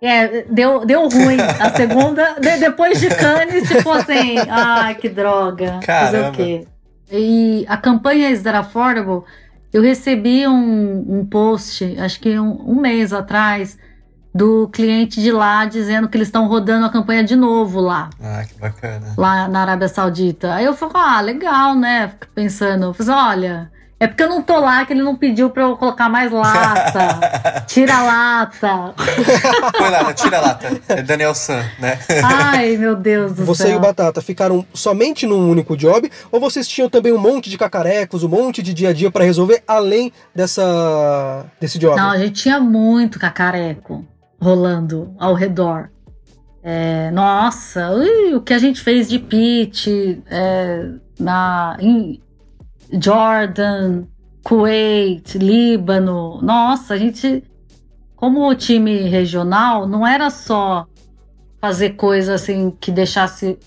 [0.00, 1.38] é, deu, deu ruim.
[1.58, 5.80] A segunda, de, depois de Cannes, tipo assim, ai, que droga.
[5.82, 6.06] Caramba.
[6.06, 6.66] Fazer o quê?
[7.10, 9.24] E a campanha Is That Affordable
[9.72, 13.78] eu recebi um, um post, acho que um, um, mês atrás,
[14.34, 18.08] do cliente de lá dizendo que eles estão rodando a campanha de novo lá.
[18.20, 19.14] Ah, que bacana.
[19.16, 20.54] Lá na Arábia Saudita.
[20.54, 22.08] Aí eu falei, ah, legal, né?
[22.08, 25.50] Fico pensando, eu falei, olha, é porque eu não tô lá que ele não pediu
[25.50, 27.64] pra eu colocar mais lata.
[27.66, 28.94] tira a lata.
[29.76, 30.80] Põe lata, tira a lata.
[30.88, 31.98] É Daniel San, né?
[32.22, 33.72] Ai, meu Deus do Você céu.
[33.72, 37.58] e o Batata ficaram somente num único job ou vocês tinham também um monte de
[37.58, 41.96] cacarecos, um monte de dia a dia para resolver além dessa desse job?
[41.96, 44.06] Não, a gente tinha muito cacareco
[44.40, 45.90] rolando ao redor.
[46.62, 49.88] É, nossa, ui, o que a gente fez de pitch
[50.30, 50.88] é,
[51.18, 52.20] na, em,
[52.92, 54.04] Jordan,
[54.42, 56.40] Kuwait, Líbano.
[56.42, 57.44] Nossa, a gente,
[58.16, 60.86] como time regional, não era só
[61.60, 63.58] fazer coisa assim que deixasse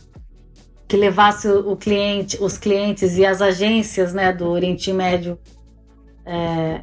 [0.87, 5.39] que levasse o cliente, os clientes e as agências, né, do Oriente Médio,
[6.25, 6.81] é,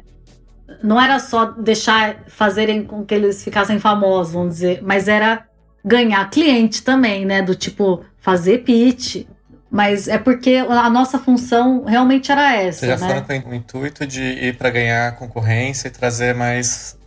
[0.83, 5.45] não era só deixar fazerem com que eles ficassem famosos, vamos dizer, mas era
[5.85, 9.27] ganhar cliente também, né, do tipo fazer pitch,
[9.69, 12.79] mas é porque a nossa função realmente era essa.
[12.79, 13.23] Vocês já né?
[13.25, 16.97] foram com o intuito de ir para ganhar concorrência e trazer mais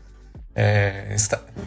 [0.54, 1.14] é,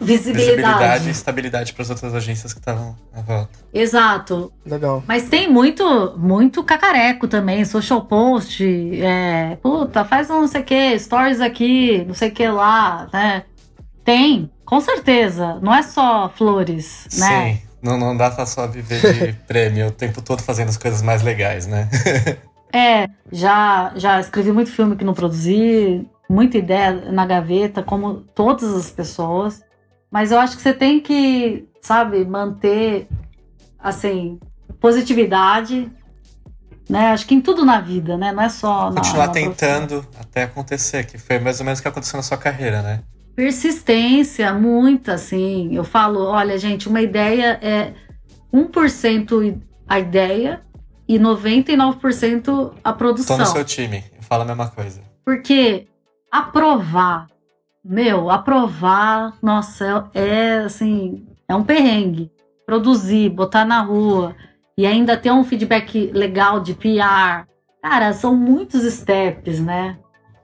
[0.00, 3.50] visibilidade e estabilidade para as outras agências que estavam à volta.
[3.74, 4.52] Exato.
[4.64, 5.02] Legal.
[5.06, 8.64] Mas tem muito, muito cacareco também, social post,
[9.02, 13.08] é, puta, faz um não sei o que, stories aqui, não sei o que lá,
[13.12, 13.42] né?
[14.04, 15.58] Tem, com certeza.
[15.60, 17.54] Não é só flores, né?
[17.54, 17.65] Sim.
[17.82, 21.22] Não, não dá pra só viver de prêmio o tempo todo fazendo as coisas mais
[21.22, 21.88] legais, né?
[22.72, 28.74] é, já, já escrevi muito filme que não produzi, muita ideia na gaveta, como todas
[28.74, 29.62] as pessoas.
[30.10, 33.08] Mas eu acho que você tem que, sabe, manter,
[33.78, 34.38] assim,
[34.80, 35.90] positividade,
[36.88, 37.08] né?
[37.10, 38.32] Acho que em tudo na vida, né?
[38.32, 41.82] Não é só Continuar na, na tentando até acontecer, que foi mais ou menos o
[41.82, 43.02] que aconteceu na sua carreira, né?
[43.36, 45.74] Persistência, muita, assim.
[45.74, 47.92] Eu falo, olha, gente, uma ideia é
[48.52, 50.62] 1% a ideia
[51.06, 53.36] e 99% a produção.
[53.36, 55.02] Tô no seu time, eu falo a mesma coisa.
[55.22, 55.86] Porque
[56.32, 57.28] aprovar,
[57.84, 62.32] meu, aprovar, nossa, é, é assim, é um perrengue.
[62.64, 64.34] Produzir, botar na rua
[64.78, 67.46] e ainda ter um feedback legal de PR.
[67.82, 69.98] Cara, são muitos steps, né?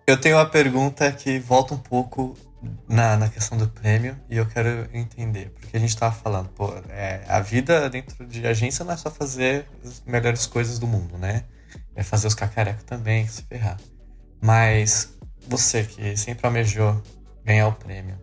[0.07, 2.35] Eu tenho uma pergunta que volta um pouco
[2.89, 6.73] na, na questão do prêmio e eu quero entender, porque a gente tava falando, pô,
[6.89, 11.19] é, a vida dentro de agência não é só fazer as melhores coisas do mundo,
[11.19, 11.45] né?
[11.95, 13.79] É fazer os cacarecos também, se ferrar.
[14.41, 15.17] Mas
[15.49, 17.03] você que sempre almejou
[17.45, 18.19] ganhar o prêmio,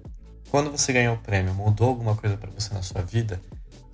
[0.49, 3.39] quando você ganhou o prêmio, mudou alguma coisa para você na sua vida?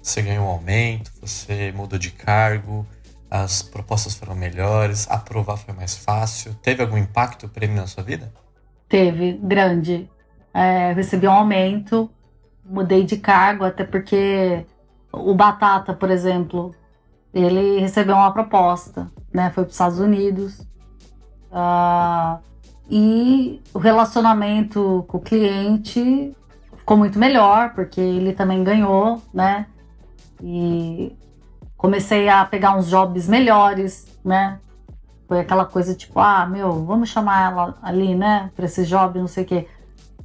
[0.02, 2.88] Você ganhou um aumento, você mudou de cargo,
[3.30, 6.54] as propostas foram melhores, aprovar foi mais fácil.
[6.56, 8.32] Teve algum impacto o prêmio na sua vida?
[8.88, 10.10] Teve, grande.
[10.58, 12.10] É, recebi um aumento,
[12.64, 14.66] mudei de cargo, até porque
[15.12, 16.74] o Batata, por exemplo,
[17.34, 19.52] ele recebeu uma proposta, né?
[19.52, 20.62] Foi para os Estados Unidos.
[21.52, 22.40] Uh,
[22.90, 26.34] e o relacionamento com o cliente
[26.78, 29.68] ficou muito melhor, porque ele também ganhou, né?
[30.42, 31.14] E
[31.76, 34.58] comecei a pegar uns jobs melhores, né?
[35.28, 38.52] Foi aquela coisa tipo, ah, meu, vamos chamar ela ali, né?
[38.56, 39.68] Para esse job, não sei o quê.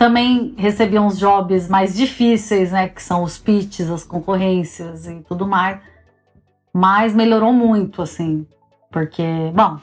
[0.00, 2.88] Também recebi uns jobs mais difíceis, né?
[2.88, 5.78] Que são os pitches, as concorrências e tudo mais.
[6.72, 8.46] Mas melhorou muito, assim.
[8.90, 9.22] Porque,
[9.54, 9.78] bom,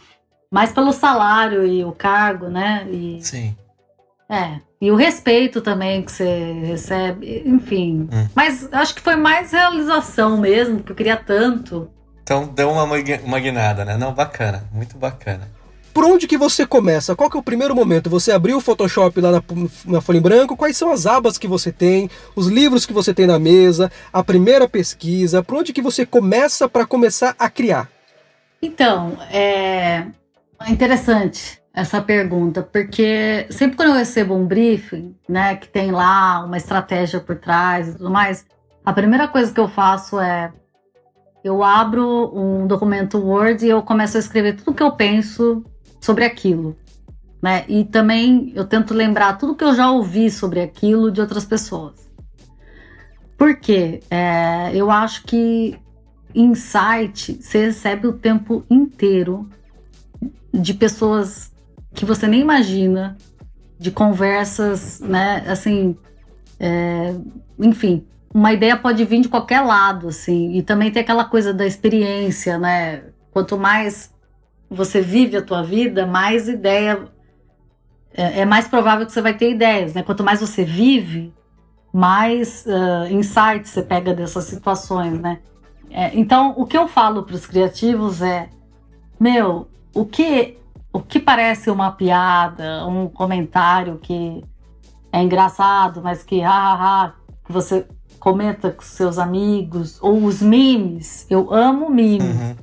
[0.49, 2.87] mais pelo salário e o cargo, né?
[2.89, 3.55] E, Sim.
[4.27, 4.59] É.
[4.81, 8.09] E o respeito também que você recebe, enfim.
[8.11, 8.27] Hum.
[8.33, 11.91] Mas acho que foi mais realização mesmo, que eu queria tanto.
[12.23, 13.95] Então deu uma, uma guinada, né?
[13.95, 15.47] Não, bacana, muito bacana.
[15.97, 17.15] Por onde que você começa?
[17.15, 18.07] Qual que é o primeiro momento?
[18.07, 19.43] Você abriu o Photoshop lá na,
[19.87, 20.55] na folha em branco?
[20.55, 22.07] Quais são as abas que você tem?
[22.35, 23.91] Os livros que você tem na mesa?
[24.13, 25.41] A primeira pesquisa?
[25.41, 27.89] Por onde que você começa para começar a criar?
[28.61, 30.05] Então, é
[30.67, 36.57] interessante essa pergunta, porque sempre quando eu recebo um briefing, né, que tem lá uma
[36.57, 38.45] estratégia por trás e tudo mais,
[38.85, 40.53] a primeira coisa que eu faço é
[41.43, 45.65] eu abro um documento Word e eu começo a escrever tudo que eu penso
[45.99, 46.75] sobre aquilo,
[47.41, 47.65] né?
[47.67, 52.07] E também eu tento lembrar tudo que eu já ouvi sobre aquilo de outras pessoas.
[53.37, 54.01] Por quê?
[54.09, 55.77] É, eu acho que
[56.33, 59.49] insight você recebe o tempo inteiro
[60.53, 61.51] de pessoas
[61.93, 63.17] que você nem imagina,
[63.79, 65.43] de conversas, né?
[65.47, 65.95] Assim,
[66.59, 67.15] é,
[67.59, 71.65] enfim, uma ideia pode vir de qualquer lado, assim, e também tem aquela coisa da
[71.65, 73.03] experiência, né?
[73.31, 74.11] Quanto mais
[74.69, 77.07] você vive a tua vida, mais ideia
[78.13, 80.03] é, é mais provável que você vai ter ideias, né?
[80.03, 81.33] Quanto mais você vive,
[81.93, 85.39] mais uh, insights você pega dessas situações, né?
[85.89, 88.49] É, então, o que eu falo para os criativos é,
[89.19, 90.57] meu, o que
[90.91, 94.43] o que parece uma piada, um comentário que
[95.11, 97.13] é engraçado, mas que hahaha,
[97.45, 97.85] que você
[98.19, 102.23] comenta com seus amigos, ou os memes, eu amo meme.
[102.23, 102.55] Uhum.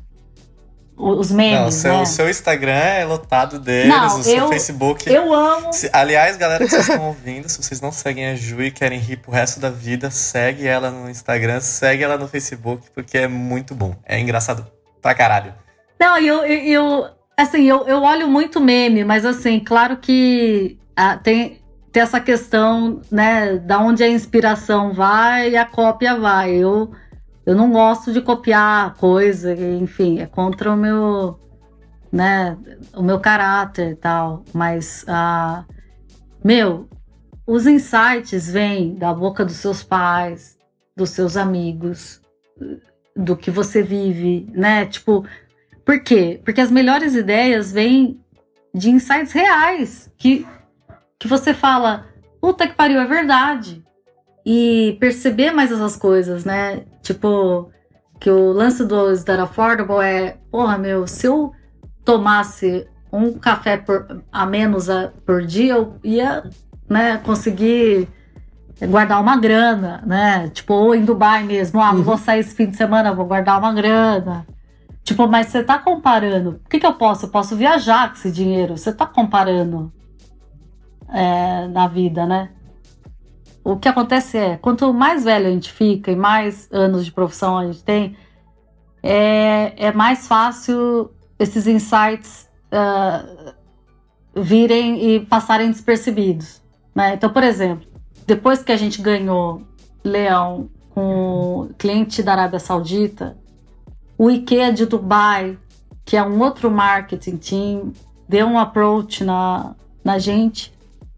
[0.97, 2.05] Os memes, Não, o seu, né?
[2.05, 5.11] seu Instagram é lotado deles, Não, o seu eu- Facebook.
[5.12, 5.73] Eu amo.
[5.73, 8.99] Se- aliás, galera que vocês estão ouvindo, se vocês não seguem a Ju e querem
[9.01, 13.27] rir pro resto da vida, segue ela no Instagram, segue ela no Facebook, porque é
[13.27, 13.97] muito bom.
[14.05, 14.66] É engraçado
[15.03, 15.53] pra caralho.
[16.01, 17.07] Não, eu, eu, eu-
[17.37, 21.61] assim, eu, eu olho muito meme, mas assim, claro que ah, tem,
[21.91, 26.53] tem essa questão, né, da onde a inspiração vai e a cópia vai.
[26.53, 26.93] Eu,
[27.47, 31.39] eu não gosto de copiar coisa, enfim, é contra o meu,
[32.11, 32.57] né,
[32.95, 35.65] o meu caráter e tal, mas, ah,
[36.43, 36.89] meu,
[37.47, 40.57] os insights vêm da boca dos seus pais,
[40.97, 42.21] dos seus amigos,
[43.15, 45.27] do que você vive, né, tipo,
[45.85, 46.41] por quê?
[46.45, 48.21] Porque as melhores ideias vêm
[48.75, 50.47] de insights reais, que,
[51.19, 52.07] que você fala,
[52.41, 53.85] puta que pariu, é verdade.
[54.47, 56.85] E perceber mais essas coisas, né?
[57.05, 57.70] Tipo,
[58.18, 61.52] que o lance do Star Affordable é, porra, meu, se eu
[62.05, 66.43] tomasse um café por- a menos a- por dia, eu ia
[66.89, 68.09] né, conseguir
[68.89, 70.48] guardar uma grana, né?
[70.48, 73.59] Tipo, ou em Dubai mesmo, ah, não vou sair esse fim de semana, vou guardar
[73.59, 74.47] uma grana.
[75.05, 76.60] Tipo, mas você tá comparando.
[76.64, 77.26] O que, que eu posso?
[77.26, 78.76] Eu posso viajar com esse dinheiro.
[78.78, 79.93] Você tá comparando
[81.12, 82.51] é, na vida, né?
[83.65, 87.57] O que acontece é, quanto mais velho a gente fica e mais anos de profissão
[87.57, 88.15] a gente tem,
[89.03, 93.55] é, é mais fácil esses insights ah,
[94.36, 96.62] virem e passarem despercebidos.
[96.95, 97.15] Né?
[97.15, 97.89] Então, por exemplo,
[98.27, 99.62] depois que a gente ganhou
[100.05, 103.36] Leão com cliente da Arábia Saudita,
[104.19, 105.59] o IKEA de Dubai,
[106.05, 107.93] que é um outro marketing team,
[108.28, 109.74] deu um approach na,
[110.05, 110.73] na gente.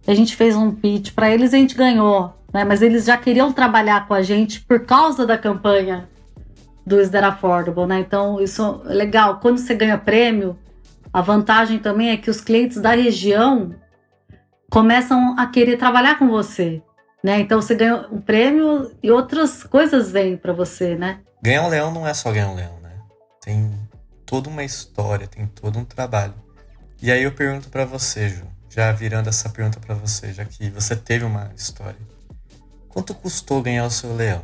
[0.06, 2.64] A gente fez um pitch para eles e a gente ganhou, né?
[2.64, 6.08] Mas eles já queriam trabalhar com a gente por causa da campanha
[6.86, 7.98] do Is That Affordable, né?
[7.98, 9.40] Então isso é legal.
[9.40, 10.56] Quando você ganha prêmio,
[11.12, 13.74] a vantagem também é que os clientes da região
[14.70, 16.82] começam a querer trabalhar com você,
[17.22, 17.40] né?
[17.40, 21.20] Então você ganha um prêmio e outras coisas vêm para você, né?
[21.42, 22.92] Ganhar um leão não é só ganhar um leão, né?
[23.40, 23.72] Tem
[24.24, 26.34] toda uma história, tem todo um trabalho.
[27.02, 28.44] E aí eu pergunto para você, Ju,
[28.76, 31.96] já virando essa pergunta para você, já que você teve uma história.
[32.90, 34.42] Quanto custou ganhar o seu leão?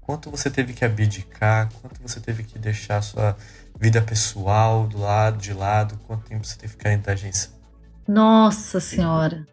[0.00, 1.68] Quanto você teve que abdicar?
[1.82, 3.36] Quanto você teve que deixar a sua
[3.78, 6.00] vida pessoal do lado, de lado?
[6.06, 7.50] Quanto tempo você teve que ficar dentro da agência?
[8.06, 9.46] Nossa senhora.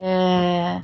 [0.00, 0.82] É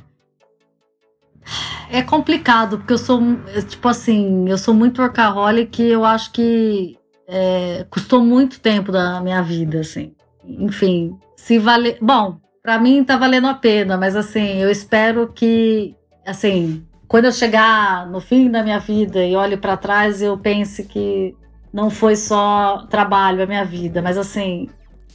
[1.89, 3.21] é complicado, porque eu sou,
[3.67, 6.97] tipo assim, eu sou muito workaholic e eu acho que
[7.27, 10.13] é, custou muito tempo da minha vida, assim.
[10.43, 11.97] Enfim, se vale.
[12.01, 15.95] Bom, para mim tá valendo a pena, mas assim, eu espero que,
[16.25, 20.83] assim, quando eu chegar no fim da minha vida e olhe para trás, eu pense
[20.83, 21.33] que
[21.71, 24.67] não foi só trabalho a minha vida, mas assim,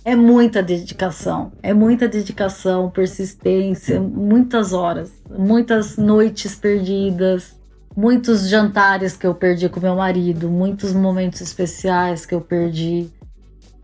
[0.02, 7.60] é muita dedicação, é muita dedicação, persistência, muitas horas, muitas noites perdidas,
[7.94, 13.10] muitos jantares que eu perdi com meu marido, muitos momentos especiais que eu perdi.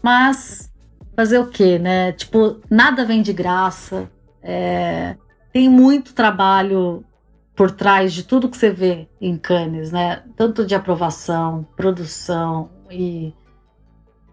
[0.03, 0.71] Mas
[1.19, 2.13] fazer o quê, né?
[2.13, 4.09] Tipo, nada vem de graça.
[4.41, 5.17] É,
[5.53, 7.05] tem muito trabalho
[7.57, 10.23] por trás de tudo que você vê em Cannes, né?
[10.37, 13.35] Tanto de aprovação, produção e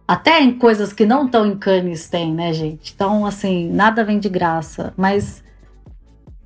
[0.08, 2.94] até em coisas que não estão em Cannes tem, né, gente?
[2.94, 4.94] Então, assim, nada vem de graça.
[4.96, 5.44] Mas,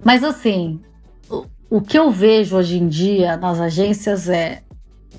[0.02, 0.80] mas assim,
[1.30, 4.64] o, o que eu vejo hoje em dia nas agências é,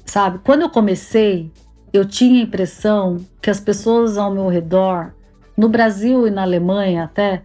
[0.07, 1.53] sabe, quando eu comecei,
[1.93, 5.15] eu tinha a impressão que as pessoas ao meu redor,
[5.57, 7.43] no Brasil e na Alemanha até,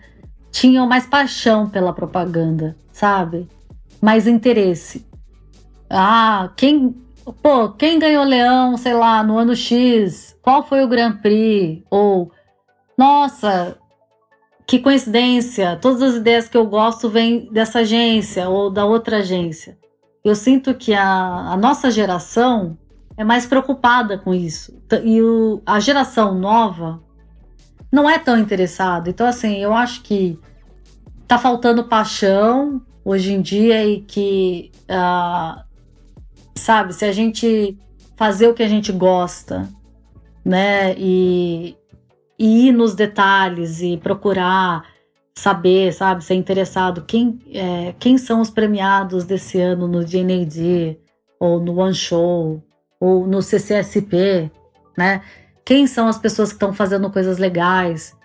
[0.52, 3.48] tinham mais paixão pela propaganda, sabe?
[4.02, 5.06] Mais interesse.
[5.90, 6.96] Ah, quem
[7.42, 10.38] pô, quem ganhou leão, sei lá, no ano X?
[10.42, 11.84] Qual foi o Grand Prix?
[11.90, 12.32] Ou,
[12.98, 13.78] nossa,
[14.68, 19.78] que coincidência, todas as ideias que eu gosto vêm dessa agência ou da outra agência.
[20.24, 22.78] Eu sinto que a, a nossa geração
[23.18, 24.78] é mais preocupada com isso.
[25.04, 27.02] E o, a geração nova
[27.92, 29.10] não é tão interessada.
[29.10, 30.40] Então, assim, eu acho que
[31.28, 35.64] tá faltando paixão hoje em dia e que uh,
[36.56, 36.94] sabe?
[36.94, 37.78] Se a gente
[38.16, 39.70] fazer o que a gente gosta,
[40.44, 40.96] né?
[40.98, 41.76] E,
[42.40, 44.84] e ir nos detalhes e procurar
[45.38, 46.24] saber, sabe?
[46.24, 50.98] Ser interessado quem, é, quem são os premiados desse ano no DNAD
[51.40, 52.64] ou no One Show
[53.06, 54.52] ou no CCSP,
[54.98, 55.22] né?
[55.64, 58.16] Quem são as pessoas que estão fazendo coisas legais,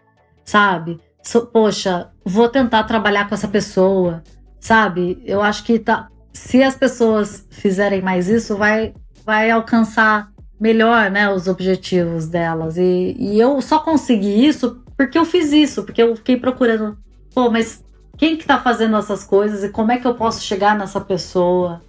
[0.44, 0.98] sabe?
[1.22, 4.22] So, poxa, vou tentar trabalhar com essa pessoa,
[4.58, 5.22] sabe?
[5.24, 8.94] Eu acho que tá, se as pessoas fizerem mais isso, vai,
[9.24, 12.76] vai alcançar melhor né, os objetivos delas.
[12.76, 16.98] E, e eu só consegui isso porque eu fiz isso, porque eu fiquei procurando,
[17.34, 17.82] pô, mas
[18.18, 21.80] quem que tá fazendo essas coisas e como é que eu posso chegar nessa pessoa?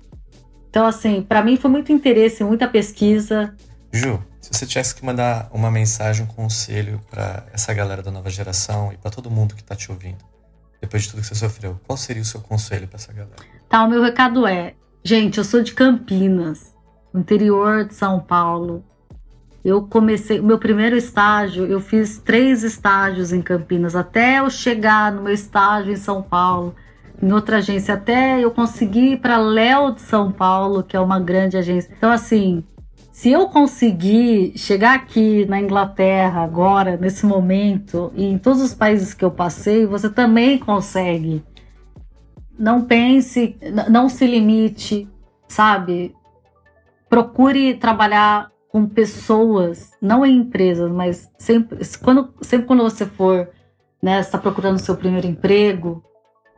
[0.72, 3.54] Então, assim, para mim foi muito interesse, muita pesquisa.
[3.92, 8.30] Ju, se você tivesse que mandar uma mensagem, um conselho para essa galera da nova
[8.30, 10.24] geração e para todo mundo que tá te ouvindo,
[10.80, 13.36] depois de tudo que você sofreu, qual seria o seu conselho para essa galera?
[13.68, 14.74] Tá, o meu recado é:
[15.04, 16.74] gente, eu sou de Campinas,
[17.14, 18.82] interior de São Paulo.
[19.66, 25.12] Eu comecei, o meu primeiro estágio, eu fiz três estágios em Campinas, até eu chegar
[25.12, 26.74] no meu estágio em São Paulo,
[27.22, 31.20] em outra agência, até eu conseguir ir para Léo de São Paulo, que é uma
[31.20, 31.94] grande agência.
[31.96, 32.64] Então, assim,
[33.12, 39.14] se eu conseguir chegar aqui na Inglaterra agora, nesse momento, e em todos os países
[39.14, 41.44] que eu passei, você também consegue.
[42.58, 43.56] Não pense,
[43.90, 45.08] não se limite,
[45.48, 46.16] sabe?
[47.08, 53.50] Procure trabalhar com pessoas, não em empresas, mas sempre quando, sempre quando você for,
[54.02, 56.04] né, está procurando seu primeiro emprego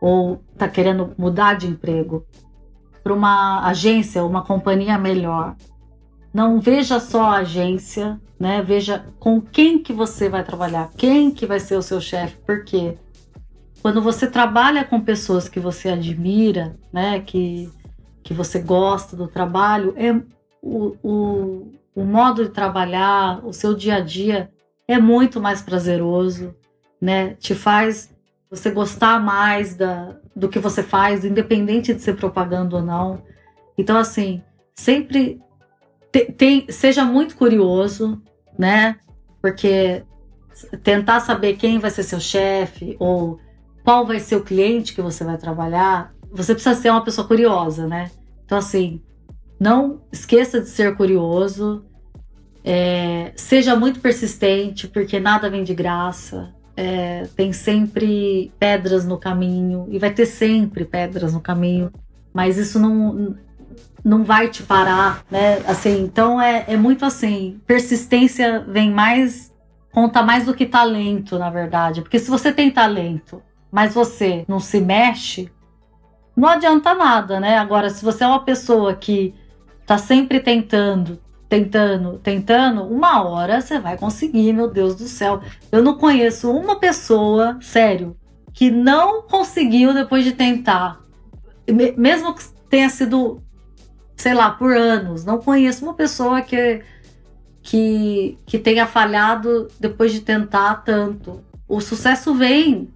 [0.03, 2.25] ou está querendo mudar de emprego
[3.01, 5.55] para uma agência, uma companhia melhor,
[6.33, 8.61] não veja só a agência, né?
[8.61, 12.97] Veja com quem que você vai trabalhar, quem que vai ser o seu chefe, porque
[13.81, 17.21] quando você trabalha com pessoas que você admira, né?
[17.21, 17.71] Que,
[18.21, 20.13] que você gosta do trabalho, é
[20.61, 24.51] o, o, o modo de trabalhar, o seu dia a dia
[24.85, 26.53] é muito mais prazeroso,
[26.99, 27.35] né?
[27.35, 28.12] Te faz
[28.53, 33.23] você gostar mais da, do que você faz, independente de ser propaganda ou não.
[33.75, 34.43] Então, assim,
[34.75, 35.41] sempre
[36.37, 38.21] tem, seja muito curioso,
[38.57, 38.97] né?
[39.41, 40.03] Porque
[40.83, 43.39] tentar saber quem vai ser seu chefe ou
[43.83, 47.87] qual vai ser o cliente que você vai trabalhar, você precisa ser uma pessoa curiosa,
[47.87, 48.11] né?
[48.45, 49.01] Então, assim,
[49.59, 51.83] não esqueça de ser curioso,
[52.63, 59.87] é, seja muito persistente, porque nada vem de graça, é, tem sempre pedras no caminho
[59.89, 61.91] e vai ter sempre pedras no caminho,
[62.33, 63.35] mas isso não
[64.03, 65.59] não vai te parar, né?
[65.65, 69.53] Assim, então é, é muito assim, persistência vem mais
[69.93, 73.41] conta mais do que talento, na verdade, porque se você tem talento,
[73.71, 75.51] mas você não se mexe,
[76.35, 77.57] não adianta nada, né?
[77.57, 79.35] Agora, se você é uma pessoa que
[79.85, 81.19] tá sempre tentando,
[81.53, 85.39] tentando, tentando, uma hora você vai conseguir, meu Deus do céu.
[85.71, 88.17] Eu não conheço uma pessoa, sério,
[88.51, 90.99] que não conseguiu depois de tentar.
[91.95, 93.43] Mesmo que tenha sido,
[94.17, 95.23] sei lá, por anos.
[95.25, 96.81] Não conheço uma pessoa que,
[97.61, 101.43] que, que tenha falhado depois de tentar tanto.
[101.67, 102.89] O sucesso vem,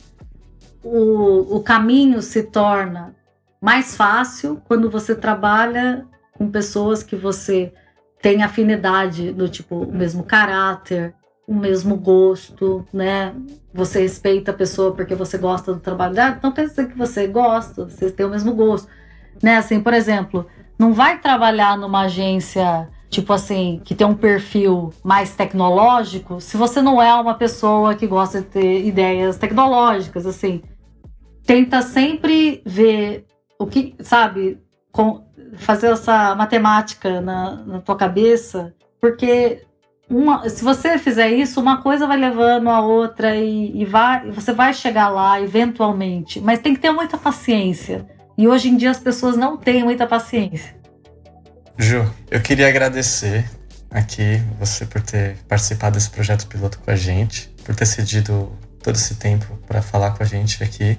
[0.83, 3.15] o, o caminho se torna
[3.61, 7.71] mais fácil quando você trabalha com pessoas que você
[8.21, 11.13] tem afinidade do tipo o mesmo caráter,
[11.47, 13.33] o mesmo gosto, né?
[13.73, 17.85] Você respeita a pessoa porque você gosta do trabalho dela, então dizer que você gosta,
[17.85, 18.89] você tem o mesmo gosto,
[19.41, 19.57] né?
[19.57, 20.45] Assim, por exemplo,
[20.77, 26.81] não vai trabalhar numa agência tipo assim, que tem um perfil mais tecnológico, se você
[26.81, 30.61] não é uma pessoa que gosta de ter ideias tecnológicas, assim,
[31.45, 33.25] tenta sempre ver
[33.57, 34.59] o que, sabe,
[34.91, 35.25] com,
[35.55, 39.63] fazer essa matemática na, na tua cabeça, porque
[40.09, 44.53] uma, se você fizer isso, uma coisa vai levando a outra e, e vai, você
[44.53, 46.39] vai chegar lá eventualmente.
[46.39, 48.05] Mas tem que ter muita paciência.
[48.37, 50.75] E hoje em dia as pessoas não têm muita paciência.
[51.77, 53.49] Ju, eu queria agradecer
[53.91, 58.51] aqui você por ter participado desse projeto piloto com a gente, por ter cedido
[58.81, 60.97] todo esse tempo para falar com a gente aqui.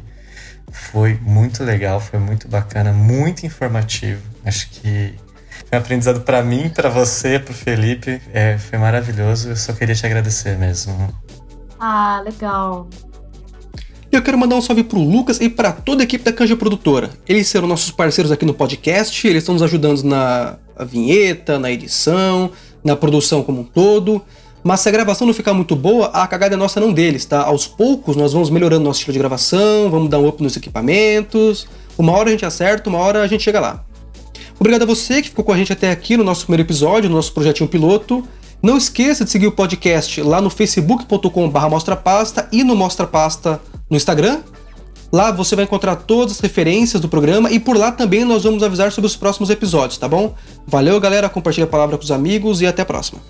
[0.71, 4.23] Foi muito legal, foi muito bacana, muito informativo.
[4.45, 5.15] Acho que
[5.69, 8.21] foi um aprendizado para mim, para você, para o Felipe.
[8.33, 9.51] É, foi maravilhoso.
[9.51, 11.13] Eu só queria te agradecer mesmo.
[11.79, 12.89] Ah, legal.
[14.11, 17.11] Eu quero mandar um salve pro Lucas e para toda a equipe da Canja Produtora.
[17.29, 22.51] Eles serão nossos parceiros aqui no podcast, eles estão nos ajudando na vinheta, na edição,
[22.83, 24.25] na produção como um todo.
[24.63, 27.43] Mas se a gravação não ficar muito boa, a cagada é nossa, não deles, tá?
[27.43, 31.67] Aos poucos nós vamos melhorando nosso estilo de gravação, vamos dar um up nos equipamentos.
[31.97, 33.85] Uma hora a gente acerta, uma hora a gente chega lá.
[34.59, 37.17] Obrigado a você que ficou com a gente até aqui no nosso primeiro episódio, no
[37.17, 38.27] nosso projetinho piloto.
[38.61, 44.41] Não esqueça de seguir o podcast lá no facebook.com.br mostrapasta e no mostrapasta no Instagram.
[45.13, 48.63] Lá você vai encontrar todas as referências do programa e por lá também nós vamos
[48.63, 50.35] avisar sobre os próximos episódios, tá bom?
[50.67, 53.21] Valeu, galera, compartilhe a palavra com os amigos e até a próxima.